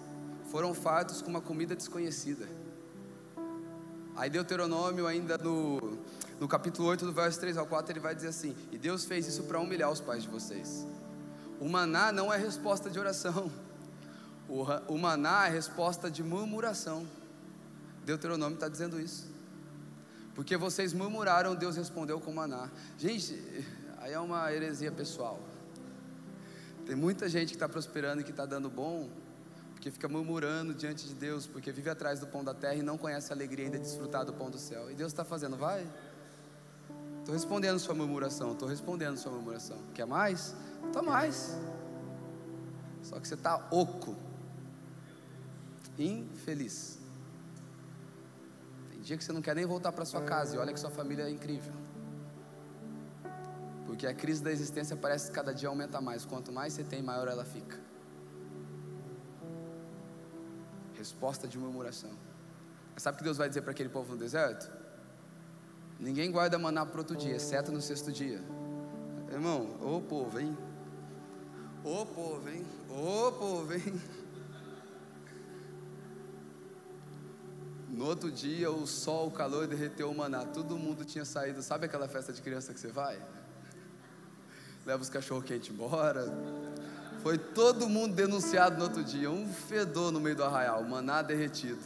foram 0.49 0.73
fartos 0.73 1.21
com 1.21 1.29
uma 1.29 1.41
comida 1.41 1.75
desconhecida. 1.75 2.47
Aí 4.15 4.29
Deuteronômio, 4.29 5.07
ainda 5.07 5.37
no, 5.37 5.97
no 6.39 6.47
capítulo 6.47 6.87
8, 6.89 7.05
do 7.05 7.11
verso 7.11 7.39
3 7.39 7.57
ao 7.57 7.65
4, 7.65 7.91
ele 7.91 7.99
vai 7.99 8.13
dizer 8.13 8.27
assim: 8.27 8.55
E 8.71 8.77
Deus 8.77 9.05
fez 9.05 9.27
isso 9.27 9.43
para 9.43 9.59
humilhar 9.59 9.91
os 9.91 9.99
pais 9.99 10.23
de 10.23 10.29
vocês. 10.29 10.85
O 11.59 11.67
maná 11.67 12.11
não 12.11 12.31
é 12.31 12.37
resposta 12.37 12.89
de 12.89 12.99
oração, 12.99 13.51
o, 14.47 14.63
o 14.87 14.97
maná 14.97 15.47
é 15.47 15.49
resposta 15.49 16.11
de 16.11 16.21
murmuração. 16.21 17.07
Deuteronômio 18.05 18.55
está 18.55 18.67
dizendo 18.67 18.99
isso. 18.99 19.31
Porque 20.35 20.57
vocês 20.57 20.93
murmuraram, 20.93 21.55
Deus 21.55 21.75
respondeu 21.75 22.19
com 22.19 22.33
maná. 22.33 22.69
Gente, 22.97 23.39
aí 23.99 24.13
é 24.13 24.19
uma 24.19 24.51
heresia 24.51 24.91
pessoal. 24.91 25.39
Tem 26.85 26.95
muita 26.95 27.29
gente 27.29 27.49
que 27.49 27.55
está 27.55 27.69
prosperando 27.69 28.21
e 28.21 28.23
que 28.23 28.31
está 28.31 28.45
dando 28.45 28.69
bom, 28.69 29.09
porque 29.73 29.89
fica 29.91 30.07
murmurando 30.07 30.73
diante 30.73 31.07
de 31.07 31.13
Deus, 31.13 31.47
porque 31.47 31.71
vive 31.71 31.89
atrás 31.89 32.19
do 32.19 32.27
pão 32.27 32.43
da 32.43 32.53
terra 32.53 32.75
e 32.75 32.81
não 32.81 32.97
conhece 32.97 33.31
a 33.31 33.35
alegria 33.35 33.65
ainda 33.65 33.77
de 33.77 33.83
desfrutar 33.83 34.25
do 34.25 34.33
pão 34.33 34.49
do 34.49 34.57
céu. 34.57 34.89
E 34.91 34.93
Deus 34.93 35.11
está 35.11 35.23
fazendo, 35.23 35.57
vai. 35.57 35.87
Estou 37.19 37.33
respondendo 37.33 37.79
sua 37.79 37.95
murmuração, 37.95 38.51
estou 38.51 38.67
respondendo 38.67 39.17
sua 39.17 39.31
murmuração. 39.31 39.77
Quer 39.93 40.05
mais? 40.05 40.55
Tá 40.91 41.01
mais. 41.01 41.57
Só 43.01 43.19
que 43.19 43.27
você 43.27 43.35
está 43.35 43.67
oco, 43.71 44.15
infeliz. 45.97 46.99
Tem 48.91 49.01
dia 49.01 49.17
que 49.17 49.23
você 49.23 49.31
não 49.31 49.41
quer 49.41 49.55
nem 49.55 49.65
voltar 49.65 49.91
para 49.91 50.05
sua 50.05 50.21
casa 50.21 50.55
e 50.55 50.59
olha 50.59 50.73
que 50.73 50.79
sua 50.79 50.89
família 50.89 51.23
é 51.23 51.29
incrível. 51.29 51.73
Porque 53.93 54.07
a 54.07 54.13
crise 54.13 54.41
da 54.41 54.51
existência 54.51 54.95
parece 54.95 55.27
que 55.27 55.33
cada 55.33 55.53
dia 55.53 55.69
aumenta 55.69 56.01
mais. 56.01 56.25
Quanto 56.25 56.51
mais 56.51 56.73
você 56.73 56.83
tem, 56.83 57.03
maior 57.03 57.27
ela 57.27 57.45
fica. 57.45 57.79
Resposta 60.97 61.47
de 61.47 61.59
murmuração. 61.59 62.09
Mas 62.91 63.03
sabe 63.03 63.13
o 63.13 63.17
que 63.19 63.23
Deus 63.23 63.37
vai 63.37 63.47
dizer 63.47 63.61
para 63.61 63.69
aquele 63.69 63.89
povo 63.89 64.13
no 64.13 64.17
deserto? 64.17 64.67
Ninguém 65.99 66.31
guarda 66.31 66.57
maná 66.57 66.83
para 66.83 66.97
outro 66.97 67.15
dia, 67.15 67.35
exceto 67.35 67.71
no 67.71 67.79
sexto 67.83 68.11
dia. 68.11 68.41
Irmão, 69.31 69.77
ô 69.79 70.01
povo, 70.01 70.39
hein? 70.39 70.57
Ô 71.83 72.03
povo, 72.03 72.49
hein? 72.49 72.65
Ô 72.89 73.31
povo, 73.31 73.73
hein? 73.75 74.01
No 77.89 78.05
outro 78.05 78.31
dia, 78.31 78.71
o 78.71 78.87
sol, 78.87 79.27
o 79.27 79.31
calor 79.31 79.67
derreteu 79.67 80.09
o 80.09 80.17
maná. 80.17 80.47
Todo 80.47 80.79
mundo 80.79 81.05
tinha 81.05 81.25
saído. 81.25 81.61
Sabe 81.61 81.85
aquela 81.85 82.07
festa 82.07 82.33
de 82.33 82.41
criança 82.41 82.73
que 82.73 82.79
você 82.79 82.87
vai? 82.87 83.21
Leva 84.85 85.01
os 85.01 85.09
cachorro 85.09 85.41
quentes 85.41 85.69
embora. 85.69 86.25
Foi 87.21 87.37
todo 87.37 87.87
mundo 87.87 88.13
denunciado 88.13 88.77
no 88.77 88.83
outro 88.83 89.03
dia. 89.03 89.31
Um 89.31 89.47
fedor 89.47 90.11
no 90.11 90.19
meio 90.19 90.35
do 90.35 90.43
arraial, 90.43 90.83
maná 90.83 91.21
derretido. 91.21 91.79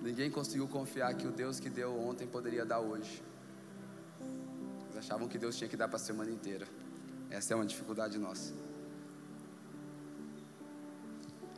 Ninguém 0.00 0.30
conseguiu 0.30 0.68
confiar 0.68 1.12
que 1.14 1.26
o 1.26 1.32
Deus 1.32 1.58
que 1.58 1.68
deu 1.68 1.98
ontem 1.98 2.26
poderia 2.26 2.64
dar 2.64 2.78
hoje. 2.78 3.22
Eles 4.84 4.96
achavam 4.98 5.26
que 5.26 5.38
Deus 5.38 5.56
tinha 5.56 5.68
que 5.68 5.76
dar 5.76 5.88
para 5.88 5.96
a 5.96 6.00
semana 6.00 6.30
inteira. 6.30 6.68
Essa 7.28 7.54
é 7.54 7.56
uma 7.56 7.66
dificuldade 7.66 8.16
nossa. 8.18 8.52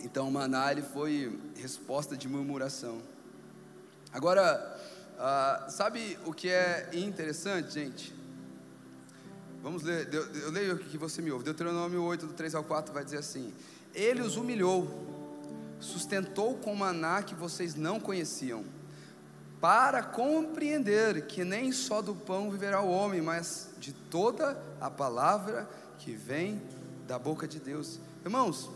Então 0.03 0.28
o 0.28 0.32
maná 0.32 0.72
ele 0.72 0.82
foi 0.82 1.39
resposta 1.57 2.16
de 2.16 2.28
murmuração. 2.28 3.03
Agora, 4.11 4.80
uh, 5.16 5.70
sabe 5.70 6.18
o 6.24 6.32
que 6.32 6.49
é 6.49 6.89
interessante, 6.95 7.74
gente? 7.74 8.18
Vamos 9.63 9.83
ler, 9.83 10.09
eu 10.13 10.51
leio 10.53 10.75
aqui 10.75 10.85
que 10.85 10.99
você 10.99 11.21
me 11.21 11.33
ouve. 11.33 11.45
Deuteronômio 11.45 12.03
8, 12.03 12.27
do 12.29 12.33
3 12.33 12.55
ao 12.55 12.63
4, 12.63 12.95
vai 12.95 13.05
dizer 13.05 13.19
assim: 13.19 13.53
Ele 13.93 14.23
os 14.23 14.37
humilhou, 14.37 14.89
sustentou 15.81 16.57
com 16.59 16.75
maná 16.77 17.23
que 17.23 17.35
vocês 17.35 17.75
não 17.75 17.99
conheciam, 17.99 18.65
para 19.61 20.01
compreender 20.03 21.27
que 21.27 21.45
nem 21.45 21.73
só 21.73 22.01
do 22.01 22.15
pão 22.15 22.51
viverá 22.51 22.81
o 22.81 22.89
homem, 22.89 23.21
mas 23.21 23.71
de 23.79 23.93
toda 23.93 24.63
a 24.81 24.89
palavra 24.89 25.69
que 25.99 26.13
vem 26.13 26.63
da 27.09 27.19
boca 27.19 27.49
de 27.49 27.59
Deus. 27.59 27.99
Irmãos, 28.25 28.71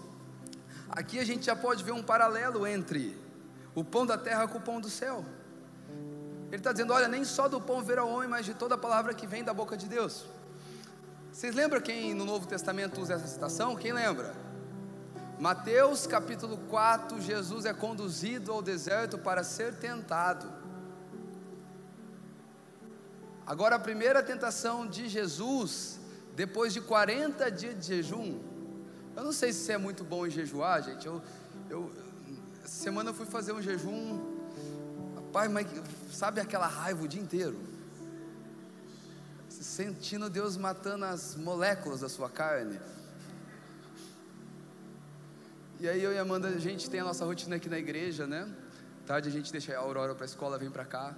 aqui 0.90 1.20
a 1.20 1.24
gente 1.24 1.46
já 1.46 1.54
pode 1.54 1.84
ver 1.84 1.92
um 1.92 2.02
paralelo 2.02 2.66
entre 2.66 3.16
o 3.72 3.84
pão 3.84 4.04
da 4.04 4.18
terra 4.18 4.48
com 4.48 4.58
o 4.58 4.62
pão 4.62 4.80
do 4.80 4.90
céu. 4.90 5.24
Ele 6.48 6.56
está 6.56 6.72
dizendo: 6.72 6.92
olha, 6.92 7.06
nem 7.06 7.24
só 7.24 7.46
do 7.46 7.60
pão 7.60 7.80
viverá 7.80 8.04
o 8.04 8.12
homem, 8.12 8.28
mas 8.28 8.44
de 8.44 8.52
toda 8.52 8.74
a 8.74 8.78
palavra 8.78 9.14
que 9.14 9.28
vem 9.28 9.44
da 9.44 9.54
boca 9.54 9.76
de 9.76 9.86
Deus. 9.86 10.26
Vocês 11.32 11.54
lembram 11.54 11.80
quem 11.80 12.12
no 12.12 12.26
Novo 12.26 12.46
Testamento 12.46 13.00
usa 13.00 13.14
essa 13.14 13.26
citação? 13.26 13.74
Quem 13.74 13.90
lembra? 13.90 14.34
Mateus 15.40 16.06
capítulo 16.06 16.58
4, 16.68 17.22
Jesus 17.22 17.64
é 17.64 17.72
conduzido 17.72 18.52
ao 18.52 18.60
deserto 18.60 19.16
para 19.16 19.42
ser 19.42 19.74
tentado. 19.76 20.52
Agora, 23.46 23.76
a 23.76 23.78
primeira 23.78 24.22
tentação 24.22 24.86
de 24.86 25.08
Jesus, 25.08 25.98
depois 26.36 26.74
de 26.74 26.82
40 26.82 27.50
dias 27.50 27.78
de 27.78 27.86
jejum, 27.86 28.38
eu 29.16 29.24
não 29.24 29.32
sei 29.32 29.54
se 29.54 29.72
é 29.72 29.78
muito 29.78 30.04
bom 30.04 30.26
em 30.26 30.30
jejuar, 30.30 30.82
gente. 30.82 31.06
Eu, 31.06 31.22
eu, 31.70 31.90
essa 32.62 32.82
semana 32.82 33.08
eu 33.08 33.14
fui 33.14 33.24
fazer 33.24 33.52
um 33.52 33.62
jejum, 33.62 34.20
rapaz, 35.16 35.50
mas 35.50 35.66
sabe 36.10 36.42
aquela 36.42 36.66
raiva 36.66 37.02
o 37.02 37.08
dia 37.08 37.22
inteiro? 37.22 37.71
Sentindo 39.62 40.28
Deus 40.28 40.56
matando 40.56 41.04
as 41.04 41.36
moléculas 41.36 42.00
da 42.00 42.08
sua 42.08 42.28
carne. 42.28 42.80
E 45.78 45.88
aí 45.88 46.02
eu 46.02 46.12
e 46.12 46.18
a 46.18 46.22
Amanda, 46.22 46.48
a 46.48 46.58
gente 46.58 46.90
tem 46.90 46.98
a 46.98 47.04
nossa 47.04 47.24
rotina 47.24 47.54
aqui 47.54 47.68
na 47.68 47.78
igreja, 47.78 48.26
né? 48.26 48.52
Tarde 49.06 49.28
a 49.28 49.32
gente 49.32 49.52
deixa 49.52 49.72
a 49.76 49.78
Aurora 49.78 50.16
para 50.16 50.24
a 50.24 50.26
escola, 50.26 50.58
vem 50.58 50.68
para 50.68 50.84
cá. 50.84 51.14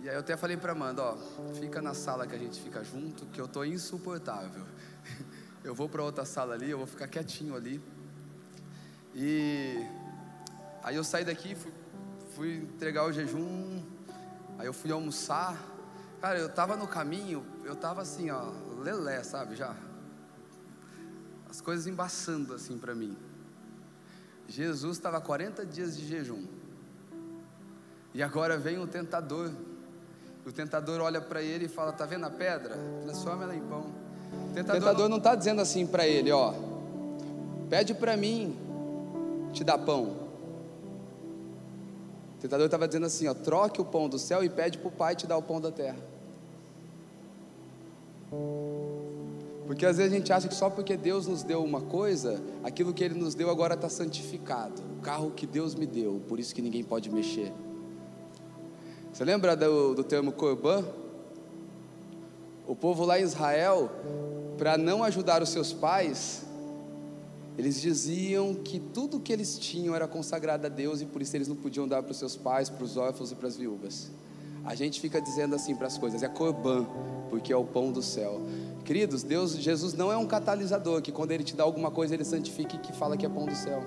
E 0.00 0.08
aí 0.08 0.14
eu 0.14 0.20
até 0.20 0.36
falei 0.36 0.56
para 0.56 0.70
Amanda, 0.70 1.02
ó, 1.02 1.16
fica 1.58 1.82
na 1.82 1.92
sala 1.92 2.24
que 2.24 2.36
a 2.36 2.38
gente 2.38 2.60
fica 2.60 2.84
junto, 2.84 3.26
que 3.26 3.40
eu 3.40 3.48
tô 3.48 3.64
insuportável. 3.64 4.64
Eu 5.64 5.74
vou 5.74 5.88
para 5.88 6.00
outra 6.00 6.24
sala 6.24 6.54
ali, 6.54 6.70
eu 6.70 6.78
vou 6.78 6.86
ficar 6.86 7.08
quietinho 7.08 7.56
ali. 7.56 7.82
E 9.12 9.84
aí 10.80 10.94
eu 10.94 11.02
saí 11.02 11.24
daqui, 11.24 11.56
fui, 11.56 11.72
fui 12.36 12.56
entregar 12.58 13.04
o 13.04 13.10
jejum, 13.10 13.82
aí 14.56 14.66
eu 14.66 14.72
fui 14.72 14.92
almoçar. 14.92 15.60
Cara, 16.20 16.38
eu 16.38 16.48
tava 16.48 16.76
no 16.76 16.86
caminho, 16.86 17.44
eu 17.66 17.76
tava 17.76 18.02
assim, 18.02 18.30
ó, 18.30 18.50
lelé, 18.82 19.22
sabe, 19.22 19.56
já. 19.56 19.74
As 21.50 21.60
coisas 21.60 21.86
embaçando 21.86 22.54
assim 22.54 22.78
para 22.78 22.94
mim. 22.94 23.16
Jesus 24.48 24.96
estava 24.96 25.20
40 25.20 25.66
dias 25.66 25.96
de 25.96 26.06
jejum. 26.06 26.46
E 28.14 28.22
agora 28.22 28.56
vem 28.56 28.78
o 28.78 28.86
tentador 28.86 29.50
o 30.46 30.52
tentador 30.52 31.00
olha 31.00 31.20
para 31.20 31.42
ele 31.42 31.64
e 31.64 31.68
fala: 31.68 31.90
Tá 31.90 32.06
vendo 32.06 32.24
a 32.24 32.30
pedra? 32.30 32.78
Transforma 33.02 33.42
ela 33.42 33.56
em 33.56 33.60
pão. 33.62 33.86
O 34.50 34.54
tentador, 34.54 34.76
o 34.76 34.78
tentador 34.78 35.08
não 35.08 35.16
está 35.16 35.34
dizendo 35.34 35.60
assim 35.60 35.84
para 35.84 36.06
ele: 36.06 36.30
Ó, 36.30 36.54
pede 37.68 37.92
para 37.92 38.16
mim 38.16 38.56
te 39.52 39.64
dar 39.64 39.76
pão. 39.76 40.04
O 42.36 42.38
tentador 42.40 42.66
estava 42.66 42.86
dizendo 42.86 43.06
assim: 43.06 43.26
Ó, 43.26 43.34
troque 43.34 43.80
o 43.80 43.84
pão 43.84 44.08
do 44.08 44.20
céu 44.20 44.44
e 44.44 44.48
pede 44.48 44.78
para 44.78 44.86
o 44.86 44.92
Pai 44.92 45.16
te 45.16 45.26
dar 45.26 45.36
o 45.36 45.42
pão 45.42 45.60
da 45.60 45.72
terra. 45.72 45.98
Porque 49.66 49.84
às 49.84 49.96
vezes 49.96 50.12
a 50.12 50.16
gente 50.16 50.32
acha 50.32 50.48
que 50.48 50.54
só 50.54 50.70
porque 50.70 50.96
Deus 50.96 51.26
nos 51.26 51.42
deu 51.42 51.62
uma 51.62 51.80
coisa, 51.80 52.40
aquilo 52.62 52.94
que 52.94 53.02
Ele 53.02 53.14
nos 53.14 53.34
deu 53.34 53.50
agora 53.50 53.74
está 53.74 53.88
santificado. 53.88 54.80
O 54.98 55.02
carro 55.02 55.32
que 55.32 55.46
Deus 55.46 55.74
me 55.74 55.86
deu, 55.86 56.22
por 56.28 56.38
isso 56.38 56.54
que 56.54 56.62
ninguém 56.62 56.84
pode 56.84 57.10
mexer. 57.10 57.52
Você 59.12 59.24
lembra 59.24 59.56
do, 59.56 59.94
do 59.94 60.04
termo 60.04 60.30
corban? 60.30 60.84
O 62.66 62.76
povo 62.76 63.04
lá 63.04 63.18
em 63.18 63.22
Israel, 63.22 63.90
para 64.58 64.76
não 64.76 65.02
ajudar 65.02 65.42
os 65.42 65.48
seus 65.48 65.72
pais, 65.72 66.44
eles 67.58 67.80
diziam 67.80 68.54
que 68.54 68.78
tudo 68.78 69.18
que 69.18 69.32
eles 69.32 69.58
tinham 69.58 69.94
era 69.94 70.06
consagrado 70.06 70.66
a 70.66 70.68
Deus 70.68 71.00
e 71.00 71.06
por 71.06 71.22
isso 71.22 71.34
eles 71.36 71.48
não 71.48 71.56
podiam 71.56 71.88
dar 71.88 72.02
para 72.02 72.12
os 72.12 72.18
seus 72.18 72.36
pais, 72.36 72.68
para 72.68 72.84
os 72.84 72.96
órfãos 72.96 73.32
e 73.32 73.34
para 73.34 73.48
as 73.48 73.56
viúvas. 73.56 74.10
A 74.66 74.74
gente 74.74 75.00
fica 75.00 75.20
dizendo 75.20 75.54
assim 75.54 75.76
para 75.76 75.86
as 75.86 75.96
coisas, 75.96 76.24
é 76.24 76.28
corban, 76.28 76.84
porque 77.30 77.52
é 77.52 77.56
o 77.56 77.64
pão 77.64 77.92
do 77.92 78.02
céu. 78.02 78.40
Queridos, 78.84 79.22
Deus, 79.22 79.56
Jesus 79.56 79.94
não 79.94 80.10
é 80.10 80.16
um 80.16 80.26
catalisador 80.26 81.00
que 81.00 81.12
quando 81.12 81.30
ele 81.30 81.44
te 81.44 81.54
dá 81.54 81.62
alguma 81.62 81.90
coisa 81.90 82.14
ele 82.14 82.24
santifica 82.24 82.74
e 82.74 82.78
que 82.78 82.92
fala 82.92 83.16
que 83.16 83.24
é 83.24 83.28
pão 83.28 83.46
do 83.46 83.54
céu. 83.54 83.80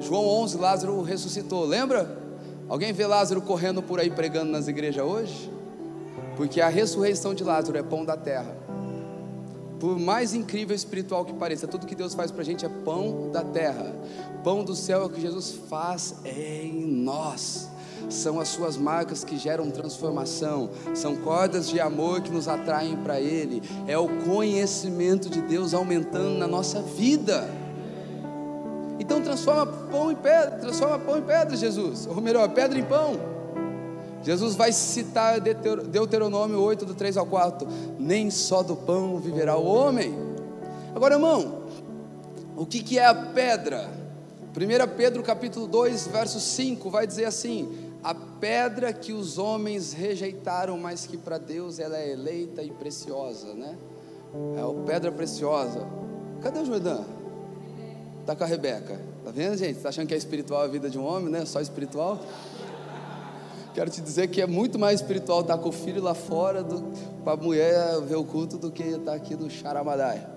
João 0.00 0.24
11, 0.24 0.56
Lázaro 0.56 1.02
ressuscitou, 1.02 1.64
lembra? 1.64 2.16
Alguém 2.68 2.92
vê 2.92 3.06
Lázaro 3.06 3.42
correndo 3.42 3.82
por 3.82 3.98
aí 3.98 4.10
pregando 4.10 4.50
nas 4.52 4.68
igrejas 4.68 5.04
hoje? 5.04 5.52
Porque 6.36 6.60
a 6.60 6.68
ressurreição 6.68 7.34
de 7.34 7.44
Lázaro 7.44 7.76
é 7.76 7.82
pão 7.82 8.04
da 8.04 8.16
terra. 8.16 8.56
Por 9.80 9.98
mais 9.98 10.32
incrível 10.32 10.74
espiritual 10.74 11.24
que 11.24 11.32
pareça, 11.34 11.66
tudo 11.66 11.86
que 11.86 11.94
Deus 11.94 12.14
faz 12.14 12.30
para 12.30 12.42
a 12.42 12.44
gente 12.44 12.64
é 12.64 12.68
pão 12.68 13.30
da 13.30 13.42
terra. 13.42 13.94
Pão 14.42 14.64
do 14.64 14.74
céu 14.74 15.02
é 15.02 15.04
o 15.04 15.10
que 15.10 15.20
Jesus 15.20 15.58
faz 15.68 16.16
em 16.24 16.86
nós. 16.86 17.68
São 18.08 18.40
as 18.40 18.48
suas 18.48 18.76
marcas 18.76 19.24
que 19.24 19.36
geram 19.36 19.70
transformação, 19.70 20.70
são 20.94 21.16
cordas 21.16 21.68
de 21.68 21.80
amor 21.80 22.20
que 22.20 22.30
nos 22.30 22.48
atraem 22.48 22.96
para 22.96 23.20
Ele, 23.20 23.62
é 23.86 23.98
o 23.98 24.08
conhecimento 24.24 25.28
de 25.28 25.40
Deus 25.40 25.74
aumentando 25.74 26.38
na 26.38 26.46
nossa 26.46 26.80
vida. 26.80 27.48
Então 28.98 29.20
transforma 29.20 29.66
pão 29.66 30.12
em 30.12 30.16
pedra, 30.16 30.58
transforma 30.58 30.98
pão 30.98 31.18
em 31.18 31.22
pedra, 31.22 31.56
Jesus. 31.56 32.06
Ou 32.06 32.20
melhor, 32.20 32.48
pedra 32.50 32.78
em 32.78 32.84
pão. 32.84 33.34
Jesus 34.22 34.54
vai 34.56 34.72
citar 34.72 35.38
Deuteronômio 35.40 36.58
8, 36.58 36.86
do 36.86 36.94
3 36.94 37.18
ao 37.18 37.26
4. 37.26 37.68
Nem 37.98 38.30
só 38.30 38.62
do 38.62 38.74
pão 38.74 39.18
viverá 39.18 39.56
o 39.56 39.66
homem. 39.66 40.14
Agora, 40.94 41.16
irmão, 41.16 41.64
o 42.56 42.64
que, 42.64 42.82
que 42.82 42.98
é 42.98 43.04
a 43.04 43.14
pedra? 43.14 43.90
1 44.56 44.96
Pedro 44.96 45.22
capítulo 45.22 45.66
2, 45.66 46.06
verso 46.06 46.38
5, 46.38 46.88
vai 46.88 47.06
dizer 47.06 47.24
assim: 47.24 47.83
a 48.04 48.14
pedra 48.14 48.92
que 48.92 49.14
os 49.14 49.38
homens 49.38 49.94
rejeitaram, 49.94 50.76
mas 50.76 51.06
que 51.06 51.16
para 51.16 51.38
Deus 51.38 51.78
ela 51.78 51.96
é 51.96 52.12
eleita 52.12 52.62
e 52.62 52.70
preciosa, 52.70 53.54
né? 53.54 53.78
É 54.58 54.60
a 54.60 54.84
pedra 54.84 55.10
preciosa. 55.10 55.88
Cadê 56.42 56.58
o 56.58 56.66
Jordão? 56.66 57.06
Tá 58.26 58.36
com 58.36 58.44
a 58.44 58.46
Rebeca. 58.46 59.00
Tá 59.24 59.30
vendo, 59.30 59.56
gente? 59.56 59.80
Tá 59.80 59.88
achando 59.88 60.06
que 60.06 60.12
é 60.12 60.18
espiritual 60.18 60.60
a 60.60 60.66
vida 60.66 60.90
de 60.90 60.98
um 60.98 61.04
homem, 61.06 61.30
né? 61.30 61.46
Só 61.46 61.62
espiritual? 61.62 62.20
Quero 63.72 63.90
te 63.90 64.02
dizer 64.02 64.28
que 64.28 64.42
é 64.42 64.46
muito 64.46 64.78
mais 64.78 65.00
espiritual 65.00 65.40
estar 65.40 65.56
com 65.56 65.70
o 65.70 65.72
filho 65.72 66.02
lá 66.02 66.14
fora 66.14 66.62
para 67.24 67.32
a 67.32 67.36
mulher 67.36 68.00
ver 68.02 68.16
o 68.16 68.24
culto 68.24 68.58
do 68.58 68.70
que 68.70 68.82
estar 68.82 69.14
aqui 69.14 69.34
no 69.34 69.48
Charamadai. 69.48 70.28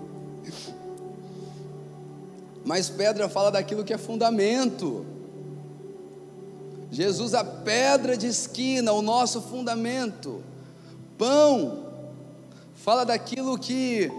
Mas 2.68 2.90
pedra 2.90 3.30
fala 3.30 3.50
daquilo 3.50 3.82
que 3.82 3.94
é 3.94 3.96
fundamento. 3.96 5.06
Jesus, 6.90 7.32
a 7.32 7.42
pedra 7.42 8.14
de 8.14 8.26
esquina, 8.26 8.92
o 8.92 9.00
nosso 9.00 9.40
fundamento. 9.40 10.42
Pão, 11.16 11.86
fala 12.74 13.04
daquilo 13.04 13.58
que 13.58 14.12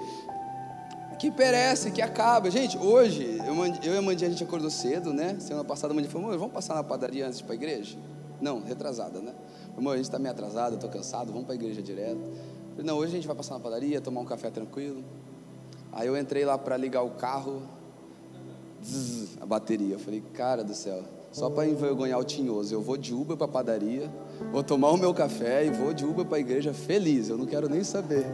que 1.19 1.29
perece, 1.29 1.91
que 1.91 2.01
acaba. 2.01 2.49
Gente, 2.49 2.75
hoje, 2.75 3.39
eu, 3.45 3.53
eu 3.83 3.93
e 3.93 3.97
a 3.97 4.01
Mandinha, 4.01 4.29
a 4.29 4.31
gente 4.31 4.43
acordou 4.43 4.71
cedo, 4.71 5.13
né? 5.13 5.35
Semana 5.39 5.63
passada 5.63 5.93
a 5.93 5.95
Mandinha 5.95 6.11
falou, 6.11 6.35
vamos 6.39 6.53
passar 6.53 6.73
na 6.73 6.83
padaria 6.83 7.27
antes 7.27 7.37
de 7.37 7.43
ir 7.43 7.45
para 7.45 7.53
a 7.53 7.55
igreja? 7.55 7.99
Não, 8.41 8.63
retrasada, 8.63 9.19
né? 9.19 9.31
Amor, 9.77 9.93
a 9.93 9.97
gente 9.97 10.05
está 10.05 10.17
meio 10.17 10.31
atrasado, 10.31 10.73
estou 10.73 10.89
cansado, 10.89 11.27
vamos 11.31 11.43
para 11.43 11.53
a 11.53 11.55
igreja 11.55 11.83
direto. 11.83 12.21
Falei, 12.71 12.83
não, 12.83 12.97
hoje 12.97 13.11
a 13.11 13.15
gente 13.15 13.27
vai 13.27 13.35
passar 13.35 13.53
na 13.53 13.59
padaria, 13.59 14.01
tomar 14.01 14.21
um 14.21 14.25
café 14.25 14.49
tranquilo. 14.49 15.03
Aí 15.91 16.07
eu 16.07 16.17
entrei 16.17 16.45
lá 16.45 16.57
para 16.57 16.75
ligar 16.77 17.03
o 17.03 17.11
carro, 17.11 17.61
zzz, 18.83 19.37
a 19.41 19.45
bateria. 19.45 19.95
Eu 19.95 19.99
falei, 19.99 20.23
cara 20.33 20.63
do 20.63 20.73
céu, 20.73 21.03
só 21.31 21.49
para 21.49 21.67
envergonhar 21.67 22.19
o 22.19 22.23
tinhoso, 22.23 22.73
eu 22.73 22.81
vou 22.81 22.97
de 22.97 23.13
Uber 23.13 23.37
para 23.37 23.47
padaria, 23.47 24.09
vou 24.51 24.63
tomar 24.63 24.91
o 24.91 24.97
meu 24.97 25.13
café 25.13 25.65
e 25.65 25.69
vou 25.69 25.93
de 25.93 26.03
Uber 26.03 26.25
para 26.25 26.37
a 26.37 26.39
igreja 26.39 26.73
feliz, 26.73 27.29
eu 27.29 27.37
não 27.37 27.45
quero 27.45 27.69
nem 27.69 27.83
saber. 27.83 28.25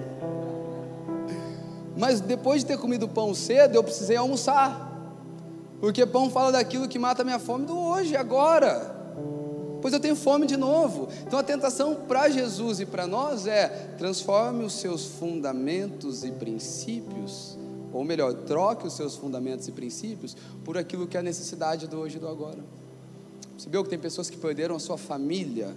Mas 1.98 2.20
depois 2.20 2.62
de 2.62 2.68
ter 2.68 2.78
comido 2.78 3.08
pão 3.08 3.34
cedo, 3.34 3.76
eu 3.76 3.84
precisei 3.84 4.18
almoçar. 4.18 4.91
Porque 5.80 6.06
pão 6.06 6.30
fala 6.30 6.52
daquilo 6.52 6.88
que 6.88 7.00
mata 7.00 7.22
a 7.22 7.26
minha 7.26 7.39
fome 7.39 7.66
do 7.66 7.78
hoje, 7.78 8.16
agora. 8.16 8.93
Pois 9.82 9.93
eu 9.93 10.00
tenho 10.00 10.16
fome 10.16 10.48
de 10.48 10.58
novo. 10.58 11.08
Então 11.28 11.38
a 11.38 11.43
tentação 11.43 11.96
para 12.08 12.30
Jesus 12.30 12.80
e 12.80 12.86
para 12.86 13.06
nós 13.06 13.46
é: 13.46 13.68
transforme 13.98 14.64
os 14.64 14.74
seus 14.74 15.06
fundamentos 15.06 16.24
e 16.24 16.32
princípios, 16.32 17.58
ou 17.96 18.04
melhor, 18.04 18.34
troque 18.34 18.86
os 18.86 18.93
seus 18.93 19.16
fundamentos 19.16 19.70
e 19.70 19.72
princípios 19.72 20.36
por 20.66 20.78
aquilo 20.78 21.08
que 21.08 21.16
é 21.16 21.22
a 21.22 21.24
necessidade 21.24 21.88
do 21.88 21.98
hoje 21.98 22.18
e 22.18 22.20
do 22.20 22.28
agora. 22.28 22.60
Viu 23.70 23.84
que 23.86 23.89
tem 23.89 23.98
pessoas 23.98 24.30
que 24.30 24.36
perderam 24.36 24.76
a 24.76 24.80
sua 24.80 24.98
família 24.98 25.74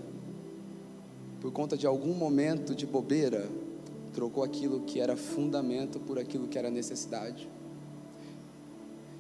por 1.41 1.53
conta 1.53 1.77
de 1.77 1.87
algum 1.87 2.13
momento 2.13 2.75
de 2.75 2.85
bobeira, 2.85 3.49
trocou 4.13 4.43
aquilo 4.43 4.81
que 4.81 4.99
era 4.99 5.17
fundamento 5.17 6.01
por 6.01 6.19
aquilo 6.19 6.49
que 6.49 6.59
era 6.59 6.69
necessidade. 6.69 7.49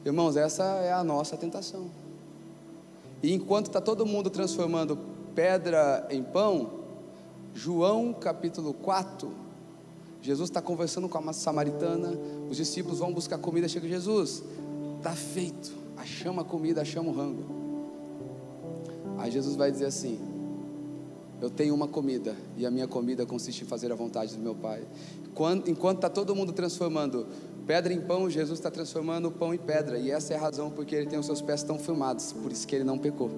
Irmãos, 0.04 0.36
essa 0.36 0.64
é 0.64 0.92
a 0.92 1.04
nossa 1.04 1.36
tentação. 1.36 1.88
E 3.22 3.32
enquanto 3.32 3.66
está 3.66 3.80
todo 3.80 4.04
mundo 4.04 4.28
transformando 4.28 4.98
pedra 5.36 6.04
em 6.10 6.24
pão, 6.24 6.80
João 7.54 8.12
capítulo 8.12 8.74
4, 8.74 9.47
Jesus 10.20 10.50
está 10.50 10.60
conversando 10.60 11.08
com 11.08 11.18
a 11.18 11.32
samaritana, 11.32 12.12
os 12.50 12.56
discípulos 12.56 12.98
vão 12.98 13.12
buscar 13.12 13.38
comida, 13.38 13.68
chega 13.68 13.88
Jesus, 13.88 14.42
está 14.96 15.12
feito, 15.12 15.72
achamos 15.96 16.44
a 16.44 16.44
comida, 16.44 16.82
achamos 16.82 17.16
o 17.16 17.18
rango. 17.18 17.44
Aí 19.18 19.30
Jesus 19.30 19.56
vai 19.56 19.70
dizer 19.70 19.86
assim: 19.86 20.18
eu 21.40 21.48
tenho 21.48 21.74
uma 21.74 21.86
comida, 21.86 22.36
e 22.56 22.66
a 22.66 22.70
minha 22.70 22.88
comida 22.88 23.24
consiste 23.24 23.62
em 23.62 23.66
fazer 23.66 23.92
a 23.92 23.94
vontade 23.94 24.34
do 24.34 24.42
meu 24.42 24.54
Pai. 24.54 24.82
Enquanto 25.66 25.98
está 25.98 26.10
todo 26.10 26.34
mundo 26.34 26.52
transformando 26.52 27.26
pedra 27.64 27.92
em 27.92 28.00
pão, 28.00 28.28
Jesus 28.28 28.58
está 28.58 28.70
transformando 28.70 29.30
pão 29.30 29.54
em 29.54 29.58
pedra, 29.58 29.98
e 29.98 30.10
essa 30.10 30.34
é 30.34 30.36
a 30.36 30.40
razão 30.40 30.70
porque 30.70 30.96
ele 30.96 31.06
tem 31.06 31.18
os 31.18 31.26
seus 31.26 31.40
pés 31.40 31.62
tão 31.62 31.78
firmados, 31.78 32.32
por 32.32 32.50
isso 32.50 32.66
que 32.66 32.74
ele 32.74 32.84
não 32.84 32.98
pecou, 32.98 33.30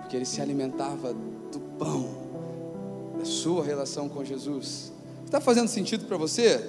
porque 0.00 0.16
ele 0.16 0.24
se 0.24 0.40
alimentava 0.40 1.12
do 1.12 1.60
pão, 1.78 2.08
da 3.18 3.24
sua 3.24 3.62
relação 3.62 4.08
com 4.08 4.24
Jesus. 4.24 4.92
Está 5.30 5.40
fazendo 5.40 5.68
sentido 5.68 6.06
para 6.06 6.16
você? 6.16 6.60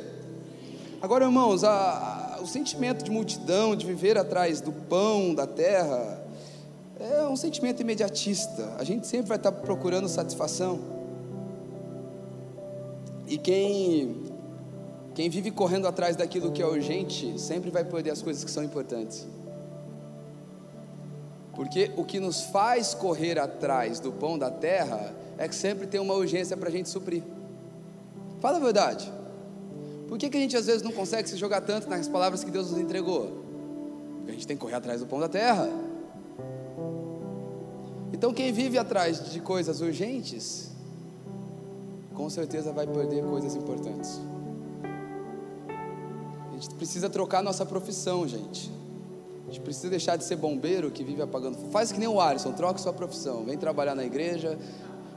Agora, 1.01 1.25
irmãos, 1.25 1.63
a, 1.63 2.35
a, 2.37 2.41
o 2.43 2.45
sentimento 2.45 3.03
de 3.03 3.09
multidão, 3.09 3.75
de 3.75 3.87
viver 3.87 4.19
atrás 4.19 4.61
do 4.61 4.71
pão 4.71 5.33
da 5.33 5.47
terra, 5.47 6.23
é 6.99 7.23
um 7.23 7.35
sentimento 7.35 7.81
imediatista. 7.81 8.75
A 8.77 8.83
gente 8.83 9.07
sempre 9.07 9.29
vai 9.29 9.37
estar 9.37 9.51
procurando 9.51 10.07
satisfação. 10.07 10.79
E 13.27 13.35
quem 13.35 14.29
quem 15.15 15.27
vive 15.27 15.49
correndo 15.49 15.87
atrás 15.87 16.15
daquilo 16.15 16.51
que 16.51 16.61
é 16.61 16.65
urgente, 16.67 17.41
sempre 17.41 17.71
vai 17.71 17.83
perder 17.83 18.11
as 18.11 18.21
coisas 18.21 18.43
que 18.43 18.51
são 18.51 18.63
importantes. 18.63 19.27
Porque 21.55 21.89
o 21.97 22.05
que 22.05 22.19
nos 22.19 22.41
faz 22.41 22.93
correr 22.93 23.39
atrás 23.39 23.99
do 23.99 24.11
pão 24.11 24.37
da 24.37 24.51
terra 24.51 25.15
é 25.39 25.47
que 25.47 25.55
sempre 25.55 25.87
tem 25.87 25.99
uma 25.99 26.13
urgência 26.13 26.55
para 26.55 26.69
a 26.69 26.71
gente 26.71 26.89
suprir. 26.89 27.23
Fala 28.41 28.57
a 28.57 28.59
verdade. 28.59 29.11
Por 30.07 30.17
que, 30.17 30.29
que 30.29 30.35
a 30.35 30.39
gente 30.41 30.57
às 30.57 30.65
vezes 30.65 30.81
não 30.81 30.91
consegue 30.91 31.29
se 31.29 31.37
jogar 31.37 31.61
tanto 31.61 31.87
nas 31.87 32.07
palavras 32.07 32.43
que 32.43 32.51
Deus 32.51 32.71
nos 32.71 32.81
entregou? 32.81 33.43
Porque 34.17 34.31
a 34.31 34.33
gente 34.33 34.47
tem 34.47 34.57
que 34.57 34.61
correr 34.61 34.75
atrás 34.75 34.99
do 34.99 35.07
pão 35.07 35.19
da 35.19 35.29
terra. 35.29 35.69
Então, 38.11 38.33
quem 38.33 38.51
vive 38.51 38.77
atrás 38.77 39.31
de 39.31 39.39
coisas 39.39 39.79
urgentes, 39.79 40.71
com 42.13 42.29
certeza 42.29 42.71
vai 42.71 42.85
perder 42.85 43.23
coisas 43.23 43.55
importantes. 43.55 44.19
A 46.49 46.53
gente 46.53 46.75
precisa 46.75 47.09
trocar 47.09 47.41
nossa 47.41 47.65
profissão, 47.65 48.27
gente. 48.27 48.71
A 49.47 49.51
gente 49.51 49.61
precisa 49.61 49.89
deixar 49.89 50.17
de 50.17 50.23
ser 50.23 50.35
bombeiro 50.35 50.91
que 50.91 51.03
vive 51.03 51.21
apagando. 51.21 51.57
Faz 51.71 51.91
que 51.91 51.99
nem 51.99 52.07
o 52.07 52.19
Alisson, 52.19 52.51
troca 52.51 52.79
sua 52.79 52.93
profissão. 52.93 53.43
Vem 53.43 53.57
trabalhar 53.57 53.95
na 53.95 54.03
igreja, 54.03 54.57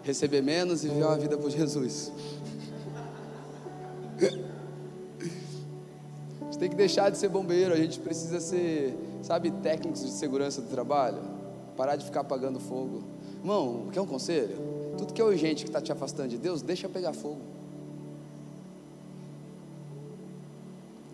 receber 0.03 0.43
menos 0.43 0.85
e 0.85 0.89
viver 0.89 1.05
uma 1.05 1.17
vida 1.17 1.37
por 1.37 1.51
Jesus. 1.51 2.13
Tem 6.65 6.71
que 6.71 6.77
deixar 6.77 7.11
de 7.11 7.19
ser 7.19 7.29
bombeiro, 7.29 7.75
a 7.75 7.77
gente 7.77 8.01
precisa 8.01 8.41
ser, 8.41 8.97
sabe, 9.21 9.51
técnicos 9.51 10.03
de 10.03 10.11
segurança 10.13 10.63
do 10.63 10.71
trabalho. 10.71 11.19
Parar 11.77 11.95
de 11.95 12.07
ficar 12.07 12.21
apagando 12.21 12.59
fogo. 12.59 13.03
Irmão, 13.41 13.89
quer 13.93 14.01
um 14.01 14.07
conselho? 14.07 14.57
Tudo 14.97 15.13
que 15.13 15.21
é 15.21 15.25
urgente 15.25 15.65
que 15.65 15.69
está 15.69 15.79
te 15.79 15.93
afastando 15.93 16.31
de 16.31 16.39
Deus, 16.39 16.63
deixa 16.63 16.89
pegar 16.89 17.13
fogo. 17.13 17.43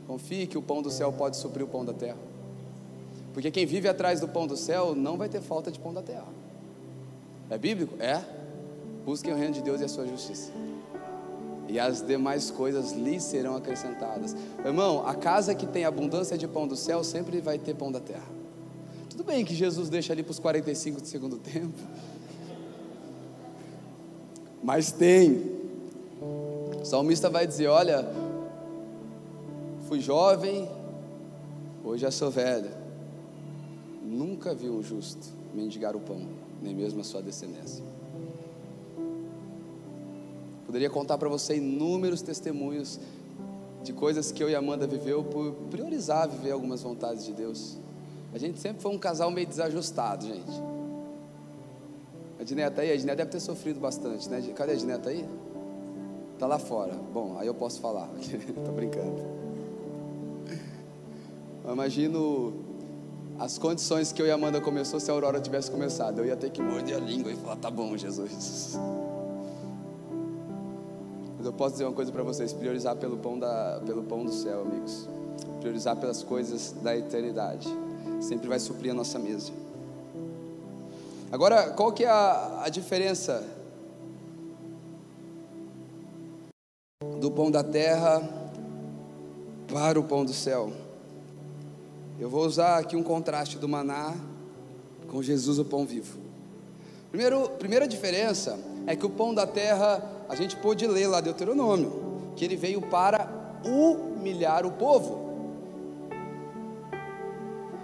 Confie 0.07 0.47
que 0.47 0.57
o 0.57 0.63
pão 0.63 0.81
do 0.81 0.89
céu 0.89 1.13
pode 1.13 1.37
suprir 1.37 1.65
o 1.65 1.69
pão 1.69 1.85
da 1.85 1.95
terra. 1.95 2.19
Porque 3.35 3.51
quem 3.51 3.67
vive 3.67 3.89
atrás 3.89 4.21
do 4.21 4.29
pão 4.29 4.47
do 4.47 4.57
céu 4.57 4.95
não 4.95 5.17
vai 5.17 5.29
ter 5.29 5.41
falta 5.41 5.73
de 5.73 5.81
pão 5.81 5.93
da 5.93 6.01
terra. 6.01 6.29
É 7.51 7.59
bíblico? 7.59 8.01
É. 8.01 8.23
Busquem 9.05 9.33
o 9.33 9.37
reino 9.37 9.55
de 9.55 9.63
Deus 9.63 9.81
e 9.81 9.85
a 9.85 9.89
sua 9.89 10.07
justiça. 10.07 10.53
E 11.71 11.79
as 11.79 12.03
demais 12.03 12.51
coisas 12.51 12.93
lhes 12.93 13.23
serão 13.23 13.55
acrescentadas. 13.55 14.35
Irmão, 14.65 15.07
a 15.07 15.15
casa 15.15 15.55
que 15.55 15.67
tem 15.67 15.85
abundância 15.85 16.37
de 16.37 16.49
pão 16.49 16.67
do 16.67 16.75
céu 16.75 17.05
sempre 17.05 17.41
vai 17.41 17.59
ter 17.59 17.75
pão 17.75 17.93
da 17.93 18.01
terra. 18.01 18.27
Tudo 19.09 19.23
bem 19.23 19.45
que 19.45 19.55
Jesus 19.55 19.89
deixa 19.89 20.13
ali 20.13 20.25
para 20.25 20.33
os 20.33 20.41
45 20.41 21.01
do 21.01 21.07
segundo 21.07 21.39
tempo. 21.41 21.79
Mas 24.61 24.91
tem. 24.91 25.61
O 26.21 26.85
salmista 26.85 27.31
vai 27.31 27.47
dizer: 27.47 27.69
Olha, 27.69 28.05
fui 29.87 30.01
jovem, 30.01 30.69
hoje 31.85 32.03
já 32.03 32.11
sou 32.11 32.33
velho. 32.33 32.71
Nunca 34.03 34.53
vi 34.53 34.69
um 34.69 34.83
justo 34.83 35.29
mendigar 35.55 35.95
o 35.95 36.01
pão, 36.01 36.21
nem 36.61 36.75
mesmo 36.75 37.01
a 37.01 37.05
sua 37.05 37.23
descendência. 37.23 37.85
Poderia 40.71 40.89
contar 40.89 41.19
para 41.19 41.29
você 41.29 41.57
inúmeros 41.57 42.23
testemunhos 42.23 43.01
de 43.83 43.93
coisas 43.93 44.31
que 44.31 44.41
eu 44.41 44.49
e 44.49 44.55
Amanda 44.55 44.87
viveu 44.87 45.25
por 45.25 45.53
priorizar 45.69 46.29
viver 46.29 46.53
algumas 46.53 46.81
vontades 46.81 47.25
de 47.25 47.33
Deus. 47.33 47.77
A 48.33 48.39
gente 48.39 48.61
sempre 48.61 48.81
foi 48.81 48.93
um 48.93 48.99
casal 48.99 49.33
meio 49.33 49.49
desajustado, 49.49 50.29
gente. 50.29 50.63
A 52.39 52.45
Dineta 52.45 52.83
aí, 52.83 52.93
a 52.93 52.97
Dineta 52.97 53.17
deve 53.17 53.33
ter 53.33 53.41
sofrido 53.41 53.81
bastante, 53.81 54.29
né? 54.29 54.41
Cadê 54.55 54.75
a 54.75 54.77
Dineta 54.77 55.11
aí? 55.11 55.29
Tá 56.39 56.47
lá 56.47 56.61
fora. 56.61 56.95
Bom, 57.13 57.35
aí 57.41 57.49
eu 57.49 57.55
posso 57.55 57.81
falar. 57.81 58.09
Tô 58.65 58.71
brincando. 58.71 59.25
Eu 61.65 61.73
imagino 61.73 62.55
as 63.41 63.59
condições 63.59 64.13
que 64.13 64.23
eu 64.23 64.27
e 64.27 64.31
Amanda 64.31 64.61
começou 64.61 65.01
se 65.01 65.11
a 65.11 65.15
Aurora 65.15 65.41
tivesse 65.41 65.69
começado. 65.69 66.21
Eu 66.21 66.27
ia 66.27 66.37
ter 66.37 66.51
que 66.51 66.63
morder 66.63 66.97
a 66.97 67.01
língua 67.01 67.33
e 67.33 67.35
falar: 67.35 67.57
"Tá 67.57 67.73
bom, 67.73 67.97
Jesus". 67.97 68.79
Mas 71.41 71.47
eu 71.47 71.55
posso 71.55 71.73
dizer 71.73 71.85
uma 71.87 71.95
coisa 71.95 72.13
para 72.13 72.23
vocês: 72.23 72.53
priorizar 72.53 72.95
pelo 72.97 73.17
pão 73.17 73.39
da, 73.39 73.81
pelo 73.87 74.03
pão 74.03 74.27
do 74.27 74.31
céu, 74.31 74.61
amigos. 74.61 75.09
Priorizar 75.59 75.97
pelas 75.97 76.23
coisas 76.23 76.73
da 76.83 76.95
eternidade 76.95 77.67
sempre 78.21 78.47
vai 78.47 78.59
suprir 78.59 78.91
a 78.91 78.95
nossa 78.95 79.19
mesa. 79.19 79.51
Agora, 81.33 81.71
qual 81.71 81.93
que 81.93 82.05
é 82.05 82.11
a, 82.11 82.65
a 82.65 82.69
diferença 82.69 83.43
do 87.19 87.31
pão 87.31 87.51
da 87.51 87.65
terra 87.65 88.23
para 89.73 89.99
o 89.99 90.05
pão 90.05 90.27
do 90.27 90.35
céu? 90.35 90.71
Eu 92.19 92.29
vou 92.29 92.45
usar 92.45 92.77
aqui 92.77 92.97
um 92.97 93.03
contraste 93.03 93.57
do 93.57 93.67
maná 93.67 94.15
com 95.09 95.23
Jesus, 95.23 95.59
o 95.59 95.65
pão 95.65 95.87
vivo. 95.87 96.19
Primeiro, 97.11 97.49
primeira 97.59 97.89
diferença 97.89 98.59
é 98.87 98.95
que 98.95 99.07
o 99.07 99.11
pão 99.11 99.33
da 99.33 99.47
terra, 99.47 100.20
a 100.31 100.37
gente 100.37 100.55
pôde 100.55 100.87
ler 100.87 101.09
lá 101.09 101.21
Deuteronômio, 101.21 102.33
que 102.37 102.45
ele 102.45 102.55
veio 102.55 102.81
para 102.81 103.29
humilhar 103.65 104.65
o 104.65 104.71
povo. 104.71 105.29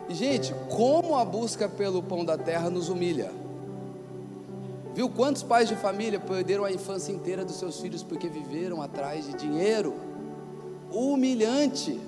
E, 0.09 0.14
gente, 0.14 0.55
como 0.70 1.16
a 1.16 1.24
busca 1.24 1.68
pelo 1.68 2.01
pão 2.01 2.24
da 2.24 2.38
terra 2.38 2.70
nos 2.70 2.88
humilha? 2.88 3.32
Viu 4.94 5.11
quantos 5.11 5.42
pais 5.42 5.68
de 5.68 5.74
família 5.74 6.20
perderam 6.20 6.64
a 6.64 6.70
infância 6.70 7.11
inteira 7.11 7.44
dos 7.44 7.57
seus 7.57 7.80
filhos 7.80 8.05
porque 8.05 8.28
viveram 8.28 8.80
atrás 8.80 9.26
de 9.26 9.32
dinheiro? 9.34 9.94
Humilhante. 10.92 12.01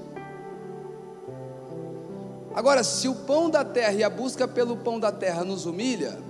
Agora, 2.54 2.84
se 2.84 3.08
o 3.08 3.14
pão 3.16 3.50
da 3.50 3.64
terra 3.64 3.94
e 3.94 4.04
a 4.04 4.08
busca 4.08 4.46
pelo 4.46 4.76
pão 4.76 5.00
da 5.00 5.10
terra 5.10 5.42
nos 5.42 5.66
humilha, 5.66 6.27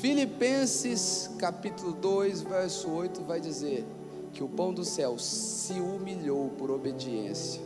Filipenses 0.00 1.30
capítulo 1.38 1.92
2, 1.92 2.40
verso 2.40 2.90
8 2.90 3.22
vai 3.22 3.38
dizer 3.38 3.86
que 4.32 4.42
o 4.42 4.48
pão 4.48 4.72
do 4.72 4.82
céu 4.82 5.18
se 5.18 5.74
humilhou 5.74 6.48
por 6.56 6.70
obediência, 6.70 7.60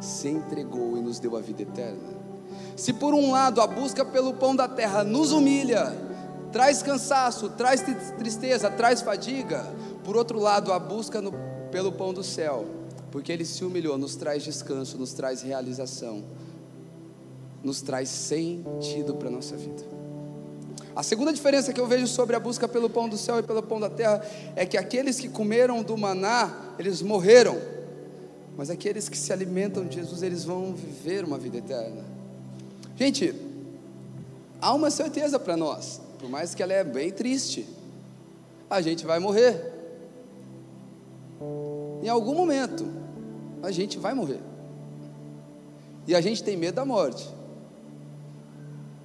se 0.00 0.28
entregou 0.28 0.96
e 0.96 1.00
nos 1.00 1.18
deu 1.18 1.36
a 1.36 1.40
vida 1.40 1.62
eterna. 1.62 2.20
Se 2.76 2.92
por 2.92 3.14
um 3.14 3.32
lado 3.32 3.60
a 3.60 3.66
busca 3.66 4.04
pelo 4.04 4.34
pão 4.34 4.54
da 4.54 4.68
terra 4.68 5.02
nos 5.02 5.32
humilha, 5.32 5.92
traz 6.52 6.84
cansaço, 6.84 7.48
traz 7.50 7.82
tristeza, 8.16 8.70
traz 8.70 9.00
fadiga, 9.00 9.66
por 10.04 10.16
outro 10.16 10.38
lado 10.38 10.72
a 10.72 10.78
busca 10.78 11.20
no, 11.20 11.32
pelo 11.72 11.90
pão 11.90 12.14
do 12.14 12.22
céu, 12.22 12.64
porque 13.10 13.32
ele 13.32 13.44
se 13.44 13.64
humilhou, 13.64 13.98
nos 13.98 14.14
traz 14.14 14.44
descanso, 14.44 14.96
nos 14.96 15.12
traz 15.12 15.42
realização 15.42 16.22
nos 17.62 17.82
traz 17.82 18.08
sentido 18.08 19.14
para 19.16 19.28
a 19.28 19.30
nossa 19.30 19.54
vida. 19.54 19.99
A 20.94 21.02
segunda 21.02 21.32
diferença 21.32 21.72
que 21.72 21.80
eu 21.80 21.86
vejo 21.86 22.06
sobre 22.06 22.34
a 22.34 22.40
busca 22.40 22.66
pelo 22.66 22.90
pão 22.90 23.08
do 23.08 23.16
céu 23.16 23.38
e 23.38 23.42
pelo 23.42 23.62
pão 23.62 23.78
da 23.78 23.88
terra 23.88 24.24
é 24.56 24.66
que 24.66 24.76
aqueles 24.76 25.20
que 25.20 25.28
comeram 25.28 25.82
do 25.82 25.96
maná, 25.96 26.74
eles 26.78 27.00
morreram, 27.00 27.58
mas 28.56 28.70
aqueles 28.70 29.08
que 29.08 29.16
se 29.16 29.32
alimentam 29.32 29.84
de 29.84 29.96
Jesus, 29.96 30.22
eles 30.22 30.44
vão 30.44 30.74
viver 30.74 31.24
uma 31.24 31.38
vida 31.38 31.58
eterna. 31.58 32.04
Gente, 32.96 33.34
há 34.60 34.74
uma 34.74 34.90
certeza 34.90 35.38
para 35.38 35.56
nós, 35.56 36.00
por 36.18 36.28
mais 36.28 36.54
que 36.54 36.62
ela 36.62 36.72
é 36.72 36.82
bem 36.82 37.10
triste, 37.10 37.66
a 38.68 38.80
gente 38.80 39.06
vai 39.06 39.18
morrer. 39.18 39.72
Em 42.02 42.08
algum 42.08 42.34
momento, 42.34 42.86
a 43.62 43.70
gente 43.70 43.98
vai 43.98 44.12
morrer. 44.12 44.40
E 46.06 46.14
a 46.14 46.20
gente 46.20 46.42
tem 46.42 46.56
medo 46.56 46.74
da 46.74 46.84
morte. 46.84 47.39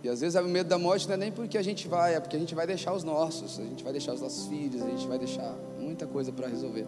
E 0.06 0.10
às 0.10 0.22
vezes 0.22 0.40
o 0.40 0.44
medo 0.44 0.70
da 0.70 0.78
morte 0.78 1.08
não 1.08 1.16
é 1.16 1.18
nem 1.18 1.32
porque 1.32 1.58
a 1.58 1.64
gente 1.64 1.88
vai, 1.88 2.14
é 2.14 2.20
porque 2.20 2.36
a 2.36 2.40
gente 2.40 2.54
vai 2.54 2.68
deixar 2.68 2.94
os 2.94 3.04
nossos, 3.04 3.60
a 3.60 3.64
gente 3.64 3.84
vai 3.84 3.92
deixar 3.92 4.14
os 4.14 4.22
nossos 4.22 4.46
filhos, 4.46 4.84
a 4.84 4.88
gente 4.88 5.08
vai 5.08 5.18
deixar 5.18 5.52
muita 5.80 6.06
coisa 6.06 6.32
para 6.32 6.48
resolver. 6.48 6.86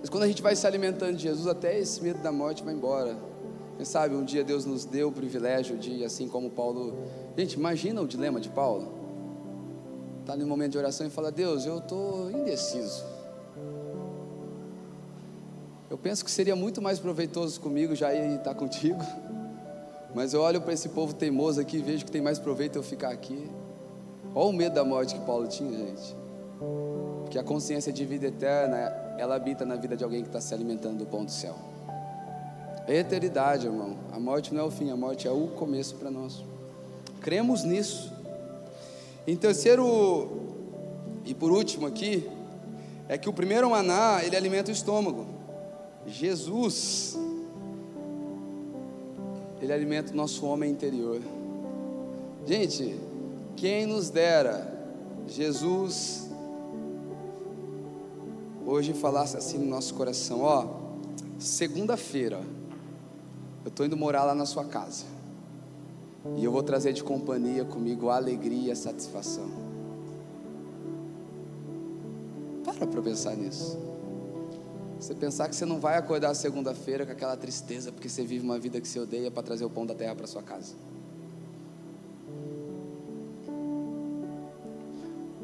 Mas 0.00 0.10
quando 0.10 0.24
a 0.24 0.26
gente 0.26 0.42
vai 0.42 0.56
se 0.56 0.66
alimentando 0.66 1.16
de 1.16 1.22
Jesus, 1.22 1.46
até 1.46 1.78
esse 1.78 2.02
medo 2.02 2.20
da 2.20 2.32
morte 2.32 2.64
vai 2.64 2.74
embora. 2.74 3.16
Quem 3.76 3.84
sabe 3.86 4.16
um 4.16 4.24
dia 4.24 4.42
Deus 4.42 4.64
nos 4.64 4.84
deu 4.84 5.10
o 5.10 5.12
privilégio 5.12 5.76
de, 5.76 6.04
assim 6.04 6.26
como 6.26 6.50
Paulo. 6.50 6.98
Gente, 7.38 7.52
imagina 7.52 8.02
o 8.02 8.08
dilema 8.08 8.40
de 8.40 8.48
Paulo. 8.48 8.92
Está 10.22 10.34
no 10.34 10.48
momento 10.48 10.72
de 10.72 10.78
oração 10.78 11.06
e 11.06 11.10
fala: 11.10 11.30
Deus, 11.30 11.66
eu 11.66 11.78
estou 11.78 12.32
indeciso. 12.32 13.04
Eu 15.88 15.96
penso 15.96 16.24
que 16.24 16.32
seria 16.32 16.56
muito 16.56 16.82
mais 16.82 16.98
proveitoso 16.98 17.60
comigo 17.60 17.94
já 17.94 18.12
ir 18.12 18.38
estar 18.38 18.56
contigo. 18.56 18.98
Mas 20.14 20.32
eu 20.32 20.40
olho 20.40 20.60
para 20.60 20.72
esse 20.72 20.88
povo 20.90 21.12
teimoso 21.12 21.60
aqui 21.60 21.78
e 21.78 21.82
vejo 21.82 22.04
que 22.04 22.10
tem 22.12 22.22
mais 22.22 22.38
proveito 22.38 22.76
eu 22.76 22.82
ficar 22.82 23.10
aqui. 23.10 23.50
Olha 24.34 24.48
o 24.48 24.52
medo 24.52 24.74
da 24.74 24.84
morte 24.84 25.14
que 25.14 25.20
Paulo 25.26 25.46
tinha, 25.48 25.76
gente. 25.76 26.16
Porque 27.22 27.38
a 27.38 27.42
consciência 27.42 27.92
de 27.92 28.04
vida 28.04 28.26
eterna, 28.26 28.76
ela 29.18 29.34
habita 29.34 29.64
na 29.64 29.74
vida 29.74 29.96
de 29.96 30.04
alguém 30.04 30.22
que 30.22 30.28
está 30.28 30.40
se 30.40 30.54
alimentando 30.54 30.98
do 30.98 31.06
pão 31.06 31.24
do 31.24 31.30
céu. 31.30 31.56
É 32.86 32.96
eternidade, 32.96 33.66
irmão. 33.66 33.96
A 34.12 34.20
morte 34.20 34.54
não 34.54 34.60
é 34.60 34.64
o 34.64 34.70
fim, 34.70 34.90
a 34.90 34.96
morte 34.96 35.26
é 35.26 35.30
o 35.30 35.48
começo 35.48 35.96
para 35.96 36.10
nós. 36.10 36.44
Cremos 37.20 37.64
nisso. 37.64 38.12
Em 39.26 39.36
terceiro 39.36 40.44
e 41.24 41.34
por 41.34 41.50
último 41.50 41.86
aqui, 41.86 42.30
é 43.08 43.16
que 43.16 43.28
o 43.28 43.32
primeiro 43.32 43.70
maná, 43.70 44.22
ele 44.22 44.36
alimenta 44.36 44.70
o 44.70 44.74
estômago. 44.74 45.26
Jesus 46.06 47.18
ele 49.64 49.72
alimenta 49.72 50.12
o 50.12 50.16
nosso 50.16 50.44
homem 50.44 50.70
interior. 50.70 51.20
Gente, 52.46 53.00
quem 53.56 53.86
nos 53.86 54.10
dera 54.10 54.72
Jesus 55.26 56.28
hoje 58.66 58.92
falasse 58.92 59.38
assim 59.38 59.56
no 59.56 59.64
nosso 59.64 59.94
coração: 59.94 60.42
Ó, 60.42 60.66
segunda-feira 61.38 62.42
eu 63.64 63.68
estou 63.68 63.86
indo 63.86 63.96
morar 63.96 64.24
lá 64.24 64.34
na 64.34 64.44
sua 64.44 64.66
casa 64.66 65.06
e 66.36 66.44
eu 66.44 66.52
vou 66.52 66.62
trazer 66.62 66.92
de 66.92 67.02
companhia 67.02 67.64
comigo 67.64 68.10
a 68.10 68.16
alegria 68.16 68.68
e 68.68 68.70
a 68.70 68.76
satisfação. 68.76 69.48
Para 72.64 72.86
para 72.86 73.00
pensar 73.00 73.34
nisso. 73.34 73.78
Você 75.04 75.14
pensar 75.14 75.50
que 75.50 75.54
você 75.54 75.66
não 75.66 75.78
vai 75.78 75.98
acordar 75.98 76.32
segunda-feira 76.32 77.04
com 77.04 77.12
aquela 77.12 77.36
tristeza 77.36 77.92
porque 77.92 78.08
você 78.08 78.24
vive 78.24 78.42
uma 78.42 78.58
vida 78.58 78.80
que 78.80 78.88
você 78.88 78.98
odeia 78.98 79.30
para 79.30 79.42
trazer 79.42 79.62
o 79.62 79.68
pão 79.68 79.84
da 79.84 79.94
terra 79.94 80.14
para 80.14 80.26
sua 80.26 80.42
casa. 80.42 80.74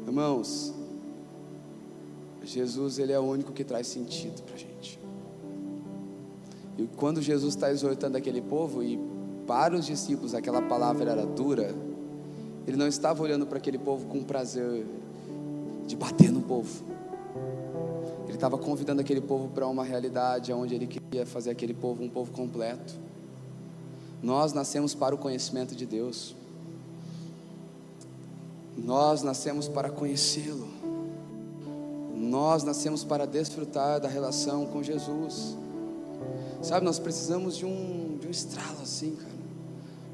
Irmãos, 0.03 0.73
Jesus 2.43 2.97
ele 2.97 3.11
é 3.11 3.19
o 3.19 3.21
único 3.21 3.51
que 3.51 3.63
traz 3.63 3.85
sentido 3.85 4.41
para 4.41 4.55
a 4.55 4.57
gente. 4.57 4.99
E 6.79 6.87
quando 6.97 7.21
Jesus 7.21 7.53
está 7.53 7.71
exortando 7.71 8.17
aquele 8.17 8.41
povo 8.41 8.81
e 8.81 8.99
para 9.45 9.75
os 9.75 9.85
discípulos 9.85 10.33
aquela 10.33 10.63
palavra 10.63 11.11
era 11.11 11.23
dura, 11.23 11.71
ele 12.65 12.77
não 12.77 12.87
estava 12.87 13.21
olhando 13.21 13.45
para 13.45 13.59
aquele 13.59 13.77
povo 13.77 14.07
com 14.07 14.23
prazer 14.23 14.87
de 15.85 15.95
bater 15.95 16.31
no 16.31 16.41
povo 16.41 16.83
estava 18.41 18.57
convidando 18.57 19.01
aquele 19.01 19.21
povo 19.21 19.49
para 19.49 19.67
uma 19.67 19.83
realidade 19.83 20.51
onde 20.51 20.73
ele 20.73 20.87
queria 20.87 21.27
fazer 21.27 21.51
aquele 21.51 21.75
povo 21.75 22.03
um 22.03 22.09
povo 22.09 22.31
completo. 22.31 22.95
Nós 24.19 24.51
nascemos 24.51 24.95
para 24.95 25.13
o 25.13 25.17
conhecimento 25.17 25.75
de 25.75 25.85
Deus. 25.85 26.35
Nós 28.75 29.21
nascemos 29.21 29.67
para 29.67 29.91
conhecê-lo. 29.91 30.67
Nós 32.15 32.63
nascemos 32.63 33.03
para 33.03 33.27
desfrutar 33.27 33.99
da 33.99 34.07
relação 34.07 34.65
com 34.65 34.81
Jesus. 34.81 35.55
Sabe, 36.63 36.83
nós 36.83 36.97
precisamos 36.97 37.55
de 37.55 37.65
um, 37.67 38.17
de 38.19 38.25
um 38.25 38.31
estralo 38.31 38.81
assim, 38.81 39.15
cara. 39.17 39.31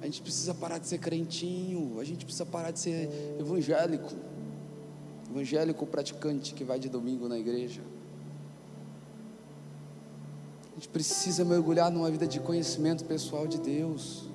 A 0.02 0.06
gente 0.06 0.22
precisa 0.22 0.54
parar 0.54 0.80
de 0.80 0.88
ser 0.88 0.98
crentinho, 0.98 1.98
a 1.98 2.04
gente 2.04 2.26
precisa 2.26 2.46
parar 2.46 2.72
de 2.72 2.80
ser 2.80 3.10
evangélico. 3.40 4.12
Evangélico 5.32 5.86
praticante 5.86 6.54
que 6.54 6.66
vai 6.66 6.78
de 6.78 6.90
domingo 6.90 7.30
na 7.30 7.40
igreja. 7.40 7.82
A 10.78 10.80
gente 10.80 10.90
precisa 10.90 11.44
mergulhar 11.44 11.90
numa 11.90 12.12
vida 12.12 12.28
de 12.28 12.40
conhecimento 12.40 13.04
pessoal 13.04 13.48
de 13.48 13.60
Deus. 13.60 14.26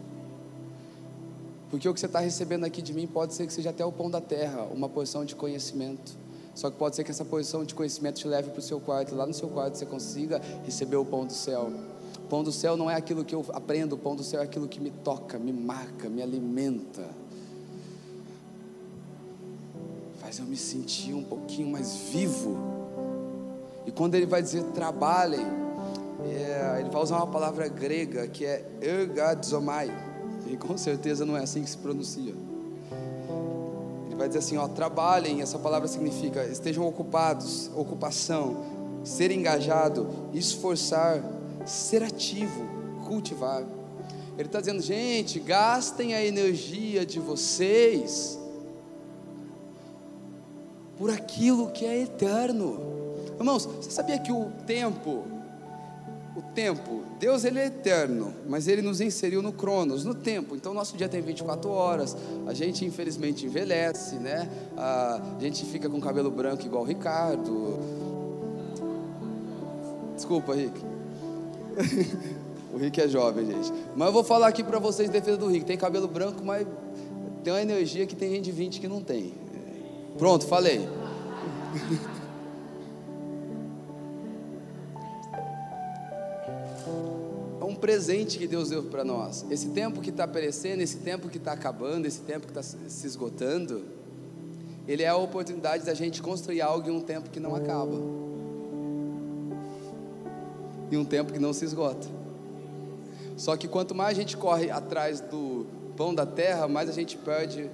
Porque 1.70 1.88
o 1.88 1.95
que 1.95 2.01
você 2.01 2.07
está 2.07 2.18
recebendo 2.18 2.64
aqui 2.64 2.82
de 2.82 2.93
mim 2.93 3.07
pode 3.07 3.32
ser 3.32 3.47
que 3.47 3.53
seja 3.53 3.70
até 3.70 3.84
o 3.84 3.93
pão 3.93 4.11
da 4.11 4.20
terra, 4.20 4.64
uma 4.64 4.88
porção 4.88 5.24
de 5.24 5.36
conhecimento. 5.36 6.18
Só 6.53 6.68
que 6.68 6.76
pode 6.76 6.97
ser 6.97 7.05
que 7.05 7.12
essa 7.12 7.24
porção 7.24 7.64
de 7.64 7.76
conhecimento 7.76 8.16
te 8.16 8.26
leve 8.26 8.51
para 8.51 8.59
o 8.59 8.62
seu 8.62 8.80
quarto, 8.80 9.14
lá 9.14 9.24
no 9.24 9.32
seu 9.32 9.49
quarto 9.51 9.78
você 9.78 9.86
consiga 9.86 10.43
receber 10.64 10.97
o 10.97 11.05
pão 11.05 11.24
do 11.24 11.32
céu. 11.32 11.70
O 12.16 12.28
pão 12.28 12.43
do 12.43 12.51
céu 12.51 12.76
não 12.76 12.90
é 12.90 12.97
aquilo 12.97 13.24
que 13.24 13.36
eu 13.36 13.47
aprendo, 13.53 13.93
o 13.93 13.99
pão 13.99 14.16
do 14.16 14.24
céu 14.24 14.40
é 14.40 14.45
aquilo 14.45 14.66
que 14.66 14.80
me 14.80 14.90
toca, 14.90 15.38
me 15.38 15.53
marca, 15.53 16.09
me 16.09 16.20
alimenta. 16.22 17.09
Faz 20.18 20.40
eu 20.40 20.45
me 20.45 20.57
sentir 20.57 21.14
um 21.14 21.22
pouquinho 21.22 21.68
mais 21.70 21.95
vivo. 21.95 22.59
E 23.86 23.93
quando 23.93 24.16
ele 24.16 24.26
vai 24.26 24.43
dizer 24.43 24.64
trabalhem, 24.72 25.62
é, 26.25 26.79
ele 26.81 26.91
vai 26.91 27.03
usar 27.03 27.16
uma 27.16 27.27
palavra 27.27 27.68
grega 27.68 28.27
que 28.29 28.45
é 28.45 28.64
ergadzomai, 28.81 29.91
e 30.47 30.57
com 30.57 30.77
certeza 30.77 31.25
não 31.25 31.37
é 31.37 31.43
assim 31.43 31.62
que 31.62 31.70
se 31.70 31.79
pronuncia. 31.79 32.35
Ele 34.07 34.16
vai 34.16 34.29
dizer 34.29 34.41
assim: 34.41 34.57
ó, 34.57 34.68
trabalhem, 34.68 35.41
essa 35.41 35.59
palavra 35.59 35.89
significa 35.89 36.45
estejam 36.45 36.87
ocupados, 36.87 37.70
ocupação, 37.75 38.64
ser 39.05 39.31
engajado, 39.31 40.09
esforçar, 40.33 41.23
ser 41.64 42.03
ativo, 42.03 42.66
cultivar. 43.07 43.64
Ele 44.37 44.49
está 44.49 44.61
dizendo, 44.61 44.81
gente, 44.81 45.39
gastem 45.41 46.14
a 46.14 46.25
energia 46.25 47.05
de 47.05 47.20
vocês 47.20 48.39
por 50.97 51.11
aquilo 51.11 51.70
que 51.70 51.85
é 51.85 52.01
eterno. 52.01 52.79
Irmãos, 53.39 53.66
você 53.66 53.91
sabia 53.91 54.18
que 54.18 54.33
o 54.33 54.51
tempo, 54.66 55.25
o 56.35 56.41
tempo, 56.41 57.03
Deus 57.20 57.45
ele 57.45 57.59
é 57.59 57.66
eterno, 57.66 58.33
mas 58.49 58.66
ele 58.66 58.80
nos 58.80 59.03
inseriu 59.03 59.43
no 59.43 59.53
cronos, 59.53 60.05
no 60.05 60.14
tempo. 60.14 60.57
Então 60.57 60.72
nosso 60.72 60.97
dia 60.97 61.09
tem 61.09 61.20
24 61.20 61.68
horas. 61.70 62.16
A 62.47 62.55
gente 62.55 62.85
infelizmente 62.87 63.45
envelhece, 63.45 64.16
né? 64.16 64.49
A 64.76 65.20
gente 65.39 65.64
fica 65.66 65.91
com 65.91 66.01
cabelo 66.01 66.30
branco 66.30 66.64
igual 66.64 66.85
o 66.85 66.87
Ricardo. 66.87 67.78
Desculpa, 70.16 70.55
Rick. 70.55 70.80
o 72.72 72.78
Rick 72.78 73.01
é 73.01 73.09
jovem, 73.09 73.47
gente. 73.47 73.72
Mas 73.95 74.07
eu 74.07 74.12
vou 74.12 74.24
falar 74.24 74.49
aqui 74.49 74.64
para 74.64 74.78
vocês 74.78 75.11
em 75.11 75.12
defesa 75.12 75.37
do 75.37 75.49
Rick. 75.49 75.66
Tem 75.66 75.76
cabelo 75.76 76.09
branco, 76.09 76.43
mas 76.43 76.66
tem 77.45 77.53
uma 77.53 77.61
energia 77.61 78.07
que 78.07 78.16
tem 78.16 78.30
gente 78.30 78.45
de 78.45 78.53
20 78.53 78.80
que 78.80 78.89
não 78.89 79.03
tem. 79.03 79.35
Pronto, 80.16 80.47
falei. 80.47 80.89
presente 87.83 88.39
que 88.39 88.47
Deus 88.47 88.70
deu 88.70 88.85
para 88.85 89.05
nós. 89.05 89.45
Esse 89.51 89.70
tempo 89.70 90.01
que 90.01 90.11
está 90.11 90.26
perecendo, 90.26 90.85
esse 90.85 90.99
tempo 90.99 91.28
que 91.28 91.37
está 91.37 91.51
acabando, 91.51 92.07
esse 92.07 92.20
tempo 92.20 92.47
que 92.47 92.57
está 92.57 92.62
se 92.62 93.05
esgotando, 93.05 93.83
ele 94.87 95.03
é 95.03 95.09
a 95.09 95.16
oportunidade 95.16 95.85
da 95.85 95.93
gente 95.93 96.22
construir 96.22 96.62
algo 96.62 96.89
em 96.89 96.93
um 96.93 97.01
tempo 97.01 97.28
que 97.28 97.41
não 97.41 97.57
acaba, 97.57 97.97
em 100.93 100.97
um 100.97 101.05
tempo 101.05 101.33
que 101.33 101.41
não 101.41 101.53
se 101.53 101.64
esgota. 101.64 102.07
Só 103.37 103.57
que 103.57 103.66
quanto 103.66 103.97
mais 103.97 104.16
a 104.16 104.20
gente 104.20 104.37
corre 104.37 104.70
atrás 104.70 105.20
do 105.20 105.66
pão 105.97 106.14
da 106.14 106.24
terra, 106.24 106.68
mais 106.68 106.89
a 106.89 106.93
gente 106.93 107.16
perde 107.16 107.68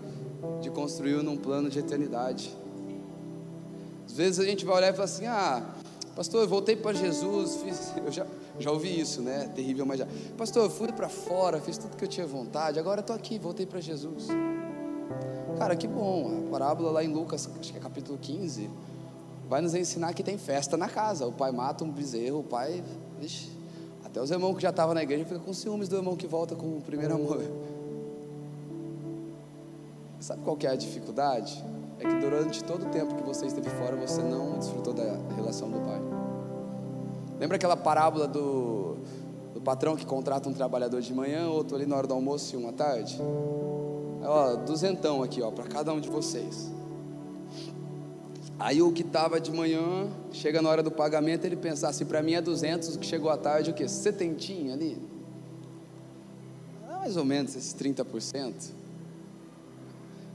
de 0.63 0.71
construir 0.71 1.23
num 1.23 1.37
plano 1.37 1.69
de 1.69 1.81
eternidade. 1.81 2.57
Às 4.07 4.17
vezes 4.17 4.41
a 4.41 4.45
gente 4.45 4.65
vai 4.65 4.77
olhar 4.77 4.89
e 4.89 4.93
falar 4.93 5.05
assim: 5.05 5.27
ah, 5.27 5.63
pastor, 6.17 6.45
eu 6.45 6.49
voltei 6.49 6.77
para 6.77 6.95
Jesus, 6.95 7.57
fiz, 7.57 7.93
eu 8.03 8.11
já, 8.11 8.27
já 8.59 8.71
ouvi 8.71 9.01
isso, 9.01 9.23
né? 9.23 9.51
Terrível, 9.55 9.87
mas 9.87 9.99
já. 9.99 10.07
Pastor, 10.37 10.65
eu 10.65 10.71
fui 10.71 10.93
para 10.93 11.09
fora, 11.09 11.61
fiz 11.61 11.79
tudo 11.79 11.97
que 11.97 12.05
eu 12.05 12.09
tinha 12.09 12.27
vontade, 12.27 12.79
agora 12.79 13.01
estou 13.01 13.15
aqui, 13.15 13.39
voltei 13.39 13.67
para 13.67 13.81
Jesus. 13.81 14.29
Cara, 15.59 15.75
que 15.75 15.89
bom, 15.89 16.45
a 16.47 16.51
parábola 16.51 16.91
lá 16.91 17.05
em 17.05 17.13
Lucas, 17.13 17.49
acho 17.61 17.73
que 17.73 17.79
é 17.79 17.81
capítulo 17.81 18.17
15, 18.17 18.71
vai 19.49 19.61
nos 19.61 19.75
ensinar 19.75 20.13
que 20.13 20.23
tem 20.23 20.39
festa 20.39 20.77
na 20.77 20.89
casa. 20.89 21.27
O 21.27 21.33
pai 21.33 21.51
mata 21.51 21.85
um 21.85 21.91
bezerro, 21.91 22.41
o 22.41 22.45
pai. 22.45 22.83
Vixe, 23.21 23.51
até 24.05 24.21
os 24.23 24.31
irmãos 24.31 24.55
que 24.55 24.63
já 24.63 24.71
estavam 24.71 24.95
na 24.95 25.03
igreja 25.03 25.25
ficam 25.25 25.43
com 25.43 25.53
ciúmes 25.53 25.89
do 25.89 25.97
irmão 25.97 26.17
que 26.17 26.27
volta 26.27 26.55
com 26.55 26.67
o 26.79 26.81
primeiro 26.81 27.15
amor. 27.15 27.43
Sabe 30.21 30.43
qual 30.43 30.57
que 30.57 30.67
é 30.67 30.71
a 30.71 30.77
dificuldade? 30.77 31.65
É 31.99 32.07
que 32.07 32.15
durante 32.21 32.63
todo 32.63 32.87
o 32.87 32.91
tempo 32.91 33.15
que 33.15 33.23
você 33.23 33.47
esteve 33.47 33.71
fora, 33.71 33.97
você 33.97 34.23
não 34.23 34.59
desfrutou 34.59 34.95
da 34.95 35.19
relação 35.35 35.71
do 35.71 35.81
pai. 35.81 36.18
Lembra 37.39 37.57
aquela 37.57 37.77
parábola 37.77 38.27
do, 38.27 38.97
do 39.55 39.61
patrão 39.61 39.97
que 39.97 40.05
contrata 40.05 40.49
um 40.49 40.53
trabalhador 40.53 41.01
de 41.01 41.13
manhã, 41.15 41.49
outro 41.49 41.77
ali 41.77 41.87
na 41.87 41.97
hora 41.97 42.07
do 42.07 42.15
almoço 42.15 42.55
e 42.55 42.59
um 42.59 42.69
à 42.69 42.73
tarde? 42.73 43.19
Ó, 44.23 44.57
duzentão 44.57 45.23
aqui, 45.23 45.41
ó, 45.41 45.51
para 45.51 45.65
cada 45.65 45.93
um 45.93 46.01
de 46.01 46.09
vocês. 46.09 46.71
Aí 48.59 48.83
o 48.83 48.91
que 48.91 49.03
estava 49.03 49.41
de 49.41 49.53
manhã, 49.53 50.09
chega 50.33 50.61
na 50.61 50.69
hora 50.69 50.83
do 50.83 50.91
pagamento, 50.91 51.45
ele 51.45 51.55
pensa 51.55 51.89
assim, 51.89 52.05
para 52.05 52.21
mim 52.23 52.35
é 52.35 52.41
200, 52.41 52.97
o 52.97 52.99
que 52.99 53.07
chegou 53.07 53.31
à 53.31 53.37
tarde, 53.37 53.71
o 53.71 53.75
que? 53.75 53.87
Setentinho 53.87 54.73
ali? 54.73 55.01
Mais 56.89 57.17
ou 57.17 57.25
menos 57.25 57.55
esses 57.55 57.73
30%. 57.73 58.73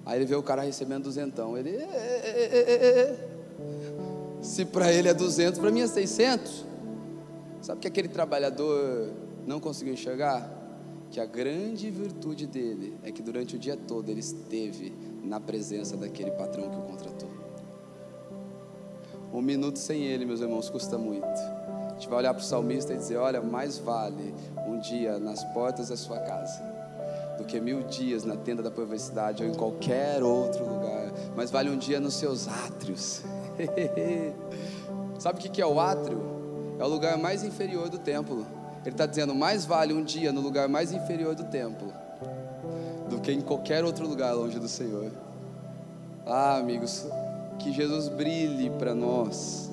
Aí 0.06 0.18
ele 0.18 0.26
vê 0.26 0.36
o 0.36 0.44
cara 0.44 0.62
recebendo 0.62 1.04
duzentão. 1.04 1.58
Ele. 1.58 1.78
Se 4.42 4.66
para 4.66 4.92
ele 4.92 5.08
é 5.08 5.14
200, 5.14 5.60
para 5.60 5.72
mim 5.72 5.82
é 5.82 5.88
600. 5.88 6.73
Sabe 7.64 7.80
que 7.80 7.88
aquele 7.88 8.10
trabalhador 8.10 9.14
não 9.48 9.58
conseguiu 9.58 9.94
enxergar? 9.94 10.52
Que 11.10 11.22
a 11.22 11.26
grande 11.26 11.90
virtude 11.90 12.46
dele 12.46 12.98
é 13.04 13.10
que 13.10 13.22
durante 13.22 13.56
o 13.56 13.60
dia 13.60 13.78
todo 13.78 14.10
ele 14.10 14.20
esteve 14.20 14.94
na 15.24 15.40
presença 15.40 15.96
daquele 15.96 16.32
patrão 16.32 16.70
que 16.70 16.76
o 16.76 16.82
contratou. 16.82 17.30
Um 19.32 19.42
minuto 19.42 19.80
sem 19.80 20.04
ele, 20.04 20.26
meus 20.26 20.42
irmãos, 20.42 20.70
custa 20.70 20.98
muito. 20.98 21.26
A 21.26 21.92
gente 21.94 22.10
vai 22.10 22.20
olhar 22.20 22.34
para 22.34 22.42
o 22.42 22.46
salmista 22.46 22.94
e 22.94 22.98
dizer: 22.98 23.16
Olha, 23.16 23.42
mais 23.42 23.78
vale 23.78 24.36
um 24.68 24.78
dia 24.80 25.18
nas 25.18 25.42
portas 25.54 25.88
da 25.88 25.96
sua 25.96 26.20
casa 26.20 26.62
do 27.38 27.46
que 27.46 27.62
mil 27.62 27.82
dias 27.84 28.26
na 28.26 28.36
tenda 28.36 28.62
da 28.62 28.70
perversidade 28.70 29.42
ou 29.42 29.50
em 29.50 29.54
qualquer 29.54 30.22
outro 30.22 30.68
lugar, 30.68 31.12
mas 31.34 31.50
vale 31.50 31.70
um 31.70 31.78
dia 31.78 32.00
nos 32.00 32.16
seus 32.16 32.46
átrios. 32.48 33.24
Sabe 35.18 35.40
o 35.40 35.42
que 35.42 35.62
é 35.62 35.66
o 35.66 35.80
átrio? 35.80 36.33
É 36.84 36.86
o 36.86 36.90
lugar 36.90 37.18
mais 37.18 37.46
inferior 37.46 37.88
do 37.88 37.98
templo. 37.98 38.46
Ele 38.82 38.94
está 38.94 39.06
dizendo: 39.06 39.34
mais 39.34 39.64
vale 39.64 39.94
um 39.94 40.04
dia 40.04 40.34
no 40.34 40.42
lugar 40.42 40.68
mais 40.68 40.92
inferior 40.92 41.34
do 41.34 41.46
templo 41.46 41.94
do 43.10 43.22
que 43.22 43.32
em 43.32 43.40
qualquer 43.40 43.86
outro 43.86 44.06
lugar 44.06 44.34
longe 44.34 44.60
do 44.60 44.68
Senhor. 44.68 45.10
Ah, 46.26 46.58
amigos, 46.58 47.06
que 47.58 47.72
Jesus 47.72 48.10
brilhe 48.10 48.70
para 48.72 48.94
nós 48.94 49.72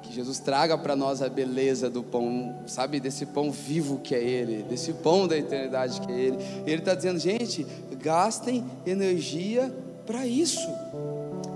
que 0.00 0.12
Jesus 0.14 0.38
traga 0.40 0.76
para 0.76 0.96
nós 0.96 1.22
a 1.22 1.28
beleza 1.28 1.88
do 1.88 2.02
pão, 2.02 2.56
sabe, 2.66 2.98
desse 2.98 3.24
pão 3.26 3.50
vivo 3.52 3.98
que 3.98 4.12
é 4.12 4.22
Ele, 4.22 4.64
desse 4.64 4.92
pão 4.92 5.28
da 5.28 5.36
eternidade 5.36 6.00
que 6.00 6.10
é 6.10 6.18
Ele. 6.18 6.36
Ele 6.66 6.78
está 6.78 6.94
dizendo, 6.96 7.18
gente, 7.18 7.64
gastem 7.96 8.64
energia 8.84 9.72
para 10.04 10.26
isso. 10.26 10.68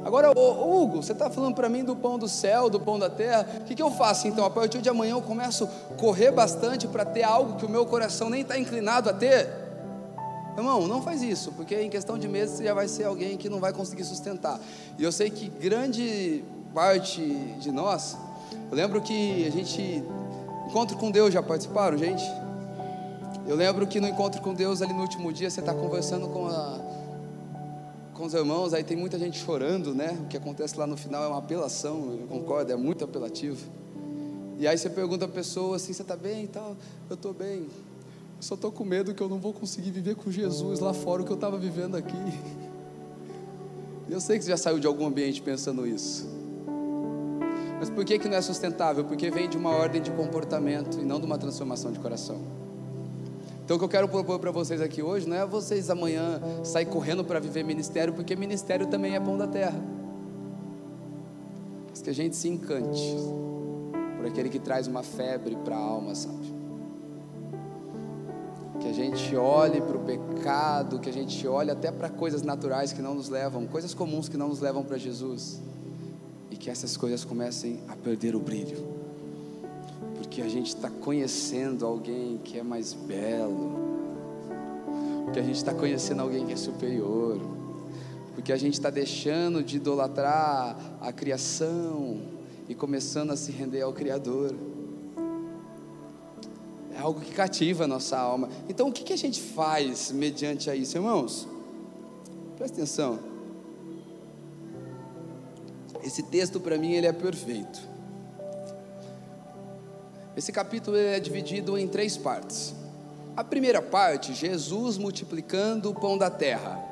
Agora, 0.04 0.32
ô, 0.38 0.82
Hugo, 0.82 1.02
você 1.02 1.12
está 1.12 1.30
falando 1.30 1.54
para 1.54 1.68
mim 1.68 1.82
do 1.82 1.96
pão 1.96 2.18
do 2.18 2.28
céu, 2.28 2.68
do 2.68 2.78
pão 2.78 2.98
da 2.98 3.08
terra. 3.08 3.46
O 3.60 3.64
que, 3.64 3.74
que 3.74 3.82
eu 3.82 3.90
faço 3.90 4.28
então? 4.28 4.44
A 4.44 4.50
partir 4.50 4.80
de 4.80 4.88
amanhã 4.88 5.12
eu 5.12 5.22
começo 5.22 5.64
a 5.64 5.94
correr 5.94 6.30
bastante 6.30 6.86
para 6.86 7.04
ter 7.04 7.22
algo 7.22 7.56
que 7.56 7.64
o 7.64 7.68
meu 7.68 7.86
coração 7.86 8.28
nem 8.28 8.42
está 8.42 8.58
inclinado 8.58 9.08
a 9.08 9.12
ter. 9.12 9.48
Irmão, 10.56 10.86
não 10.86 11.02
faz 11.02 11.22
isso, 11.22 11.50
porque 11.52 11.80
em 11.80 11.90
questão 11.90 12.16
de 12.16 12.28
meses 12.28 12.58
você 12.58 12.64
já 12.64 12.74
vai 12.74 12.86
ser 12.86 13.04
alguém 13.04 13.36
que 13.36 13.48
não 13.48 13.58
vai 13.58 13.72
conseguir 13.72 14.04
sustentar. 14.04 14.60
E 14.98 15.02
eu 15.02 15.10
sei 15.10 15.30
que 15.30 15.48
grande 15.48 16.44
parte 16.72 17.20
de 17.58 17.72
nós 17.72 18.16
eu 18.70 18.76
lembro 18.76 19.00
que 19.00 19.46
a 19.46 19.50
gente. 19.50 20.02
Encontro 20.66 20.96
com 20.96 21.10
Deus, 21.10 21.32
já 21.32 21.42
participaram, 21.42 21.96
gente? 21.96 22.24
Eu 23.46 23.54
lembro 23.54 23.86
que 23.86 24.00
no 24.00 24.08
encontro 24.08 24.40
com 24.40 24.54
Deus, 24.54 24.80
ali 24.80 24.92
no 24.94 25.02
último 25.02 25.32
dia, 25.32 25.50
você 25.50 25.60
está 25.60 25.74
conversando 25.74 26.26
com, 26.28 26.46
a, 26.46 26.80
com 28.14 28.24
os 28.24 28.32
irmãos, 28.32 28.72
aí 28.72 28.84
tem 28.84 28.96
muita 28.96 29.18
gente 29.18 29.38
chorando, 29.38 29.94
né? 29.94 30.18
O 30.24 30.28
que 30.28 30.36
acontece 30.36 30.78
lá 30.78 30.86
no 30.86 30.96
final 30.96 31.24
é 31.24 31.28
uma 31.28 31.38
apelação, 31.38 32.16
eu 32.20 32.26
concordo, 32.28 32.72
é 32.72 32.76
muito 32.76 33.04
apelativo. 33.04 33.58
E 34.58 34.68
aí 34.68 34.78
você 34.78 34.88
pergunta 34.88 35.24
a 35.24 35.28
pessoa 35.28 35.76
assim: 35.76 35.92
você 35.92 36.02
está 36.02 36.16
bem 36.16 36.44
e 36.44 36.48
tal? 36.48 36.76
Eu 37.10 37.14
estou 37.14 37.34
bem. 37.34 37.62
Eu 38.36 38.42
só 38.42 38.54
estou 38.54 38.70
com 38.70 38.84
medo 38.84 39.12
que 39.12 39.22
eu 39.22 39.28
não 39.28 39.38
vou 39.38 39.52
conseguir 39.52 39.90
viver 39.90 40.14
com 40.14 40.30
Jesus 40.30 40.78
lá 40.78 40.94
fora 40.94 41.22
o 41.22 41.24
que 41.24 41.32
eu 41.32 41.36
estava 41.36 41.58
vivendo 41.58 41.96
aqui. 41.96 42.16
Eu 44.06 44.20
sei 44.20 44.36
que 44.36 44.44
você 44.44 44.50
já 44.50 44.58
saiu 44.58 44.78
de 44.78 44.86
algum 44.86 45.06
ambiente 45.06 45.40
pensando 45.40 45.86
isso. 45.86 46.28
Mas 47.80 47.88
por 47.88 48.04
que, 48.04 48.18
que 48.18 48.28
não 48.28 48.36
é 48.36 48.42
sustentável? 48.42 49.02
Porque 49.06 49.30
vem 49.30 49.48
de 49.48 49.56
uma 49.56 49.70
ordem 49.70 50.00
de 50.00 50.10
comportamento 50.10 51.00
e 51.00 51.04
não 51.04 51.18
de 51.18 51.24
uma 51.24 51.38
transformação 51.38 51.90
de 51.90 51.98
coração. 51.98 52.38
Então 53.64 53.76
o 53.76 53.78
que 53.78 53.84
eu 53.84 53.88
quero 53.88 54.06
propor 54.06 54.38
para 54.38 54.50
vocês 54.50 54.82
aqui 54.82 55.02
hoje 55.02 55.26
não 55.26 55.36
é 55.36 55.46
vocês 55.46 55.88
amanhã 55.88 56.38
sair 56.62 56.84
correndo 56.84 57.24
para 57.24 57.40
viver 57.40 57.64
ministério, 57.64 58.12
porque 58.12 58.36
ministério 58.36 58.86
também 58.86 59.14
é 59.14 59.20
pão 59.20 59.38
da 59.38 59.46
terra. 59.46 59.82
Mas 61.88 62.02
que 62.02 62.10
a 62.10 62.14
gente 62.14 62.36
se 62.36 62.46
encante 62.46 63.16
por 64.18 64.26
aquele 64.26 64.50
que 64.50 64.58
traz 64.58 64.86
uma 64.86 65.02
febre 65.02 65.56
para 65.64 65.76
a 65.76 65.78
alma, 65.78 66.14
sabe? 66.14 66.52
Que 68.80 68.88
a 68.88 68.92
gente 68.92 69.34
olhe 69.34 69.80
para 69.80 69.96
o 69.96 70.00
pecado, 70.00 70.98
que 70.98 71.08
a 71.08 71.12
gente 71.12 71.48
olhe 71.48 71.70
até 71.70 71.90
para 71.90 72.10
coisas 72.10 72.42
naturais 72.42 72.92
que 72.92 73.00
não 73.00 73.14
nos 73.14 73.30
levam, 73.30 73.66
coisas 73.66 73.94
comuns 73.94 74.28
que 74.28 74.36
não 74.36 74.48
nos 74.48 74.60
levam 74.60 74.84
para 74.84 74.98
Jesus 74.98 75.58
e 76.50 76.56
que 76.56 76.68
essas 76.68 76.98
coisas 76.98 77.24
comecem 77.24 77.80
a 77.88 77.96
perder 77.96 78.36
o 78.36 78.40
brilho, 78.40 78.93
porque 80.34 80.42
a 80.42 80.50
gente 80.50 80.66
está 80.66 80.90
conhecendo 80.90 81.86
alguém 81.86 82.40
que 82.42 82.58
é 82.58 82.62
mais 82.64 82.92
belo, 82.92 83.70
porque 85.22 85.38
a 85.38 85.42
gente 85.44 85.54
está 85.54 85.72
conhecendo 85.72 86.22
alguém 86.22 86.44
que 86.44 86.52
é 86.52 86.56
superior, 86.56 87.40
porque 88.34 88.52
a 88.52 88.56
gente 88.56 88.74
está 88.74 88.90
deixando 88.90 89.62
de 89.62 89.76
idolatrar 89.76 90.76
a 91.00 91.12
criação 91.12 92.20
e 92.68 92.74
começando 92.74 93.30
a 93.30 93.36
se 93.36 93.52
render 93.52 93.82
ao 93.82 93.92
Criador. 93.92 94.56
É 96.96 96.98
algo 96.98 97.20
que 97.20 97.30
cativa 97.30 97.84
a 97.84 97.86
nossa 97.86 98.18
alma. 98.18 98.48
Então, 98.68 98.88
o 98.88 98.92
que, 98.92 99.04
que 99.04 99.12
a 99.12 99.18
gente 99.18 99.40
faz 99.40 100.10
mediante 100.10 100.68
a 100.68 100.74
isso, 100.74 100.98
irmãos? 100.98 101.46
Presta 102.56 102.78
atenção. 102.78 103.20
Esse 106.02 106.24
texto 106.24 106.58
para 106.58 106.76
mim 106.76 106.94
ele 106.94 107.06
é 107.06 107.12
perfeito. 107.12 107.93
Esse 110.36 110.50
capítulo 110.50 110.96
é 110.96 111.20
dividido 111.20 111.78
em 111.78 111.86
três 111.86 112.16
partes. 112.16 112.74
A 113.36 113.44
primeira 113.44 113.80
parte, 113.80 114.34
Jesus 114.34 114.98
multiplicando 114.98 115.90
o 115.90 115.94
pão 115.94 116.18
da 116.18 116.28
terra. 116.28 116.82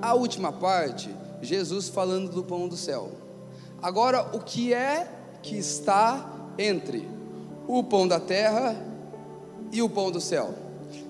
A 0.00 0.14
última 0.14 0.50
parte, 0.52 1.14
Jesus 1.42 1.88
falando 1.88 2.30
do 2.30 2.42
pão 2.42 2.66
do 2.66 2.76
céu. 2.76 3.12
Agora, 3.82 4.34
o 4.34 4.40
que 4.40 4.72
é 4.72 5.06
que 5.42 5.56
está 5.56 6.50
entre 6.58 7.06
o 7.66 7.84
pão 7.84 8.08
da 8.08 8.18
terra 8.18 8.74
e 9.70 9.82
o 9.82 9.88
pão 9.88 10.10
do 10.10 10.20
céu? 10.20 10.54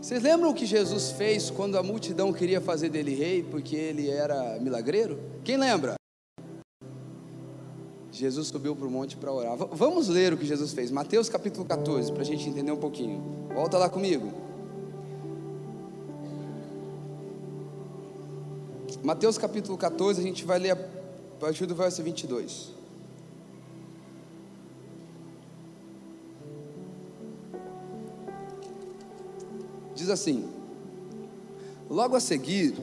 Vocês 0.02 0.20
lembram 0.20 0.50
o 0.50 0.54
que 0.54 0.66
Jesus 0.66 1.12
fez 1.12 1.48
quando 1.48 1.78
a 1.78 1.82
multidão 1.82 2.32
queria 2.32 2.60
fazer 2.60 2.88
dele 2.88 3.14
rei 3.14 3.42
porque 3.44 3.76
ele 3.76 4.10
era 4.10 4.58
milagreiro? 4.58 5.20
Quem 5.44 5.56
lembra? 5.56 5.97
Jesus 8.18 8.48
subiu 8.48 8.74
para 8.74 8.86
o 8.86 8.90
monte 8.90 9.16
para 9.16 9.32
orar. 9.32 9.56
Vamos 9.56 10.08
ler 10.08 10.32
o 10.32 10.36
que 10.36 10.44
Jesus 10.44 10.72
fez. 10.72 10.90
Mateus 10.90 11.28
capítulo 11.28 11.64
14, 11.64 12.12
para 12.12 12.22
a 12.22 12.24
gente 12.24 12.48
entender 12.48 12.72
um 12.72 12.76
pouquinho. 12.76 13.22
Volta 13.54 13.78
lá 13.78 13.88
comigo. 13.88 14.32
Mateus 19.04 19.38
capítulo 19.38 19.78
14, 19.78 20.20
a 20.20 20.24
gente 20.24 20.44
vai 20.44 20.58
ler 20.58 20.72
a 20.72 20.76
partir 21.38 21.64
do 21.64 21.76
verso 21.76 22.02
22. 22.02 22.70
Diz 29.94 30.10
assim: 30.10 30.48
Logo 31.88 32.16
a 32.16 32.20
seguir, 32.20 32.74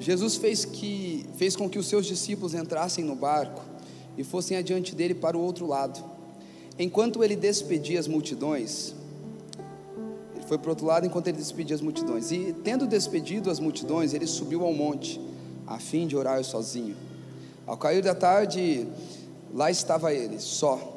Jesus 0.00 0.36
fez, 0.36 0.64
que, 0.64 1.26
fez 1.36 1.54
com 1.54 1.68
que 1.68 1.78
os 1.78 1.86
seus 1.86 2.06
discípulos 2.06 2.54
entrassem 2.54 3.04
no 3.04 3.14
barco 3.14 3.67
e 4.18 4.24
fossem 4.24 4.56
adiante 4.56 4.96
dele 4.96 5.14
para 5.14 5.38
o 5.38 5.40
outro 5.40 5.64
lado. 5.64 6.04
Enquanto 6.76 7.22
ele 7.22 7.36
despedia 7.36 8.00
as 8.00 8.08
multidões, 8.08 8.94
ele 10.34 10.44
foi 10.44 10.58
para 10.58 10.66
o 10.66 10.70
outro 10.70 10.86
lado 10.86 11.06
enquanto 11.06 11.28
ele 11.28 11.38
despedia 11.38 11.76
as 11.76 11.80
multidões. 11.80 12.32
E 12.32 12.52
tendo 12.64 12.86
despedido 12.86 13.48
as 13.48 13.60
multidões, 13.60 14.12
ele 14.12 14.26
subiu 14.26 14.64
ao 14.64 14.74
monte, 14.74 15.20
a 15.66 15.78
fim 15.78 16.06
de 16.06 16.16
orar 16.16 16.42
sozinho. 16.42 16.96
Ao 17.64 17.76
cair 17.76 18.02
da 18.02 18.14
tarde, 18.14 18.88
lá 19.54 19.70
estava 19.70 20.12
ele, 20.12 20.40
só. 20.40 20.96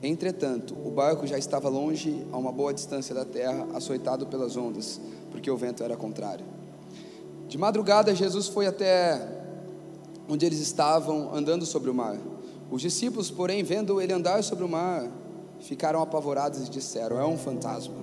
Entretanto, 0.00 0.74
o 0.74 0.90
barco 0.90 1.26
já 1.26 1.38
estava 1.38 1.68
longe, 1.68 2.24
a 2.32 2.36
uma 2.36 2.52
boa 2.52 2.72
distância 2.72 3.14
da 3.14 3.24
terra, 3.24 3.66
açoitado 3.74 4.26
pelas 4.26 4.56
ondas, 4.56 5.00
porque 5.30 5.50
o 5.50 5.56
vento 5.56 5.82
era 5.82 5.96
contrário. 5.96 6.44
De 7.48 7.58
madrugada, 7.58 8.14
Jesus 8.14 8.48
foi 8.48 8.66
até 8.66 9.20
onde 10.28 10.46
eles 10.46 10.58
estavam, 10.58 11.34
andando 11.34 11.66
sobre 11.66 11.90
o 11.90 11.94
mar. 11.94 12.18
Os 12.72 12.80
discípulos, 12.80 13.30
porém, 13.30 13.62
vendo 13.62 14.00
ele 14.00 14.14
andar 14.14 14.42
sobre 14.42 14.64
o 14.64 14.68
mar, 14.68 15.06
ficaram 15.60 16.00
apavorados 16.00 16.66
e 16.66 16.70
disseram: 16.70 17.20
É 17.20 17.26
um 17.26 17.36
fantasma. 17.36 17.94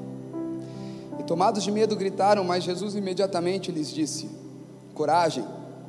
E 1.20 1.24
tomados 1.24 1.64
de 1.64 1.72
medo, 1.72 1.96
gritaram, 1.96 2.44
mas 2.44 2.64
Jesus 2.64 2.94
imediatamente 2.94 3.72
lhes 3.72 3.90
disse: 3.90 4.30
Coragem, 4.94 5.44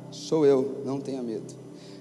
sou 0.09 0.47
eu, 0.47 0.81
não 0.83 0.99
tenha 0.99 1.21
medo. 1.21 1.53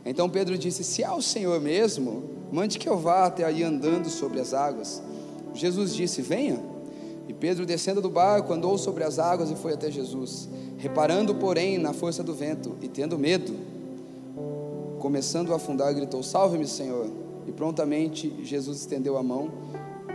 Então 0.07 0.31
Pedro 0.31 0.57
disse: 0.57 0.83
Se 0.83 1.03
é 1.03 1.13
o 1.13 1.21
Senhor 1.21 1.61
mesmo, 1.61 2.25
mande 2.51 2.79
que 2.79 2.89
eu 2.89 2.97
vá 2.97 3.27
até 3.27 3.45
aí 3.45 3.63
andando 3.63 4.09
sobre 4.09 4.41
as 4.41 4.55
águas. 4.55 5.03
Jesus 5.53 5.95
disse: 5.95 6.23
Venha. 6.23 6.59
E 7.29 7.35
Pedro, 7.35 7.67
descendo 7.67 8.01
do 8.01 8.09
barco, 8.09 8.55
andou 8.55 8.79
sobre 8.79 9.05
as 9.05 9.19
águas 9.19 9.51
e 9.51 9.55
foi 9.55 9.75
até 9.75 9.91
Jesus. 9.91 10.49
Reparando, 10.79 11.35
porém, 11.35 11.77
na 11.77 11.93
força 11.93 12.23
do 12.23 12.33
vento 12.33 12.75
e 12.81 12.89
tendo 12.89 13.19
medo, 13.19 13.55
começando 15.01 15.53
a 15.53 15.57
afundar, 15.57 15.93
gritou: 15.93 16.23
Salve-me, 16.23 16.67
Senhor! 16.67 17.09
E 17.47 17.53
prontamente 17.53 18.45
Jesus 18.45 18.81
estendeu 18.81 19.17
a 19.17 19.23
mão 19.23 19.51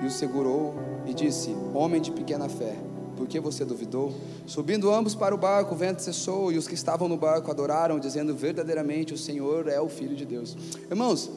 e 0.02 0.06
o 0.06 0.12
segurou 0.12 0.76
e 1.06 1.14
disse: 1.14 1.54
Homem 1.74 2.00
de 2.00 2.12
pequena 2.12 2.48
fé, 2.48 2.76
por 3.18 3.28
que 3.28 3.40
você 3.40 3.66
duvidou? 3.66 4.14
Subindo 4.46 4.92
ambos 4.94 5.16
para 5.16 5.36
o 5.36 5.38
barco, 5.38 5.74
o 5.74 5.78
vento 5.78 6.02
cessou 6.02 6.52
e 6.52 6.58
os 6.58 6.68
que 6.68 6.76
estavam 6.76 7.10
no 7.10 7.18
barco 7.18 7.52
adoraram, 7.52 8.00
dizendo: 8.00 8.34
Verdadeiramente 8.34 9.14
o 9.14 9.18
Senhor 9.18 9.68
é 9.68 9.82
o 9.82 9.90
Filho 9.90 10.16
de 10.16 10.26
Deus. 10.26 10.56
Irmãos, 10.90 11.30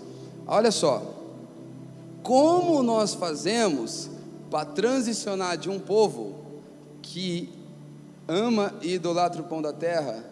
olha 0.46 0.70
só, 0.70 1.02
como 2.22 2.82
nós 2.82 3.14
fazemos 3.14 4.10
para 4.50 4.66
transicionar 4.66 5.56
de 5.56 5.68
um 5.68 5.78
povo 5.80 6.36
que 7.00 7.50
ama 8.26 8.74
e 8.82 8.94
idolatra 8.94 9.40
o 9.40 9.44
pão 9.44 9.62
da 9.62 9.72
terra 9.72 10.22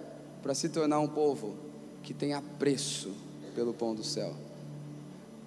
para 0.43 0.55
se 0.55 0.69
tornar 0.69 1.01
um 1.01 1.09
povo 1.09 1.66
que 2.07 2.15
tem 2.15 2.35
apreço 2.35 3.11
pelo 3.53 3.75
pão 3.75 3.93
do 3.93 4.05
céu. 4.05 4.33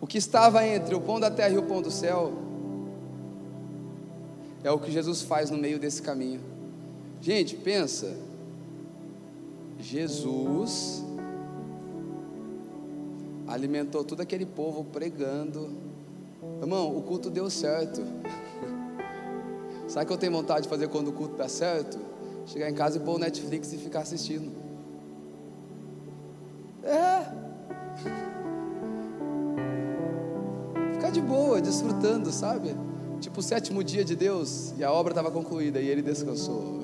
O 0.01 0.05
que 0.05 0.17
estava 0.17 0.67
entre 0.67 0.93
o 0.93 0.99
pão 0.99 1.17
da 1.17 1.31
terra 1.31 1.55
e 1.55 1.57
o 1.57 1.63
pão 1.63 1.81
do 1.81 1.89
céu 1.89 2.33
é 4.61 4.69
o 4.69 4.77
que 4.77 4.91
Jesus 4.91 5.21
faz 5.21 5.49
no 5.49 5.57
meio 5.57 5.79
desse 5.79 6.01
caminho. 6.01 6.41
Gente, 7.21 7.55
pensa. 7.55 8.13
Jesus 9.79 11.01
alimentou 13.47 14.03
todo 14.03 14.19
aquele 14.19 14.45
povo 14.45 14.83
pregando. 14.83 15.69
Irmão, 16.59 16.93
o 16.93 17.01
culto 17.03 17.29
deu 17.29 17.49
certo. 17.49 18.01
Sabe 19.87 20.03
o 20.03 20.07
que 20.07 20.13
eu 20.13 20.17
tenho 20.17 20.33
vontade 20.33 20.63
de 20.63 20.67
fazer 20.67 20.89
quando 20.89 21.07
o 21.07 21.13
culto 21.13 21.37
dá 21.37 21.47
certo? 21.47 21.97
Chegar 22.45 22.69
em 22.69 22.73
casa 22.73 22.97
e 22.97 22.99
pôr 22.99 23.15
o 23.15 23.17
Netflix 23.17 23.71
e 23.71 23.77
ficar 23.77 24.01
assistindo. 24.01 24.58
É. 26.89 27.23
Ficar 30.93 31.11
de 31.11 31.21
boa, 31.21 31.61
desfrutando, 31.61 32.31
sabe? 32.31 32.75
Tipo 33.19 33.41
o 33.41 33.43
sétimo 33.43 33.83
dia 33.83 34.03
de 34.03 34.15
Deus 34.15 34.73
e 34.75 34.83
a 34.83 34.91
obra 34.91 35.11
estava 35.11 35.29
concluída 35.29 35.79
e 35.79 35.87
ele 35.87 36.01
descansou. 36.01 36.79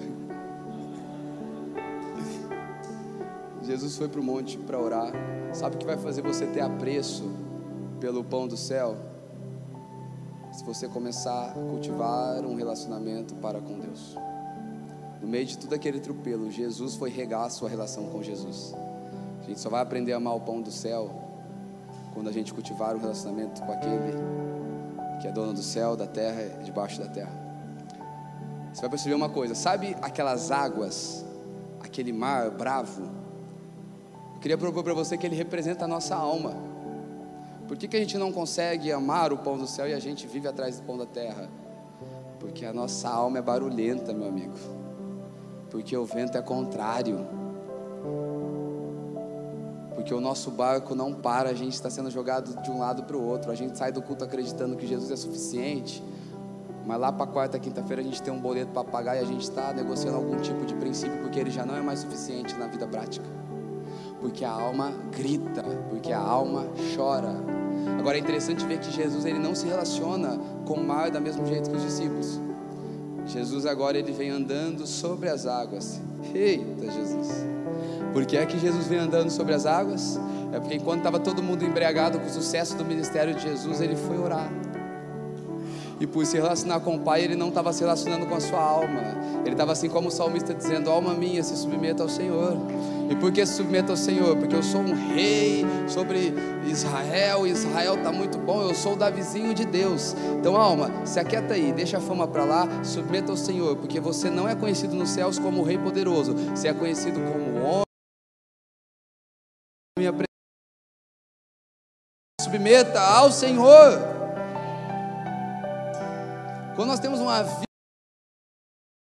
Jesus 3.64 3.97
foi 3.97 4.08
para 4.08 4.22
o 4.22 4.24
monte 4.24 4.60
para 4.60 4.80
orar. 4.80 5.12
Sabe 5.53 5.76
o 5.76 5.80
que 5.80 5.86
vai 5.86 5.97
fazer 5.97 6.22
você 6.22 6.45
ter 6.45 6.62
apreço 6.62 7.24
pelo 7.99 8.24
pão 8.24 8.47
do 8.47 8.56
céu? 8.56 8.95
Se 10.51 10.64
você 10.64 10.88
começar 10.88 11.49
a 11.49 11.53
cultivar 11.53 12.45
um 12.45 12.56
relacionamento 12.56 13.34
para 13.36 13.60
com 13.60 13.80
Deus. 13.80 14.16
No 15.20 15.28
meio 15.28 15.45
de 15.45 15.58
tudo 15.58 15.74
aquele 15.74 15.99
tropelo, 15.99 16.51
Jesus 16.51 16.95
foi 16.95 17.10
regar 17.10 17.45
a 17.45 17.49
sua 17.49 17.68
relação 17.68 18.06
com 18.10 18.22
Jesus. 18.22 18.76
A 19.46 19.48
gente 19.48 19.60
só 19.60 19.70
vai 19.70 19.80
aprender 19.80 20.12
a 20.12 20.18
amar 20.18 20.36
o 20.36 20.41
pão 20.41 20.60
do 20.60 20.72
céu 20.72 21.08
quando 22.16 22.28
a 22.28 22.32
gente 22.32 22.52
cultivar 22.52 22.96
um 22.96 23.00
relacionamento 23.00 23.62
com 23.62 23.72
aquele 23.72 24.14
que 25.22 25.28
é 25.28 25.32
dono 25.32 25.54
do 25.54 25.62
céu, 25.62 25.96
da 25.96 26.08
terra 26.08 26.41
e 26.60 26.64
debaixo 26.64 27.00
da 27.00 27.08
terra. 27.08 27.32
Você 28.74 28.82
vai 28.82 28.89
perceber 28.89 29.14
uma 29.14 29.30
coisa: 29.30 29.54
sabe 29.54 29.96
aquelas 30.02 30.50
águas, 30.50 31.24
aquele 31.80 32.12
mar 32.12 32.50
bravo? 32.50 33.04
Eu 34.34 34.39
queria 34.39 34.58
propor 34.58 34.84
para 34.84 34.96
você 34.96 35.16
que 35.16 35.28
ele 35.28 35.36
representa 35.36 35.86
a 35.86 35.88
nossa 35.88 36.16
alma. 36.16 36.56
Por 37.68 37.78
que, 37.78 37.88
que 37.88 37.98
a 37.98 38.00
gente 38.00 38.18
não 38.18 38.32
consegue 38.32 38.91
amar 38.91 39.32
o 39.32 39.38
pão 39.38 39.60
do 39.60 39.68
céu 39.68 39.88
e 39.88 39.93
a 39.93 40.00
gente 40.00 40.26
vive 40.26 40.48
atrás 40.48 40.80
do 40.80 40.88
pão 40.88 40.98
da 40.98 41.06
terra? 41.06 41.48
Porque 42.39 42.66
a 42.66 42.74
nossa 42.74 43.10
alma 43.10 43.38
é 43.38 43.41
barulhenta, 43.43 44.12
meu 44.12 44.28
amigo. 44.28 44.56
Porque 45.70 45.96
o 45.96 46.04
vento 46.04 46.36
é 46.36 46.41
contrário. 46.41 47.45
Porque 50.06 50.14
o 50.14 50.22
nosso 50.22 50.51
barco 50.51 50.93
não 50.93 51.12
para, 51.12 51.49
a 51.49 51.53
gente 51.56 51.74
está 51.74 51.89
sendo 51.89 52.12
jogado 52.12 52.62
de 52.62 52.70
um 52.70 52.78
lado 52.78 53.01
para 53.06 53.18
o 53.18 53.26
outro. 53.28 53.49
A 53.49 53.56
gente 53.56 53.76
sai 53.76 53.91
do 53.91 54.03
culto 54.03 54.24
acreditando 54.24 54.76
que 54.76 54.86
Jesus 54.86 55.10
é 55.10 55.16
suficiente, 55.16 56.03
mas 56.86 56.99
lá 56.99 57.12
para 57.12 57.26
quarta, 57.26 57.58
quinta-feira 57.58 58.03
a 58.03 58.06
gente 58.06 58.22
tem 58.22 58.32
um 58.32 58.39
boleto 58.39 58.72
para 58.72 58.84
pagar 58.84 59.16
e 59.16 59.20
a 59.20 59.26
gente 59.26 59.41
está 59.41 59.74
negociando 59.74 60.16
algum 60.16 60.38
tipo 60.38 60.64
de 60.64 60.76
princípio, 60.76 61.18
porque 61.24 61.39
ele 61.39 61.49
já 61.49 61.66
não 61.66 61.76
é 61.76 61.82
mais 61.82 62.01
suficiente 62.01 62.53
na 62.53 62.68
vida 62.68 62.86
prática. 62.86 63.26
Porque 64.22 64.45
a 64.45 64.51
alma 64.51 64.93
grita, 65.12 65.64
porque 65.89 66.14
a 66.14 66.20
alma 66.20 66.68
chora. 66.95 67.34
Agora 67.97 68.16
é 68.16 68.20
interessante 68.20 68.64
ver 68.64 68.78
que 68.78 68.91
Jesus 68.91 69.26
ele 69.26 69.39
não 69.39 69.56
se 69.56 69.66
relaciona 69.66 70.39
com 70.68 70.76
o 70.76 70.86
mar 70.86 71.10
da 71.10 71.20
mesmo 71.20 71.43
jeito 71.47 71.68
que 71.68 71.78
os 71.78 71.82
discípulos. 71.82 72.39
Jesus 73.26 73.66
agora 73.66 73.97
ele 73.97 74.12
vem 74.12 74.30
andando 74.30 74.86
sobre 74.86 75.30
as 75.30 75.47
águas. 75.47 75.99
Eita 76.32 76.91
Jesus! 76.91 77.56
Por 78.16 78.26
que 78.26 78.38
é 78.38 78.45
que 78.45 78.57
Jesus 78.57 78.88
vem 78.88 78.97
andando 78.97 79.30
sobre 79.30 79.53
as 79.53 79.66
águas? 79.66 80.18
É 80.53 80.57
porque 80.57 80.76
enquanto 80.76 80.99
estava 80.99 81.20
todo 81.20 81.43
mundo 81.43 81.66
embriagado 81.66 82.18
com 82.18 82.26
o 82.26 82.30
sucesso 82.30 82.78
do 82.78 82.86
ministério 82.86 83.36
de 83.36 83.43
Jesus, 83.43 83.82
ele 83.82 83.97
foi 83.97 84.18
orar. 84.18 84.49
E 85.99 86.07
por 86.07 86.26
se 86.26 86.38
relacionar 86.38 86.80
com 86.80 86.95
o 86.95 86.99
Pai, 86.99 87.24
ele 87.24 87.36
não 87.36 87.49
estava 87.49 87.74
se 87.74 87.82
relacionando 87.82 88.26
com 88.26 88.34
a 88.34 88.39
sua 88.39 88.61
alma. 88.61 89.01
Ele 89.41 89.51
estava 89.51 89.74
assim 89.74 89.89
como 89.89 90.07
o 90.07 90.11
salmista 90.11 90.53
dizendo: 90.53 90.89
Alma 90.89 91.13
minha, 91.13 91.43
se 91.43 91.57
submeta 91.57 92.03
ao 92.03 92.07
Senhor. 92.07 92.55
E 93.09 93.16
por 93.18 93.34
que 93.34 93.45
se 93.45 93.55
submeta 93.55 93.91
ao 93.91 93.97
Senhor? 93.97 94.38
Porque 94.38 94.55
eu 94.55 94.63
sou 94.63 94.80
um 94.80 94.93
rei 95.13 95.66
sobre 95.86 96.34
Israel. 96.66 97.45
Israel 97.45 97.95
está 97.95 98.13
muito 98.13 98.38
bom. 98.38 98.61
Eu 98.61 98.74
sou 98.74 98.93
o 98.93 98.95
Davizinho 98.95 99.53
de 99.53 99.66
Deus. 99.66 100.16
Então, 100.39 100.55
alma, 100.55 100.89
se 101.03 101.20
aquieta 101.20 101.53
aí, 101.53 101.74
deixa 101.74 101.97
a 101.97 101.99
fama 102.01 102.26
para 102.26 102.45
lá, 102.45 102.66
submeta 102.82 103.34
ao 103.34 103.38
Senhor. 103.38 103.76
Porque 103.76 103.99
você 103.99 104.30
não 104.30 104.47
é 104.47 104.55
conhecido 104.55 104.95
nos 104.95 105.09
céus 105.09 105.38
como 105.38 105.59
o 105.59 105.66
Rei 105.66 105.78
poderoso. 105.78 106.34
Você 106.55 106.70
é 106.70 106.74
conhecido 106.74 107.20
como 107.20 107.61
homem 107.61 107.84
minha 109.98 110.12
submeta 112.41 113.00
ao 113.00 113.32
Senhor. 113.32 113.98
Quando 116.76 116.89
nós 116.89 117.00
temos 117.00 117.22
uma 117.22 117.41
vida 117.43 117.64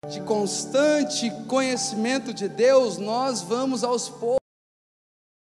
de 0.09 0.22
constante 0.22 1.31
conhecimento 1.47 2.33
de 2.33 2.49
Deus, 2.49 2.97
nós 2.97 3.43
vamos 3.43 3.85
aos 3.85 4.09
poucos 4.09 4.41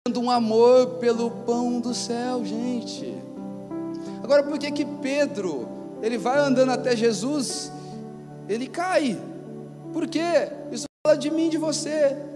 dando 0.07 0.21
um 0.21 0.29
amor 0.29 0.99
pelo 0.99 1.31
pão 1.31 1.79
do 1.79 1.95
céu, 1.95 2.45
gente. 2.45 3.15
Agora, 4.23 4.43
por 4.43 4.59
que 4.59 4.71
que 4.71 4.85
Pedro, 4.85 5.67
ele 6.03 6.19
vai 6.19 6.37
andando 6.37 6.71
até 6.71 6.95
Jesus, 6.95 7.71
ele 8.47 8.67
cai? 8.67 9.19
Por 9.91 10.07
quê? 10.07 10.51
Isso 10.71 10.85
fala 11.03 11.17
de 11.17 11.31
mim, 11.31 11.49
de 11.49 11.57
você. 11.57 12.32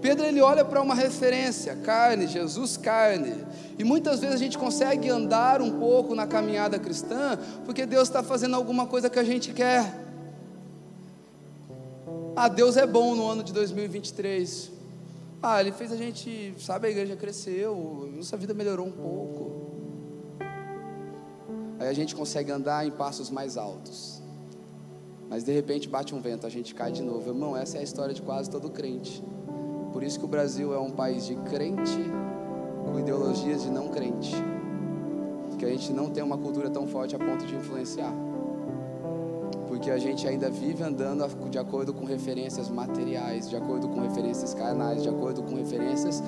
Pedro 0.00 0.24
ele 0.24 0.40
olha 0.40 0.64
para 0.64 0.80
uma 0.80 0.94
referência, 0.94 1.76
carne, 1.76 2.26
Jesus 2.26 2.76
carne. 2.76 3.44
E 3.78 3.84
muitas 3.84 4.20
vezes 4.20 4.36
a 4.36 4.38
gente 4.38 4.56
consegue 4.56 5.08
andar 5.08 5.60
um 5.60 5.78
pouco 5.78 6.14
na 6.14 6.26
caminhada 6.26 6.78
cristã, 6.78 7.38
porque 7.64 7.84
Deus 7.84 8.08
está 8.08 8.22
fazendo 8.22 8.56
alguma 8.56 8.86
coisa 8.86 9.10
que 9.10 9.18
a 9.18 9.24
gente 9.24 9.52
quer. 9.52 9.94
Ah, 12.34 12.48
Deus 12.48 12.76
é 12.76 12.86
bom 12.86 13.14
no 13.14 13.28
ano 13.28 13.42
de 13.42 13.52
2023. 13.52 14.70
Ah, 15.42 15.60
Ele 15.60 15.72
fez 15.72 15.92
a 15.92 15.96
gente, 15.96 16.54
sabe, 16.58 16.88
a 16.88 16.90
igreja 16.90 17.16
cresceu, 17.16 18.10
nossa 18.14 18.36
vida 18.36 18.54
melhorou 18.54 18.86
um 18.86 18.92
pouco. 18.92 19.70
Aí 21.78 21.88
a 21.88 21.92
gente 21.94 22.14
consegue 22.14 22.50
andar 22.52 22.86
em 22.86 22.90
passos 22.90 23.30
mais 23.30 23.56
altos. 23.56 24.20
Mas 25.30 25.44
de 25.44 25.52
repente 25.52 25.88
bate 25.88 26.14
um 26.14 26.20
vento, 26.20 26.46
a 26.46 26.50
gente 26.50 26.74
cai 26.74 26.92
de 26.92 27.02
novo. 27.02 27.30
Irmão, 27.30 27.56
essa 27.56 27.78
é 27.78 27.80
a 27.80 27.82
história 27.82 28.12
de 28.12 28.20
quase 28.20 28.50
todo 28.50 28.68
crente. 28.68 29.22
Por 29.92 30.02
isso 30.02 30.18
que 30.18 30.24
o 30.24 30.28
Brasil 30.28 30.74
é 30.74 30.78
um 30.78 30.90
país 30.90 31.26
de 31.26 31.34
crente 31.34 32.10
com 32.84 32.98
ideologias 32.98 33.62
de 33.62 33.70
não 33.70 33.88
crente. 33.88 34.34
Que 35.58 35.64
a 35.64 35.68
gente 35.68 35.92
não 35.92 36.08
tem 36.08 36.22
uma 36.22 36.38
cultura 36.38 36.70
tão 36.70 36.86
forte 36.86 37.14
a 37.14 37.18
ponto 37.18 37.44
de 37.44 37.54
influenciar. 37.54 38.12
Porque 39.68 39.90
a 39.90 39.98
gente 39.98 40.26
ainda 40.26 40.50
vive 40.50 40.82
andando 40.82 41.26
de 41.48 41.58
acordo 41.58 41.92
com 41.92 42.04
referências 42.04 42.68
materiais, 42.68 43.48
de 43.48 43.56
acordo 43.56 43.88
com 43.88 44.00
referências 44.00 44.54
carnais, 44.54 45.02
de 45.02 45.08
acordo 45.08 45.42
com 45.42 45.54
referências 45.54 46.22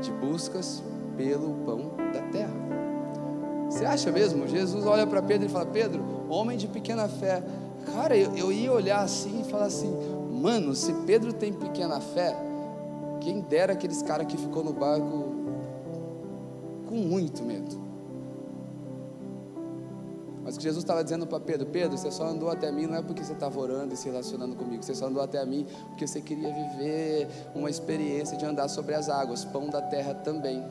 de 0.00 0.12
buscas 0.12 0.82
pelo 1.16 1.54
pão 1.66 1.90
da 2.12 2.22
terra. 2.30 2.54
Você 3.68 3.84
acha 3.84 4.10
mesmo? 4.10 4.46
Jesus 4.46 4.86
olha 4.86 5.06
para 5.06 5.20
Pedro 5.20 5.46
e 5.46 5.50
fala: 5.50 5.66
Pedro, 5.66 6.02
homem 6.28 6.56
de 6.56 6.66
pequena 6.66 7.08
fé. 7.08 7.42
Cara, 7.92 8.16
eu, 8.16 8.34
eu 8.36 8.52
ia 8.52 8.72
olhar 8.72 9.00
assim 9.00 9.42
e 9.42 9.44
falar 9.44 9.66
assim: 9.66 9.94
mano, 10.32 10.74
se 10.74 10.92
Pedro 11.06 11.32
tem 11.32 11.52
pequena 11.52 12.00
fé, 12.00 12.34
quem 13.20 13.40
dera 13.40 13.72
aqueles 13.72 14.02
caras 14.02 14.26
que 14.26 14.36
ficou 14.36 14.64
no 14.64 14.72
barco 14.72 15.34
com 16.86 16.96
muito 16.96 17.42
medo. 17.42 17.88
Mas 20.42 20.54
o 20.54 20.58
que 20.58 20.64
Jesus 20.64 20.82
estava 20.82 21.04
dizendo 21.04 21.26
para 21.26 21.38
Pedro: 21.38 21.66
Pedro, 21.66 21.98
você 21.98 22.10
só 22.10 22.26
andou 22.26 22.50
até 22.50 22.72
mim 22.72 22.86
não 22.86 22.94
é 22.94 23.02
porque 23.02 23.22
você 23.22 23.34
estava 23.34 23.60
orando 23.60 23.92
e 23.92 23.96
se 23.98 24.08
relacionando 24.08 24.56
comigo, 24.56 24.82
você 24.82 24.94
só 24.94 25.06
andou 25.06 25.22
até 25.22 25.44
mim 25.44 25.66
porque 25.88 26.06
você 26.06 26.22
queria 26.22 26.52
viver 26.52 27.28
uma 27.54 27.68
experiência 27.68 28.36
de 28.36 28.46
andar 28.46 28.68
sobre 28.68 28.94
as 28.94 29.10
águas, 29.10 29.44
pão 29.44 29.68
da 29.68 29.82
terra 29.82 30.14
também. 30.14 30.64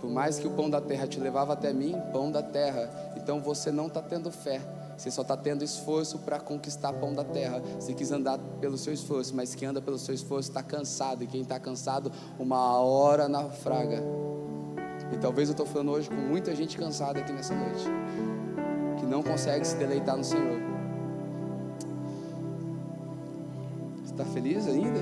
Por 0.00 0.08
mais 0.08 0.38
que 0.38 0.46
o 0.46 0.50
pão 0.52 0.70
da 0.70 0.80
terra 0.80 1.08
te 1.08 1.18
levava 1.18 1.54
até 1.54 1.72
mim, 1.72 2.00
pão 2.12 2.30
da 2.30 2.42
terra, 2.42 2.88
então 3.16 3.40
você 3.40 3.72
não 3.72 3.88
está 3.88 4.00
tendo 4.00 4.30
fé. 4.30 4.60
Você 4.98 5.12
só 5.12 5.22
está 5.22 5.36
tendo 5.36 5.62
esforço 5.62 6.18
para 6.18 6.40
conquistar 6.40 6.92
pão 6.92 7.14
da 7.14 7.22
terra. 7.22 7.62
Você 7.78 7.94
quis 7.94 8.10
andar 8.10 8.36
pelo 8.60 8.76
seu 8.76 8.92
esforço, 8.92 9.34
mas 9.34 9.54
quem 9.54 9.68
anda 9.68 9.80
pelo 9.80 9.96
seu 9.96 10.12
esforço 10.12 10.50
está 10.50 10.60
cansado. 10.60 11.22
E 11.22 11.26
quem 11.28 11.42
está 11.42 11.58
cansado, 11.60 12.10
uma 12.36 12.78
hora 12.80 13.28
naufraga. 13.28 14.02
E 15.12 15.16
talvez 15.18 15.48
eu 15.48 15.52
estou 15.52 15.64
falando 15.64 15.92
hoje 15.92 16.10
com 16.10 16.16
muita 16.16 16.54
gente 16.54 16.76
cansada 16.76 17.20
aqui 17.20 17.32
nessa 17.32 17.54
noite, 17.54 17.84
que 18.98 19.06
não 19.06 19.22
consegue 19.22 19.64
se 19.64 19.76
deleitar 19.76 20.16
no 20.16 20.24
Senhor. 20.24 20.60
Está 24.04 24.24
feliz 24.24 24.66
ainda? 24.66 25.00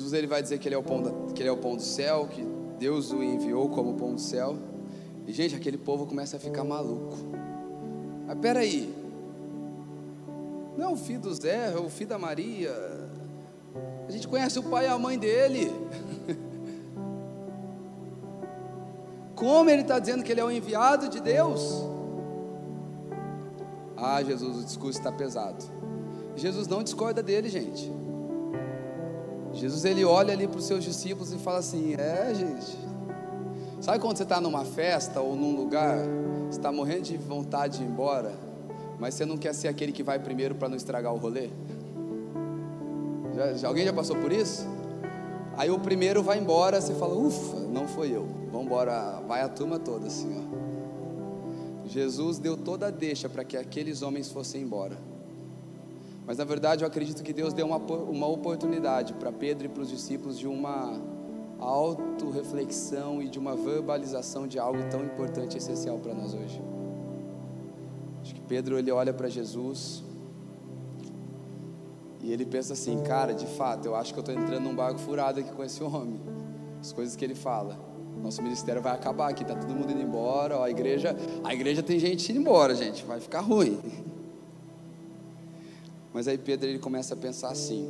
Jesus 0.00 0.14
ele 0.14 0.26
vai 0.26 0.42
dizer 0.42 0.58
que 0.58 0.66
ele 0.66 0.74
é 0.74 0.78
o 0.78 0.82
pão, 0.82 1.02
da, 1.02 1.10
que 1.34 1.42
ele 1.42 1.48
é 1.50 1.52
o 1.52 1.58
pão 1.58 1.76
do 1.76 1.82
céu, 1.82 2.26
que 2.26 2.42
Deus 2.78 3.12
o 3.12 3.22
enviou 3.22 3.68
como 3.68 3.94
pão 3.94 4.14
do 4.14 4.20
céu. 4.20 4.56
E 5.26 5.32
gente, 5.32 5.54
aquele 5.54 5.76
povo 5.76 6.06
começa 6.06 6.38
a 6.38 6.40
ficar 6.40 6.64
maluco. 6.64 7.18
Mas 8.26 8.38
peraí, 8.38 8.94
não 10.74 10.86
é 10.86 10.88
o 10.88 10.96
filho 10.96 11.20
do 11.20 11.34
Zé, 11.34 11.74
é 11.74 11.76
o 11.76 11.90
filho 11.90 12.08
da 12.08 12.18
Maria. 12.18 12.74
A 14.08 14.10
gente 14.10 14.26
conhece 14.26 14.58
o 14.58 14.62
pai 14.62 14.86
e 14.86 14.88
a 14.88 14.98
mãe 14.98 15.18
dele. 15.18 15.70
Como 19.36 19.68
ele 19.68 19.82
está 19.82 19.98
dizendo 19.98 20.24
que 20.24 20.32
ele 20.32 20.40
é 20.40 20.44
o 20.44 20.50
enviado 20.50 21.10
de 21.10 21.20
Deus? 21.20 21.84
Ah, 23.98 24.22
Jesus, 24.22 24.62
o 24.62 24.64
discurso 24.64 24.98
está 24.98 25.12
pesado. 25.12 25.62
Jesus 26.34 26.66
não 26.66 26.82
discorda 26.82 27.22
dele, 27.22 27.50
gente. 27.50 27.99
Jesus 29.52 29.84
ele 29.84 30.04
olha 30.04 30.32
ali 30.32 30.46
para 30.46 30.58
os 30.58 30.64
seus 30.64 30.84
discípulos 30.84 31.32
e 31.32 31.38
fala 31.38 31.58
assim: 31.58 31.94
É, 31.94 32.32
gente. 32.34 32.78
Sabe 33.80 33.98
quando 33.98 34.16
você 34.16 34.24
está 34.24 34.40
numa 34.40 34.64
festa 34.64 35.20
ou 35.20 35.34
num 35.34 35.56
lugar, 35.56 35.98
você 36.48 36.58
está 36.58 36.70
morrendo 36.70 37.02
de 37.02 37.16
vontade 37.16 37.78
de 37.78 37.84
ir 37.84 37.86
embora, 37.86 38.34
mas 38.98 39.14
você 39.14 39.24
não 39.24 39.38
quer 39.38 39.54
ser 39.54 39.68
aquele 39.68 39.90
que 39.90 40.02
vai 40.02 40.18
primeiro 40.18 40.54
para 40.54 40.68
não 40.68 40.76
estragar 40.76 41.14
o 41.14 41.16
rolê? 41.16 41.48
Já, 43.34 43.54
já, 43.54 43.68
alguém 43.68 43.86
já 43.86 43.92
passou 43.92 44.16
por 44.16 44.30
isso? 44.30 44.68
Aí 45.56 45.70
o 45.70 45.78
primeiro 45.78 46.22
vai 46.22 46.38
embora, 46.38 46.80
você 46.80 46.94
fala: 46.94 47.14
Ufa, 47.14 47.56
não 47.56 47.88
foi 47.88 48.14
eu. 48.14 48.28
Vamos 48.52 48.66
embora, 48.66 49.20
vai 49.26 49.40
a 49.40 49.48
turma 49.48 49.78
toda 49.78 50.08
assim, 50.08 50.30
ó. 50.36 50.50
Jesus 51.86 52.38
deu 52.38 52.56
toda 52.56 52.86
a 52.86 52.90
deixa 52.90 53.28
para 53.28 53.44
que 53.44 53.56
aqueles 53.56 54.02
homens 54.02 54.30
fossem 54.30 54.62
embora. 54.62 54.96
Mas 56.30 56.38
na 56.38 56.44
verdade 56.44 56.84
eu 56.84 56.86
acredito 56.86 57.24
que 57.24 57.32
Deus 57.32 57.52
deu 57.52 57.66
uma, 57.66 57.78
uma 57.78 58.28
oportunidade 58.28 59.14
para 59.14 59.32
Pedro 59.32 59.66
e 59.66 59.68
para 59.68 59.82
os 59.82 59.88
discípulos 59.88 60.38
de 60.38 60.46
uma 60.46 60.96
autorreflexão 61.58 63.20
e 63.20 63.28
de 63.28 63.36
uma 63.36 63.56
verbalização 63.56 64.46
de 64.46 64.56
algo 64.56 64.78
tão 64.88 65.04
importante 65.04 65.54
e 65.54 65.58
essencial 65.58 65.98
para 65.98 66.14
nós 66.14 66.32
hoje. 66.32 66.62
Acho 68.22 68.32
que 68.32 68.40
Pedro 68.42 68.78
ele 68.78 68.92
olha 68.92 69.12
para 69.12 69.28
Jesus 69.28 70.04
e 72.22 72.32
ele 72.32 72.46
pensa 72.46 72.74
assim, 72.74 73.02
cara, 73.02 73.34
de 73.34 73.46
fato, 73.46 73.86
eu 73.86 73.96
acho 73.96 74.14
que 74.14 74.20
eu 74.20 74.22
estou 74.22 74.40
entrando 74.40 74.62
num 74.62 74.76
barco 74.76 75.00
furado 75.00 75.40
aqui 75.40 75.50
com 75.50 75.64
esse 75.64 75.82
homem. 75.82 76.20
As 76.80 76.92
coisas 76.92 77.16
que 77.16 77.24
ele 77.24 77.34
fala. 77.34 77.76
Nosso 78.22 78.40
ministério 78.40 78.80
vai 78.80 78.92
acabar 78.92 79.30
aqui, 79.30 79.44
tá 79.44 79.56
todo 79.56 79.74
mundo 79.74 79.90
indo 79.90 80.00
embora. 80.00 80.58
Ó, 80.58 80.62
a 80.62 80.70
igreja, 80.70 81.16
a 81.42 81.52
igreja 81.52 81.82
tem 81.82 81.98
gente 81.98 82.30
indo 82.30 82.40
embora, 82.40 82.72
gente, 82.76 83.04
vai 83.04 83.18
ficar 83.18 83.40
ruim. 83.40 83.80
Mas 86.12 86.26
aí 86.26 86.36
Pedro 86.36 86.68
ele 86.68 86.78
começa 86.78 87.14
a 87.14 87.16
pensar 87.16 87.50
assim: 87.50 87.88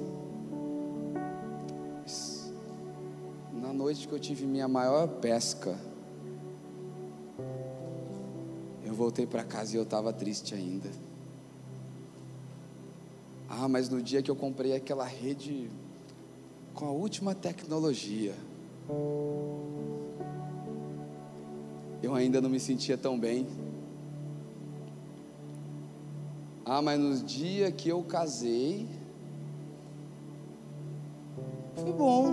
na 3.52 3.72
noite 3.72 4.06
que 4.06 4.12
eu 4.12 4.18
tive 4.18 4.46
minha 4.46 4.68
maior 4.68 5.06
pesca, 5.06 5.78
eu 8.84 8.92
voltei 8.92 9.26
para 9.26 9.42
casa 9.44 9.74
e 9.74 9.78
eu 9.78 9.84
estava 9.84 10.12
triste 10.12 10.54
ainda. 10.54 10.90
Ah, 13.48 13.68
mas 13.68 13.88
no 13.88 14.02
dia 14.02 14.22
que 14.22 14.30
eu 14.30 14.36
comprei 14.36 14.74
aquela 14.74 15.04
rede 15.04 15.70
com 16.74 16.86
a 16.86 16.90
última 16.90 17.34
tecnologia, 17.34 18.34
eu 22.02 22.14
ainda 22.14 22.40
não 22.40 22.48
me 22.48 22.60
sentia 22.60 22.96
tão 22.96 23.18
bem. 23.18 23.46
Ah, 26.72 26.80
mas 26.80 27.00
no 27.00 27.16
dia 27.16 27.72
que 27.72 27.88
eu 27.88 28.00
casei, 28.04 28.86
foi 31.74 31.92
bom. 31.92 32.32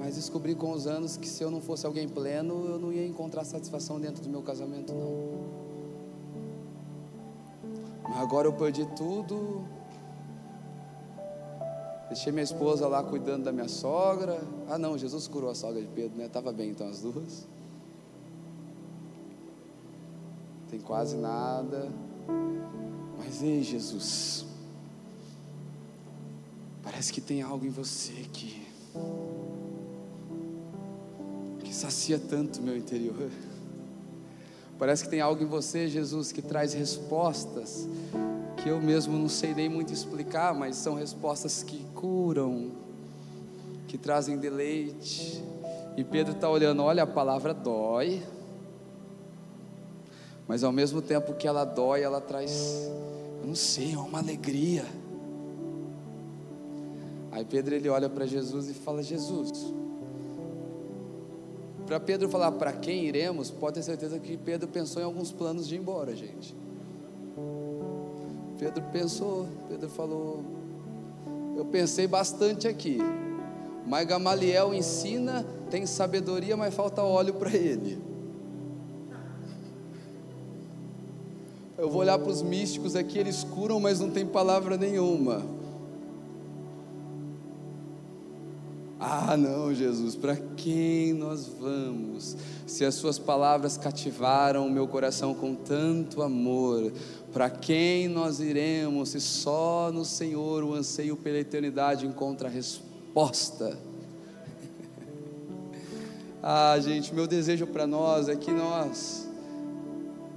Mas 0.00 0.16
descobri 0.16 0.52
com 0.56 0.72
os 0.72 0.84
anos 0.84 1.16
que 1.16 1.28
se 1.28 1.44
eu 1.44 1.48
não 1.48 1.60
fosse 1.60 1.86
alguém 1.86 2.08
pleno, 2.08 2.66
eu 2.66 2.76
não 2.80 2.92
ia 2.92 3.06
encontrar 3.06 3.44
satisfação 3.44 4.00
dentro 4.00 4.20
do 4.20 4.28
meu 4.28 4.42
casamento, 4.42 4.92
não. 4.92 5.44
Mas 8.02 8.18
agora 8.20 8.48
eu 8.48 8.52
perdi 8.52 8.84
tudo. 8.96 9.64
Deixei 12.08 12.32
minha 12.32 12.42
esposa 12.42 12.88
lá 12.88 13.00
cuidando 13.00 13.44
da 13.44 13.52
minha 13.52 13.68
sogra. 13.68 14.40
Ah, 14.68 14.76
não, 14.76 14.98
Jesus 14.98 15.28
curou 15.28 15.50
a 15.50 15.54
sogra 15.54 15.80
de 15.80 15.86
Pedro, 15.86 16.18
né? 16.18 16.28
Tava 16.28 16.52
bem 16.52 16.70
então 16.70 16.88
as 16.88 17.00
duas. 17.00 17.46
tem 20.68 20.80
quase 20.80 21.16
nada. 21.16 21.88
Mas 23.18 23.42
ei, 23.42 23.62
Jesus, 23.62 24.46
parece 26.82 27.12
que 27.12 27.20
tem 27.20 27.42
algo 27.42 27.66
em 27.66 27.70
você 27.70 28.12
que 28.32 28.66
que 31.64 31.74
sacia 31.74 32.18
tanto 32.18 32.60
o 32.60 32.62
meu 32.62 32.76
interior. 32.76 33.30
Parece 34.78 35.04
que 35.04 35.10
tem 35.10 35.20
algo 35.20 35.42
em 35.42 35.46
você, 35.46 35.88
Jesus, 35.88 36.32
que 36.32 36.40
traz 36.40 36.72
respostas 36.74 37.88
que 38.66 38.70
eu 38.70 38.80
mesmo 38.80 39.16
não 39.16 39.28
sei 39.28 39.54
nem 39.54 39.68
muito 39.68 39.92
explicar, 39.92 40.52
mas 40.52 40.74
são 40.74 40.94
respostas 40.94 41.62
que 41.62 41.84
curam, 41.94 42.72
que 43.86 43.96
trazem 43.96 44.38
deleite. 44.38 45.40
E 45.96 46.02
Pedro 46.02 46.32
está 46.32 46.50
olhando, 46.50 46.82
olha, 46.82 47.04
a 47.04 47.06
palavra 47.06 47.54
dói, 47.54 48.20
mas 50.48 50.62
ao 50.62 50.72
mesmo 50.72 51.02
tempo 51.02 51.34
que 51.34 51.46
ela 51.46 51.64
dói, 51.64 52.02
ela 52.02 52.20
traz, 52.20 52.88
eu 53.40 53.46
não 53.46 53.54
sei, 53.54 53.94
é 53.94 53.98
uma 53.98 54.18
alegria. 54.18 54.84
Aí 57.32 57.44
Pedro 57.44 57.74
ele 57.74 57.88
olha 57.88 58.08
para 58.08 58.24
Jesus 58.26 58.68
e 58.68 58.74
fala: 58.74 59.02
Jesus. 59.02 59.74
Para 61.84 62.00
Pedro 62.00 62.28
falar 62.28 62.50
para 62.52 62.72
quem 62.72 63.04
iremos, 63.06 63.50
pode 63.50 63.74
ter 63.74 63.82
certeza 63.82 64.18
que 64.18 64.36
Pedro 64.36 64.68
pensou 64.68 65.00
em 65.00 65.04
alguns 65.04 65.30
planos 65.30 65.68
de 65.68 65.74
ir 65.74 65.78
embora, 65.78 66.16
gente. 66.16 66.54
Pedro 68.58 68.82
pensou, 68.92 69.46
Pedro 69.68 69.88
falou: 69.88 70.42
Eu 71.56 71.64
pensei 71.64 72.06
bastante 72.06 72.66
aqui, 72.66 72.98
mas 73.86 74.06
Gamaliel 74.06 74.72
ensina, 74.72 75.44
tem 75.70 75.84
sabedoria, 75.86 76.56
mas 76.56 76.74
falta 76.74 77.02
óleo 77.02 77.34
para 77.34 77.54
ele. 77.54 78.15
Eu 81.78 81.90
vou 81.90 82.00
olhar 82.00 82.18
para 82.18 82.30
os 82.30 82.40
místicos 82.40 82.96
aqui, 82.96 83.18
eles 83.18 83.44
curam, 83.44 83.78
mas 83.78 84.00
não 84.00 84.10
tem 84.10 84.24
palavra 84.24 84.78
nenhuma. 84.78 85.44
Ah, 88.98 89.36
não, 89.36 89.74
Jesus, 89.74 90.16
para 90.16 90.36
quem 90.56 91.12
nós 91.12 91.46
vamos? 91.46 92.34
Se 92.66 92.82
as 92.82 92.94
Suas 92.94 93.18
palavras 93.18 93.76
cativaram 93.76 94.66
o 94.66 94.70
meu 94.70 94.88
coração 94.88 95.34
com 95.34 95.54
tanto 95.54 96.22
amor, 96.22 96.90
para 97.30 97.50
quem 97.50 98.08
nós 98.08 98.40
iremos 98.40 99.10
se 99.10 99.20
só 99.20 99.90
no 99.92 100.02
Senhor 100.02 100.64
o 100.64 100.72
anseio 100.72 101.14
pela 101.14 101.36
eternidade 101.36 102.06
encontra 102.06 102.48
resposta? 102.48 103.78
ah, 106.42 106.78
gente, 106.80 107.14
meu 107.14 107.26
desejo 107.26 107.66
para 107.66 107.86
nós 107.86 108.30
é 108.30 108.34
que 108.34 108.50
nós, 108.50 109.28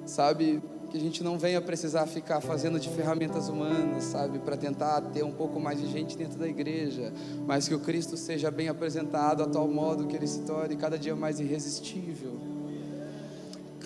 sabe, 0.05 0.61
que 0.89 0.97
a 0.97 0.99
gente 0.99 1.23
não 1.23 1.37
venha 1.37 1.61
precisar 1.61 2.05
ficar 2.07 2.41
fazendo 2.41 2.79
de 2.79 2.89
ferramentas 2.89 3.47
humanas, 3.47 4.05
sabe, 4.05 4.39
para 4.39 4.57
tentar 4.57 5.01
ter 5.01 5.23
um 5.23 5.31
pouco 5.31 5.59
mais 5.59 5.79
de 5.79 5.87
gente 5.87 6.17
dentro 6.17 6.37
da 6.37 6.47
igreja, 6.47 7.13
mas 7.45 7.67
que 7.67 7.75
o 7.75 7.79
Cristo 7.79 8.17
seja 8.17 8.49
bem 8.49 8.67
apresentado 8.67 9.43
a 9.43 9.47
tal 9.47 9.67
modo 9.67 10.07
que 10.07 10.15
ele 10.15 10.27
se 10.27 10.41
torne 10.41 10.75
cada 10.75 10.97
dia 10.97 11.15
mais 11.15 11.39
irresistível. 11.39 12.37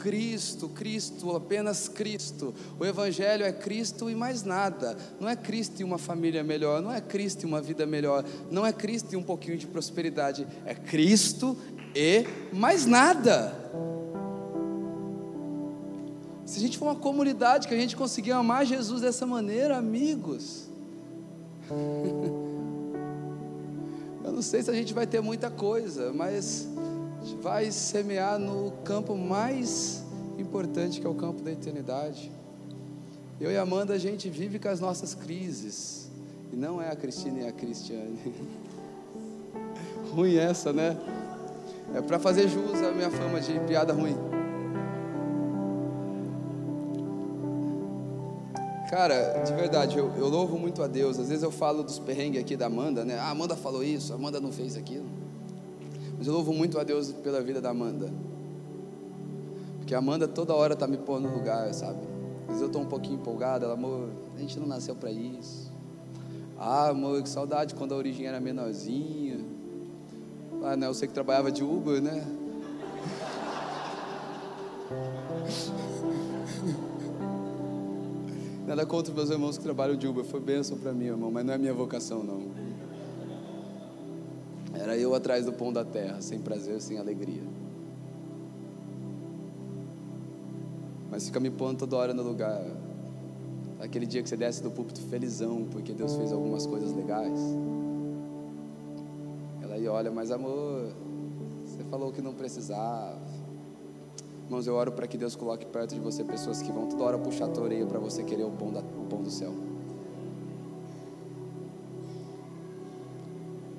Cristo, 0.03 0.67
Cristo, 0.67 1.33
apenas 1.33 1.87
Cristo. 1.87 2.53
O 2.77 2.85
Evangelho 2.85 3.45
é 3.45 3.53
Cristo 3.53 4.09
e 4.09 4.15
mais 4.15 4.43
nada. 4.43 4.97
Não 5.17 5.29
é 5.29 5.35
Cristo 5.35 5.79
e 5.79 5.83
uma 5.83 5.97
família 5.97 6.43
melhor, 6.43 6.81
não 6.81 6.91
é 6.91 6.99
Cristo 6.99 7.43
e 7.43 7.45
uma 7.45 7.61
vida 7.61 7.85
melhor, 7.85 8.25
não 8.51 8.65
é 8.65 8.73
Cristo 8.73 9.13
e 9.13 9.15
um 9.15 9.23
pouquinho 9.23 9.57
de 9.57 9.65
prosperidade. 9.65 10.45
É 10.65 10.75
Cristo 10.75 11.57
e 11.95 12.25
mais 12.51 12.85
nada. 12.85 14.02
Se 16.53 16.59
a 16.59 16.61
gente 16.61 16.77
for 16.77 16.85
uma 16.85 16.95
comunidade 16.95 17.67
que 17.67 17.73
a 17.73 17.77
gente 17.77 17.95
conseguir 17.95 18.31
amar 18.31 18.63
Jesus 18.63 19.01
dessa 19.01 19.25
maneira, 19.25 19.75
amigos, 19.75 20.69
eu 24.23 24.31
não 24.31 24.43
sei 24.43 24.61
se 24.61 24.69
a 24.69 24.73
gente 24.75 24.93
vai 24.93 25.07
ter 25.07 25.19
muita 25.19 25.49
coisa, 25.49 26.13
mas 26.13 26.67
a 27.19 27.25
gente 27.25 27.41
vai 27.41 27.71
semear 27.71 28.37
no 28.37 28.71
campo 28.83 29.17
mais 29.17 30.03
importante 30.37 31.01
que 31.01 31.07
é 31.07 31.09
o 31.09 31.15
campo 31.15 31.41
da 31.41 31.51
eternidade. 31.51 32.31
Eu 33.41 33.51
e 33.51 33.57
Amanda, 33.57 33.95
a 33.95 33.97
gente 33.97 34.29
vive 34.29 34.59
com 34.59 34.69
as 34.69 34.79
nossas 34.79 35.15
crises, 35.15 36.07
e 36.51 36.55
não 36.55 36.79
é 36.79 36.91
a 36.91 36.95
Cristina 36.95 37.39
e 37.39 37.47
a 37.47 37.51
Cristiane. 37.51 38.19
ruim 40.13 40.35
essa, 40.35 40.71
né? 40.71 40.95
É 41.95 42.01
para 42.01 42.19
fazer 42.19 42.47
jus 42.47 42.79
à 42.83 42.91
minha 42.91 43.09
fama 43.09 43.41
de 43.41 43.59
piada 43.61 43.91
ruim. 43.91 44.32
Cara, 48.93 49.41
de 49.43 49.51
verdade, 49.53 49.97
eu, 49.97 50.13
eu, 50.17 50.29
louvo 50.29 50.55
muito 50.55 50.83
a 50.83 50.87
Deus. 50.87 51.17
Às 51.17 51.29
vezes 51.29 51.41
eu 51.41 51.49
falo 51.49 51.81
dos 51.81 51.97
perrengues 51.97 52.39
aqui 52.39 52.55
da 52.55 52.67
Amanda, 52.67 53.03
né? 53.03 53.17
Ah, 53.17 53.31
Amanda 53.31 53.55
falou 53.55 53.83
isso, 53.83 54.13
Amanda 54.13 54.39
não 54.39 54.51
fez 54.51 54.77
aquilo. 54.77 55.07
Mas 56.15 56.27
eu 56.27 56.33
louvo 56.33 56.53
muito 56.53 56.77
a 56.77 56.83
Deus 56.83 57.11
pela 57.11 57.41
vida 57.41 57.59
da 57.59 57.71
Amanda. 57.71 58.13
Porque 59.79 59.95
a 59.95 59.97
Amanda 59.97 60.27
toda 60.27 60.53
hora 60.53 60.75
tá 60.75 60.85
me 60.85 60.97
pondo 60.97 61.27
no 61.27 61.33
lugar, 61.33 61.73
sabe? 61.73 61.97
Às 62.43 62.49
vezes 62.49 62.61
eu 62.61 62.69
tô 62.69 62.77
um 62.77 62.85
pouquinho 62.85 63.15
empolgado, 63.15 63.65
ela, 63.65 63.73
amor, 63.73 64.09
a 64.37 64.39
gente 64.39 64.59
não 64.59 64.67
nasceu 64.67 64.95
para 64.95 65.09
isso. 65.09 65.71
Ah, 66.55 66.89
amor, 66.89 67.19
que 67.23 67.29
saudade 67.29 67.73
quando 67.73 67.95
a 67.95 67.97
origem 67.97 68.27
era 68.27 68.39
menorzinha. 68.39 69.43
Ah, 70.63 70.77
né? 70.77 70.85
Eu 70.85 70.93
sei 70.93 71.07
que 71.07 71.15
trabalhava 71.15 71.51
de 71.51 71.63
Uber, 71.63 71.99
né? 71.99 72.23
Nada 78.65 78.85
contra 78.85 79.13
meus 79.13 79.29
irmãos 79.29 79.57
que 79.57 79.63
trabalham 79.63 79.95
de 79.95 80.07
Uber, 80.07 80.23
foi 80.23 80.39
bênção 80.39 80.77
para 80.77 80.93
mim, 80.93 81.05
irmão, 81.05 81.29
mas 81.29 81.45
não 81.45 81.53
é 81.53 81.57
minha 81.57 81.73
vocação, 81.73 82.23
não. 82.23 82.41
Era 84.73 84.97
eu 84.97 85.13
atrás 85.13 85.45
do 85.45 85.51
pão 85.51 85.71
da 85.71 85.83
terra, 85.83 86.21
sem 86.21 86.39
prazer, 86.39 86.79
sem 86.81 86.97
alegria. 86.97 87.43
Mas 91.11 91.25
fica 91.25 91.39
me 91.39 91.51
pondo 91.51 91.79
toda 91.79 91.97
hora 91.97 92.13
no 92.13 92.23
lugar. 92.23 92.63
Aquele 93.79 94.05
dia 94.05 94.23
que 94.23 94.29
você 94.29 94.37
desce 94.37 94.63
do 94.63 94.71
púlpito 94.71 95.01
felizão, 95.01 95.67
porque 95.69 95.93
Deus 95.93 96.15
fez 96.15 96.31
algumas 96.31 96.65
coisas 96.65 96.91
legais. 96.93 97.39
Ela 99.61 99.75
aí 99.75 99.87
olha, 99.87 100.09
mas 100.09 100.31
amor, 100.31 100.89
você 101.65 101.83
falou 101.83 102.11
que 102.11 102.21
não 102.21 102.33
precisava. 102.33 103.32
Irmãos, 104.53 104.67
eu 104.67 104.75
oro 104.75 104.91
para 104.91 105.07
que 105.07 105.17
Deus 105.17 105.35
coloque 105.35 105.65
perto 105.65 105.95
de 105.95 105.99
você 105.99 106.23
pessoas 106.23 106.61
que 106.61 106.71
vão 106.71 106.85
toda 106.85 107.03
hora 107.03 107.17
puxar 107.17 107.47
a 107.47 107.59
orelha 107.59 107.87
para 107.87 107.97
você 107.97 108.21
querer 108.21 108.43
o 108.43 108.51
pão, 108.51 108.71
da, 108.71 108.81
o 108.81 109.07
pão 109.09 109.19
do 109.23 109.31
céu. 109.31 109.51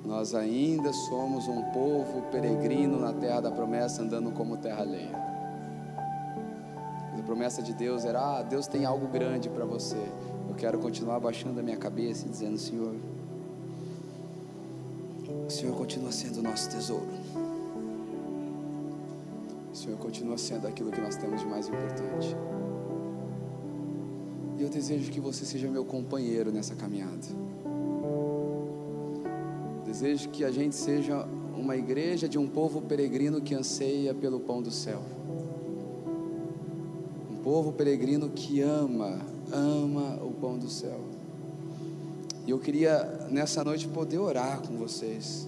Nós 0.03 0.35
ainda 0.35 0.91
somos 0.91 1.47
um 1.47 1.61
povo 1.71 2.23
peregrino 2.23 2.99
na 2.99 3.13
terra 3.13 3.39
da 3.39 3.51
promessa, 3.51 4.01
andando 4.01 4.31
como 4.31 4.57
terra 4.57 4.81
alheia. 4.81 5.15
A 7.17 7.23
promessa 7.23 7.61
de 7.61 7.73
Deus 7.73 8.03
era: 8.03 8.39
ah, 8.39 8.43
Deus 8.43 8.67
tem 8.67 8.83
algo 8.83 9.07
grande 9.07 9.47
para 9.47 9.63
você. 9.63 9.95
Eu 10.49 10.55
quero 10.55 10.77
continuar 10.79 11.21
baixando 11.21 11.57
a 11.57 11.63
minha 11.63 11.77
cabeça 11.77 12.25
e 12.25 12.29
dizendo: 12.29 12.57
Senhor, 12.57 12.93
o 15.47 15.49
Senhor 15.49 15.73
continua 15.77 16.11
sendo 16.11 16.41
o 16.41 16.43
nosso 16.43 16.69
tesouro. 16.69 17.07
Senhor 19.75 19.97
continua 19.97 20.37
sendo 20.37 20.67
aquilo 20.67 20.89
que 20.89 21.01
nós 21.01 21.17
temos 21.17 21.41
de 21.41 21.47
mais 21.47 21.67
importante. 21.67 22.35
E 24.57 24.63
eu 24.63 24.69
desejo 24.69 25.11
que 25.11 25.19
você 25.19 25.43
seja 25.43 25.67
meu 25.67 25.83
companheiro 25.83 26.49
nessa 26.49 26.75
caminhada. 26.75 27.27
Desejo 29.85 30.29
que 30.29 30.45
a 30.45 30.51
gente 30.51 30.75
seja 30.75 31.27
uma 31.57 31.75
igreja 31.75 32.27
de 32.27 32.37
um 32.37 32.47
povo 32.47 32.81
peregrino 32.81 33.41
que 33.41 33.53
anseia 33.53 34.13
pelo 34.13 34.39
pão 34.39 34.61
do 34.61 34.71
céu. 34.71 35.01
Um 37.29 37.37
povo 37.43 37.73
peregrino 37.73 38.29
que 38.29 38.61
ama, 38.61 39.19
ama 39.51 40.23
o 40.23 40.31
pão 40.31 40.57
do 40.57 40.69
céu. 40.69 41.01
E 42.47 42.51
eu 42.51 42.59
queria 42.59 43.27
nessa 43.29 43.61
noite 43.63 43.89
poder 43.89 44.19
orar 44.19 44.61
com 44.61 44.77
vocês. 44.77 45.47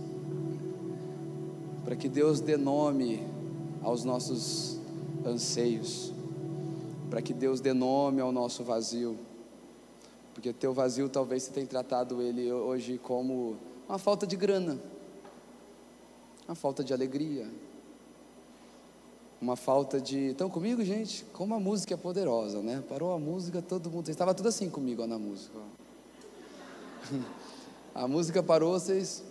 Para 1.85 1.95
que 1.95 2.09
Deus 2.09 2.41
dê 2.41 2.57
nome 2.57 3.36
aos 3.87 4.03
nossos 4.03 4.77
anseios, 5.25 6.11
para 7.09 7.21
que 7.21 7.33
Deus 7.33 7.61
dê 7.61 7.71
nome 7.71 8.19
ao 8.19 8.33
nosso 8.33 8.61
vazio, 8.61 9.17
porque 10.33 10.51
teu 10.51 10.73
vazio 10.73 11.07
talvez 11.07 11.43
você 11.43 11.51
tenha 11.53 11.65
tratado 11.65 12.21
ele 12.21 12.51
hoje 12.51 12.97
como 12.97 13.55
uma 13.87 13.97
falta 13.97 14.27
de 14.27 14.35
grana, 14.35 14.77
uma 16.45 16.53
falta 16.53 16.83
de 16.83 16.93
alegria, 16.93 17.49
uma 19.39 19.55
falta 19.55 20.01
de. 20.01 20.31
Estão 20.31 20.49
comigo, 20.49 20.83
gente? 20.83 21.23
Como 21.31 21.55
a 21.55 21.59
música 21.59 21.93
é 21.93 21.97
poderosa, 21.97 22.61
né? 22.61 22.83
Parou 22.89 23.13
a 23.13 23.19
música, 23.19 23.61
todo 23.61 23.89
mundo. 23.89 24.09
Estava 24.09 24.33
tudo 24.33 24.49
assim 24.49 24.69
comigo 24.69 25.01
ó, 25.01 25.07
na 25.07 25.17
música. 25.17 25.57
Ó. 25.57 27.15
A 27.95 28.07
música 28.07 28.43
parou, 28.43 28.73
vocês 28.73 29.23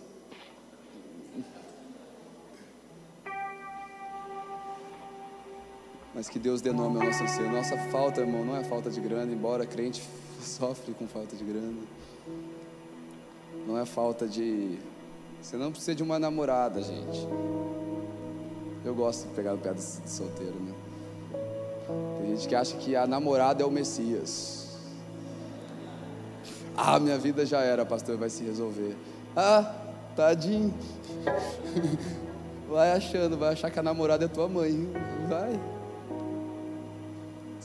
mas 6.17 6.27
que 6.27 6.39
Deus 6.39 6.61
dê 6.63 6.71
nome 6.71 6.97
ao 6.97 7.05
nosso 7.05 7.23
anseio. 7.23 7.51
Nossa 7.51 7.77
falta, 7.77 8.21
irmão, 8.21 8.43
não 8.43 8.57
é 8.57 8.63
falta 8.63 8.89
de 8.89 8.99
grana, 8.99 9.31
embora 9.31 9.67
crente 9.67 10.01
sofre 10.41 10.91
com 10.95 11.07
falta 11.07 11.35
de 11.35 11.43
grana. 11.43 11.77
Não 13.67 13.77
é 13.77 13.85
falta 13.85 14.27
de. 14.27 14.79
Você 15.39 15.57
não 15.57 15.69
precisa 15.69 15.93
de 15.93 16.01
uma 16.01 16.17
namorada, 16.17 16.81
gente. 16.81 17.19
Eu 18.83 18.95
gosto 18.95 19.27
de 19.27 19.35
pegar 19.35 19.53
o 19.53 19.59
pé 19.59 19.73
de 19.73 19.83
solteiro, 19.83 20.55
né? 20.59 20.73
gente 22.29 22.47
que 22.47 22.55
acha 22.55 22.75
que 22.77 22.95
a 22.95 23.05
namorada 23.05 23.61
é 23.61 23.65
o 23.65 23.69
Messias. 23.69 24.75
Ah, 26.75 26.99
minha 26.99 27.19
vida 27.19 27.45
já 27.45 27.61
era, 27.61 27.85
pastor, 27.85 28.17
vai 28.17 28.31
se 28.31 28.43
resolver. 28.43 28.97
Ah, 29.35 29.71
tadinho. 30.15 30.73
Vai 32.67 32.91
achando, 32.91 33.37
vai 33.37 33.53
achar 33.53 33.71
que 33.71 33.79
a 33.79 33.81
namorada 33.81 34.25
é 34.25 34.27
tua 34.27 34.49
mãe. 34.49 34.91
Vai. 35.29 35.76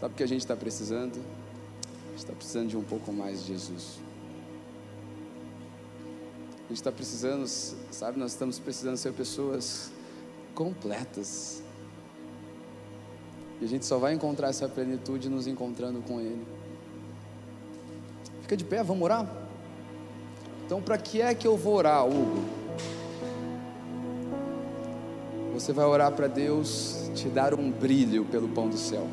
Sabe 0.02 0.14
o 0.14 0.16
que 0.16 0.24
a 0.24 0.26
gente 0.26 0.40
está 0.40 0.56
precisando? 0.56 1.14
A 1.14 2.08
gente 2.08 2.18
está 2.18 2.32
precisando 2.32 2.66
de 2.66 2.76
um 2.76 2.82
pouco 2.82 3.12
mais 3.12 3.42
de 3.42 3.52
Jesus. 3.52 4.00
A 6.56 6.68
gente 6.70 6.78
está 6.78 6.90
precisando, 6.90 7.46
sabe, 7.46 8.18
nós 8.18 8.32
estamos 8.32 8.58
precisando 8.58 8.96
ser 8.96 9.12
pessoas 9.12 9.92
completas. 10.56 11.62
E 13.60 13.64
a 13.64 13.68
gente 13.68 13.86
só 13.86 13.96
vai 13.96 14.12
encontrar 14.12 14.48
essa 14.48 14.68
plenitude 14.68 15.28
nos 15.28 15.46
encontrando 15.46 16.02
com 16.02 16.20
Ele. 16.20 16.44
Fica 18.40 18.56
de 18.56 18.64
pé, 18.64 18.82
vamos 18.82 19.04
orar? 19.04 19.24
Então, 20.66 20.82
para 20.82 20.98
que 20.98 21.20
é 21.20 21.32
que 21.32 21.46
eu 21.46 21.56
vou 21.56 21.74
orar, 21.74 22.04
Hugo? 22.04 22.42
Você 25.54 25.72
vai 25.72 25.84
orar 25.84 26.10
para 26.10 26.26
Deus 26.26 27.08
te 27.14 27.28
dar 27.28 27.54
um 27.54 27.70
brilho 27.70 28.24
pelo 28.24 28.48
pão 28.48 28.68
do 28.68 28.76
céu. 28.76 29.06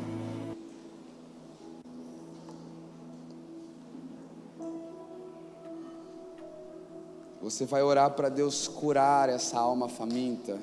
Você 7.50 7.66
vai 7.66 7.82
orar 7.82 8.12
para 8.12 8.28
Deus 8.28 8.68
curar 8.68 9.28
essa 9.28 9.58
alma 9.58 9.88
faminta. 9.88 10.56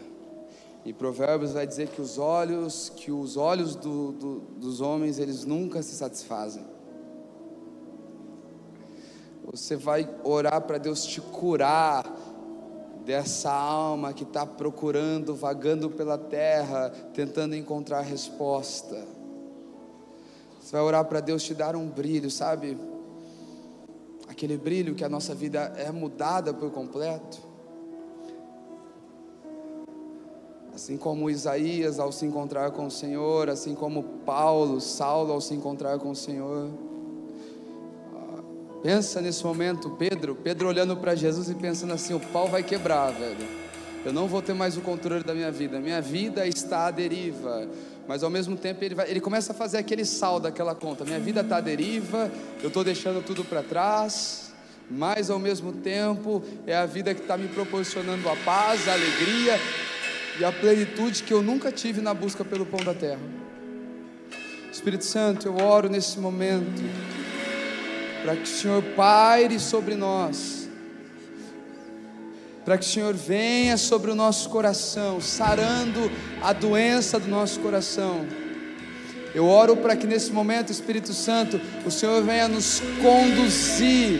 E 0.86 0.94
Provérbios 0.94 1.52
vai 1.52 1.68
dizer 1.68 1.90
que 1.90 2.02
os 2.02 2.18
olhos, 2.18 2.90
que 2.96 3.12
os 3.12 3.36
olhos 3.36 3.76
do, 3.76 4.14
do, 4.14 4.40
dos 4.58 4.80
homens, 4.80 5.20
eles 5.20 5.44
nunca 5.44 5.84
se 5.84 5.94
satisfazem. 5.94 6.66
Você 9.52 9.76
vai 9.76 10.10
orar 10.24 10.62
para 10.62 10.78
Deus 10.78 11.06
te 11.06 11.20
curar 11.20 12.06
dessa 13.06 13.52
alma 13.52 14.14
que 14.14 14.24
está 14.24 14.46
procurando, 14.46 15.36
vagando 15.36 15.90
pela 15.90 16.18
terra, 16.18 16.90
tentando 17.14 17.54
encontrar 17.54 18.00
resposta. 18.00 18.96
Você 20.62 20.72
vai 20.72 20.82
orar 20.82 21.04
para 21.04 21.20
Deus 21.20 21.44
te 21.44 21.54
dar 21.54 21.76
um 21.76 21.90
brilho, 21.90 22.32
sabe? 22.32 22.78
Aquele 24.38 24.56
brilho 24.56 24.94
que 24.94 25.04
a 25.04 25.10
nossa 25.10 25.34
vida 25.34 25.74
é 25.78 25.92
mudada 25.92 26.54
por 26.54 26.70
completo. 26.70 27.40
Assim 30.76 30.96
como 30.96 31.28
Isaías 31.28 32.00
ao 32.00 32.12
se 32.12 32.24
encontrar 32.24 32.70
com 32.70 32.86
o 32.86 32.92
Senhor, 32.92 33.50
assim 33.50 33.74
como 33.74 34.04
Paulo, 34.24 34.80
Saulo 34.80 35.34
ao 35.34 35.42
se 35.42 35.56
encontrar 35.56 35.98
com 35.98 36.12
o 36.12 36.16
Senhor. 36.16 36.70
Pensa 38.84 39.20
nesse 39.22 39.44
momento, 39.44 39.90
Pedro, 39.98 40.36
Pedro 40.36 40.68
olhando 40.68 40.96
para 40.96 41.16
Jesus 41.16 41.50
e 41.50 41.56
pensando 41.56 41.94
assim: 41.94 42.14
o 42.14 42.20
pau 42.20 42.48
vai 42.48 42.62
quebrar, 42.62 43.10
velho. 43.10 43.48
Eu 44.06 44.14
não 44.14 44.28
vou 44.28 44.40
ter 44.40 44.54
mais 44.54 44.78
o 44.78 44.82
controle 44.82 45.24
da 45.24 45.34
minha 45.34 45.52
vida. 45.52 45.80
Minha 45.80 46.00
vida 46.00 46.46
está 46.46 46.86
à 46.86 46.92
deriva 46.92 47.68
mas 48.08 48.24
ao 48.24 48.30
mesmo 48.30 48.56
tempo 48.56 48.84
ele, 48.84 48.96
vai, 48.96 49.10
ele 49.10 49.20
começa 49.20 49.52
a 49.52 49.56
fazer 49.56 49.78
aquele 49.78 50.06
saldo, 50.06 50.48
aquela 50.48 50.74
conta. 50.74 51.04
Minha 51.04 51.20
vida 51.20 51.42
está 51.42 51.58
à 51.58 51.62
deriva, 51.62 52.32
eu 52.62 52.70
estou 52.70 52.84
deixando 52.84 53.24
tudo 53.24 53.44
para 53.44 53.62
trás, 53.62 54.54
mas 54.90 55.30
ao 55.30 55.38
mesmo 55.38 55.74
tempo 55.74 56.44
é 56.66 56.76
a 56.76 56.86
vida 56.86 57.14
que 57.14 57.22
está 57.22 57.36
me 57.38 57.48
proporcionando 57.48 58.30
a 58.30 58.36
paz, 58.38 58.88
a 58.88 58.94
alegria 58.94 59.60
e 60.40 60.46
a 60.46 60.52
plenitude 60.52 61.24
que 61.24 61.34
eu 61.34 61.42
nunca 61.42 61.72
tive 61.72 62.00
na 62.00 62.14
busca 62.14 62.46
pelo 62.46 62.66
pão 62.66 62.80
da 62.84 62.94
terra. 62.94 63.22
Espírito 64.72 65.04
Santo, 65.04 65.48
eu 65.48 65.58
oro 65.58 65.90
nesse 65.90 66.20
momento 66.20 66.82
para 68.24 68.36
que 68.36 68.44
o 68.44 68.48
Senhor 68.48 68.84
paire 68.96 69.60
sobre 69.60 69.96
nós 69.96 70.66
para 72.68 72.77
que 72.77 72.85
o 72.85 72.89
Senhor 72.89 73.14
venha 73.14 73.77
sobre 73.77 74.11
o 74.11 74.15
nosso 74.15 74.49
coração, 74.49 75.22
sarando 75.22 76.11
a 76.41 76.52
doença 76.52 77.18
do 77.18 77.30
nosso 77.30 77.61
coração. 77.61 78.26
Eu 79.34 79.48
oro 79.48 79.77
para 79.77 79.95
que 79.95 80.06
nesse 80.06 80.34
momento, 80.34 80.69
Espírito 80.69 81.14
Santo, 81.14 81.61
o 81.85 81.89
Senhor 81.89 82.22
venha 82.23 82.49
nos 82.49 82.81
conduzir 83.02 84.19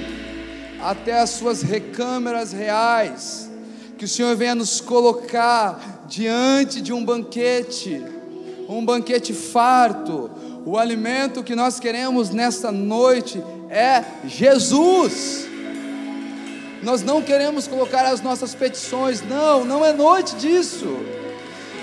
até 0.81 1.19
as 1.19 1.31
suas 1.31 1.61
recâmaras 1.61 2.53
reais, 2.53 3.51
que 3.97 4.05
o 4.05 4.07
Senhor 4.07 4.33
venha 4.37 4.55
nos 4.55 4.79
colocar 4.79 6.05
diante 6.07 6.79
de 6.79 6.93
um 6.93 7.03
banquete, 7.03 8.01
um 8.69 8.85
banquete 8.85 9.33
farto. 9.33 10.31
O 10.65 10.77
alimento 10.77 11.43
que 11.43 11.53
nós 11.53 11.81
queremos 11.81 12.29
nesta 12.29 12.71
noite 12.71 13.43
é 13.69 14.05
Jesus. 14.25 15.46
Nós 16.88 17.03
não 17.03 17.22
queremos 17.22 17.68
colocar 17.68 18.05
as 18.05 18.22
nossas 18.22 18.55
petições, 18.55 19.22
não, 19.22 19.65
não 19.65 19.84
é 19.84 19.91
noite 19.91 20.38
disso. 20.38 20.88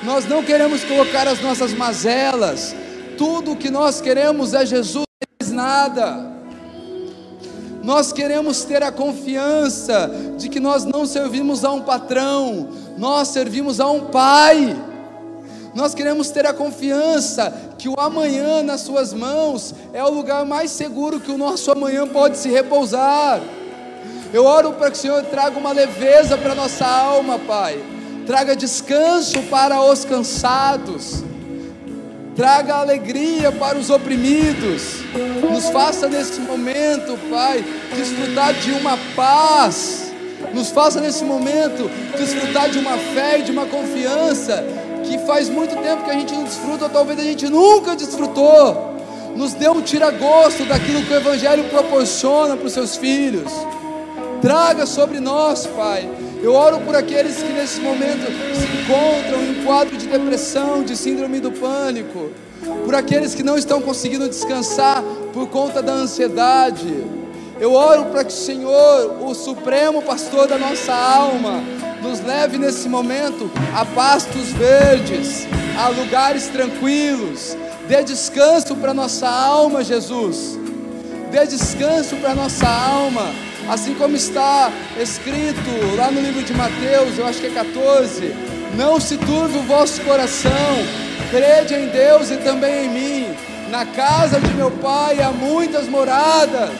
Nós 0.02 0.26
não 0.26 0.43
queremos 0.43 0.82
colocar 0.82 1.28
as 1.28 1.43
nossas 1.43 1.74
mazelas. 1.74 2.74
Tudo 3.18 3.52
o 3.52 3.56
que 3.56 3.68
nós 3.68 4.01
queremos 4.01 4.55
é 4.55 4.64
Jesus, 4.64 5.05
mais 5.39 5.52
nada. 5.52 6.32
Nós 7.82 8.14
queremos 8.14 8.64
ter 8.64 8.82
a 8.82 8.90
confiança 8.90 10.10
de 10.39 10.48
que 10.48 10.59
nós 10.59 10.86
não 10.86 11.05
servimos 11.05 11.66
a 11.66 11.70
um 11.70 11.82
patrão, 11.82 12.70
nós 12.97 13.28
servimos 13.28 13.81
a 13.81 13.90
um 13.90 14.06
Pai. 14.06 14.74
Nós 15.74 15.94
queremos 15.94 16.31
ter 16.31 16.47
a 16.47 16.55
confiança 16.55 17.52
que 17.76 17.90
o 17.90 18.01
amanhã 18.01 18.62
nas 18.62 18.81
Suas 18.81 19.12
mãos 19.12 19.74
é 19.93 20.02
o 20.02 20.09
lugar 20.09 20.47
mais 20.47 20.70
seguro 20.70 21.20
que 21.20 21.31
o 21.31 21.36
nosso 21.36 21.70
amanhã 21.70 22.09
pode 22.09 22.39
se 22.39 22.48
repousar. 22.48 23.43
Eu 24.35 24.47
oro 24.47 24.73
para 24.73 24.90
que 24.90 24.97
o 24.97 25.01
Senhor 25.01 25.23
traga 25.27 25.56
uma 25.56 25.70
leveza 25.70 26.36
para 26.36 26.56
nossa 26.56 26.85
alma, 26.85 27.39
Pai. 27.39 27.78
Traga 28.27 28.56
descanso 28.56 29.40
para 29.43 29.81
os 29.81 30.05
cansados. 30.05 31.23
Traga 32.35 32.74
alegria 32.74 33.52
para 33.52 33.78
os 33.78 33.90
oprimidos. 33.90 35.05
Nos 35.40 35.69
faça 35.69 36.09
nesse 36.09 36.40
momento, 36.40 37.16
Pai, 37.31 37.65
desfrutar 37.94 38.55
de 38.55 38.73
uma 38.73 38.98
paz. 39.15 40.12
Nos 40.52 40.69
faça 40.70 41.01
nesse 41.01 41.23
momento 41.23 41.89
desfrutar 42.19 42.69
de 42.70 42.81
uma 42.81 42.98
fé 43.15 43.39
e 43.39 43.43
de 43.43 43.52
uma 43.52 43.66
confiança 43.66 44.65
que 45.05 45.16
faz 45.19 45.48
muito 45.48 45.81
tempo 45.81 46.02
que 46.02 46.11
a 46.11 46.15
gente 46.15 46.35
não 46.35 46.43
desfruta, 46.43 46.86
ou 46.86 46.90
talvez 46.90 47.20
a 47.20 47.23
gente 47.23 47.48
nunca 47.48 47.94
desfrutou. 47.94 48.97
Nos 49.36 49.55
dê 49.55 49.69
um 49.69 49.81
tira-gosto 49.81 50.65
daquilo 50.65 51.05
que 51.05 51.12
o 51.12 51.16
Evangelho 51.19 51.62
proporciona 51.70 52.56
para 52.56 52.66
os 52.66 52.73
seus 52.73 52.97
filhos 52.97 53.52
traga 54.44 54.84
sobre 54.84 55.20
nós, 55.20 55.66
Pai. 55.66 56.06
Eu 56.42 56.52
oro 56.52 56.78
por 56.80 56.94
aqueles 56.94 57.36
que 57.36 57.50
nesse 57.50 57.80
momento 57.80 58.26
se 58.54 58.82
encontram 58.82 59.42
em 59.42 59.58
um 59.58 59.64
quadro 59.64 59.96
de 59.96 60.06
depressão, 60.06 60.82
de 60.82 60.94
síndrome 60.94 61.40
do 61.40 61.50
pânico, 61.50 62.28
por 62.84 62.94
aqueles 62.94 63.34
que 63.34 63.42
não 63.42 63.56
estão 63.56 63.80
conseguindo 63.80 64.28
descansar 64.28 65.02
por 65.32 65.48
conta 65.48 65.80
da 65.80 65.92
ansiedade. 65.92 66.94
Eu 67.58 67.72
oro 67.72 68.04
para 68.06 68.22
que 68.22 68.34
o 68.34 68.36
Senhor, 68.36 69.16
o 69.22 69.34
supremo 69.34 70.02
pastor 70.02 70.46
da 70.46 70.58
nossa 70.58 70.92
alma, 70.92 71.62
nos 72.02 72.20
leve 72.20 72.58
nesse 72.58 72.86
momento 72.86 73.50
a 73.74 73.86
pastos 73.86 74.52
verdes, 74.52 75.48
a 75.82 75.88
lugares 75.88 76.48
tranquilos. 76.48 77.56
Dê 77.88 78.02
descanso 78.02 78.76
para 78.76 78.92
nossa 78.92 79.26
alma, 79.26 79.82
Jesus. 79.82 80.58
Dê 81.30 81.46
descanso 81.46 82.16
para 82.16 82.34
nossa 82.34 82.68
alma 82.68 83.53
assim 83.68 83.94
como 83.94 84.16
está 84.16 84.70
escrito 85.00 85.96
lá 85.96 86.10
no 86.10 86.20
livro 86.20 86.42
de 86.42 86.52
Mateus, 86.54 87.18
eu 87.18 87.26
acho 87.26 87.40
que 87.40 87.46
é 87.46 87.50
14: 87.50 88.34
Não 88.76 89.00
se 89.00 89.16
turbe 89.16 89.58
o 89.58 89.62
vosso 89.62 90.00
coração, 90.02 90.52
crede 91.30 91.74
em 91.74 91.88
Deus 91.88 92.30
e 92.30 92.36
também 92.38 92.86
em 92.86 92.88
mim. 92.90 93.34
Na 93.70 93.84
casa 93.86 94.38
de 94.38 94.52
meu 94.54 94.70
pai 94.70 95.20
há 95.20 95.30
muitas 95.30 95.88
moradas, 95.88 96.70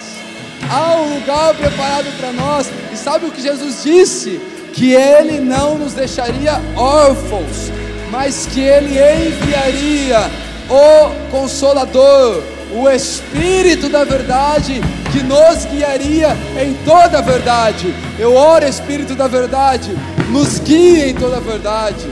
há 0.71 0.97
um 1.01 1.15
lugar 1.19 1.55
preparado 1.55 2.07
para 2.19 2.33
nós. 2.33 2.71
E 2.93 2.97
sabe 2.97 3.27
o 3.27 3.33
que 3.33 3.43
Jesus 3.43 3.83
disse? 3.83 4.41
Que 4.73 4.93
Ele 4.93 5.41
não 5.41 5.79
nos 5.79 5.95
deixaria 5.95 6.61
órfãos, 6.77 7.71
mas 8.11 8.47
que 8.47 8.61
Ele 8.61 8.99
enviaria 8.99 10.31
o 10.69 11.31
Consolador, 11.31 12.43
o 12.73 12.89
Espírito 12.89 13.89
da 13.89 14.05
Verdade 14.05 14.81
que 15.15 15.23
nos 15.23 15.65
guiaria 15.67 16.37
em 16.61 16.75
toda 16.85 17.19
a 17.19 17.21
verdade. 17.21 17.95
Eu 18.19 18.35
oro, 18.35 18.65
Espírito 18.65 19.15
da 19.15 19.29
verdade, 19.29 19.97
nos 20.31 20.59
guie 20.59 21.11
em 21.11 21.15
toda 21.15 21.37
a 21.37 21.41
verdade. 21.41 22.05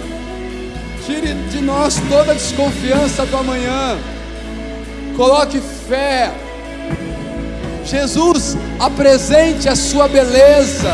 Tire 1.04 1.34
de 1.50 1.60
nós 1.60 2.00
toda 2.08 2.30
a 2.30 2.34
desconfiança 2.34 3.26
do 3.26 3.36
amanhã. 3.36 3.98
Coloque 5.16 5.60
fé. 5.88 6.30
Jesus, 7.84 8.56
apresente 8.78 9.68
a 9.68 9.74
sua 9.74 10.06
beleza. 10.06 10.92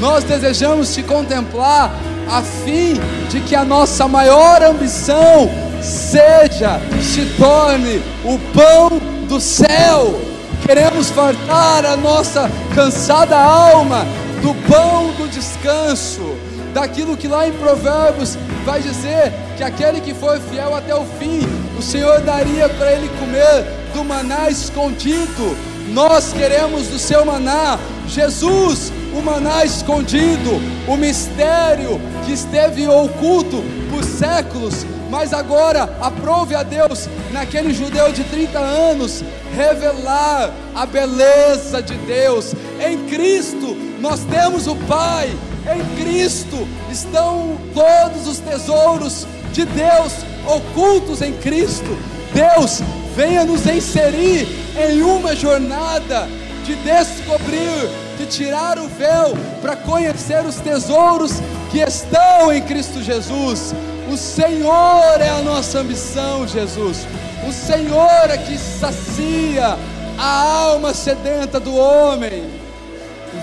Nós 0.00 0.24
desejamos 0.24 0.92
te 0.92 1.04
contemplar 1.04 1.94
a 2.28 2.42
fim 2.42 2.94
de 3.28 3.38
que 3.38 3.54
a 3.54 3.64
nossa 3.64 4.08
maior 4.08 4.64
ambição 4.64 5.48
seja, 5.80 6.80
se 7.00 7.24
torne 7.38 8.02
o 8.24 8.36
pão 8.52 9.00
do 9.28 9.40
céu. 9.40 10.29
Queremos 10.70 11.10
fartar 11.10 11.84
a 11.84 11.96
nossa 11.96 12.48
cansada 12.76 13.36
alma 13.36 14.06
do 14.40 14.54
pão 14.70 15.10
do 15.14 15.28
descanso, 15.28 16.36
daquilo 16.72 17.16
que 17.16 17.26
lá 17.26 17.48
em 17.48 17.52
Provérbios 17.52 18.38
vai 18.64 18.80
dizer 18.80 19.32
que 19.56 19.64
aquele 19.64 20.00
que 20.00 20.14
for 20.14 20.38
fiel 20.38 20.72
até 20.76 20.94
o 20.94 21.04
fim, 21.18 21.40
o 21.76 21.82
Senhor 21.82 22.20
daria 22.20 22.68
para 22.68 22.92
ele 22.92 23.08
comer 23.18 23.64
do 23.92 24.04
maná 24.04 24.48
escondido. 24.48 25.56
Nós 25.88 26.32
queremos 26.32 26.86
do 26.86 27.00
seu 27.00 27.24
maná, 27.24 27.76
Jesus, 28.06 28.92
o 29.14 29.22
maná 29.22 29.64
escondido, 29.64 30.50
o 30.86 30.96
mistério 30.96 32.00
que 32.24 32.32
esteve 32.32 32.86
oculto 32.86 33.62
por 33.90 34.04
séculos, 34.04 34.86
mas 35.10 35.32
agora 35.32 35.82
aprove 36.00 36.54
a 36.54 36.62
Deus, 36.62 37.08
naquele 37.32 37.74
judeu 37.74 38.12
de 38.12 38.22
30 38.24 38.58
anos, 38.58 39.24
revelar 39.56 40.50
a 40.74 40.86
beleza 40.86 41.82
de 41.82 41.94
Deus. 41.94 42.54
Em 42.80 43.06
Cristo 43.08 43.76
nós 44.00 44.20
temos 44.20 44.66
o 44.66 44.76
Pai, 44.76 45.28
em 45.66 46.02
Cristo 46.02 46.66
estão 46.90 47.58
todos 47.74 48.26
os 48.26 48.38
tesouros 48.38 49.26
de 49.52 49.64
Deus 49.64 50.12
ocultos 50.46 51.20
em 51.22 51.32
Cristo. 51.34 51.96
Deus, 52.32 52.80
venha 53.14 53.44
nos 53.44 53.66
inserir 53.66 54.46
em 54.78 55.02
uma 55.02 55.34
jornada 55.34 56.28
de 56.64 56.74
descobrir, 56.76 57.90
de 58.20 58.26
tirar 58.26 58.78
o 58.78 58.86
véu 58.86 59.32
para 59.62 59.74
conhecer 59.74 60.44
os 60.44 60.56
tesouros 60.56 61.40
que 61.70 61.78
estão 61.78 62.52
em 62.52 62.60
Cristo 62.60 63.02
Jesus. 63.02 63.74
O 64.12 64.16
Senhor 64.16 65.20
é 65.20 65.28
a 65.28 65.42
nossa 65.42 65.78
ambição, 65.78 66.46
Jesus. 66.46 67.06
O 67.48 67.52
Senhor 67.52 68.30
é 68.30 68.36
que 68.36 68.58
sacia 68.58 69.78
a 70.18 70.42
alma 70.42 70.92
sedenta 70.92 71.58
do 71.58 71.74
homem. 71.74 72.44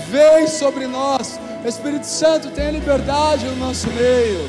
Vem 0.08 0.46
sobre 0.46 0.86
nós. 0.86 1.40
Espírito 1.64 2.06
Santo, 2.06 2.50
tenha 2.50 2.70
liberdade 2.70 3.46
no 3.46 3.56
nosso 3.56 3.88
meio. 3.88 4.48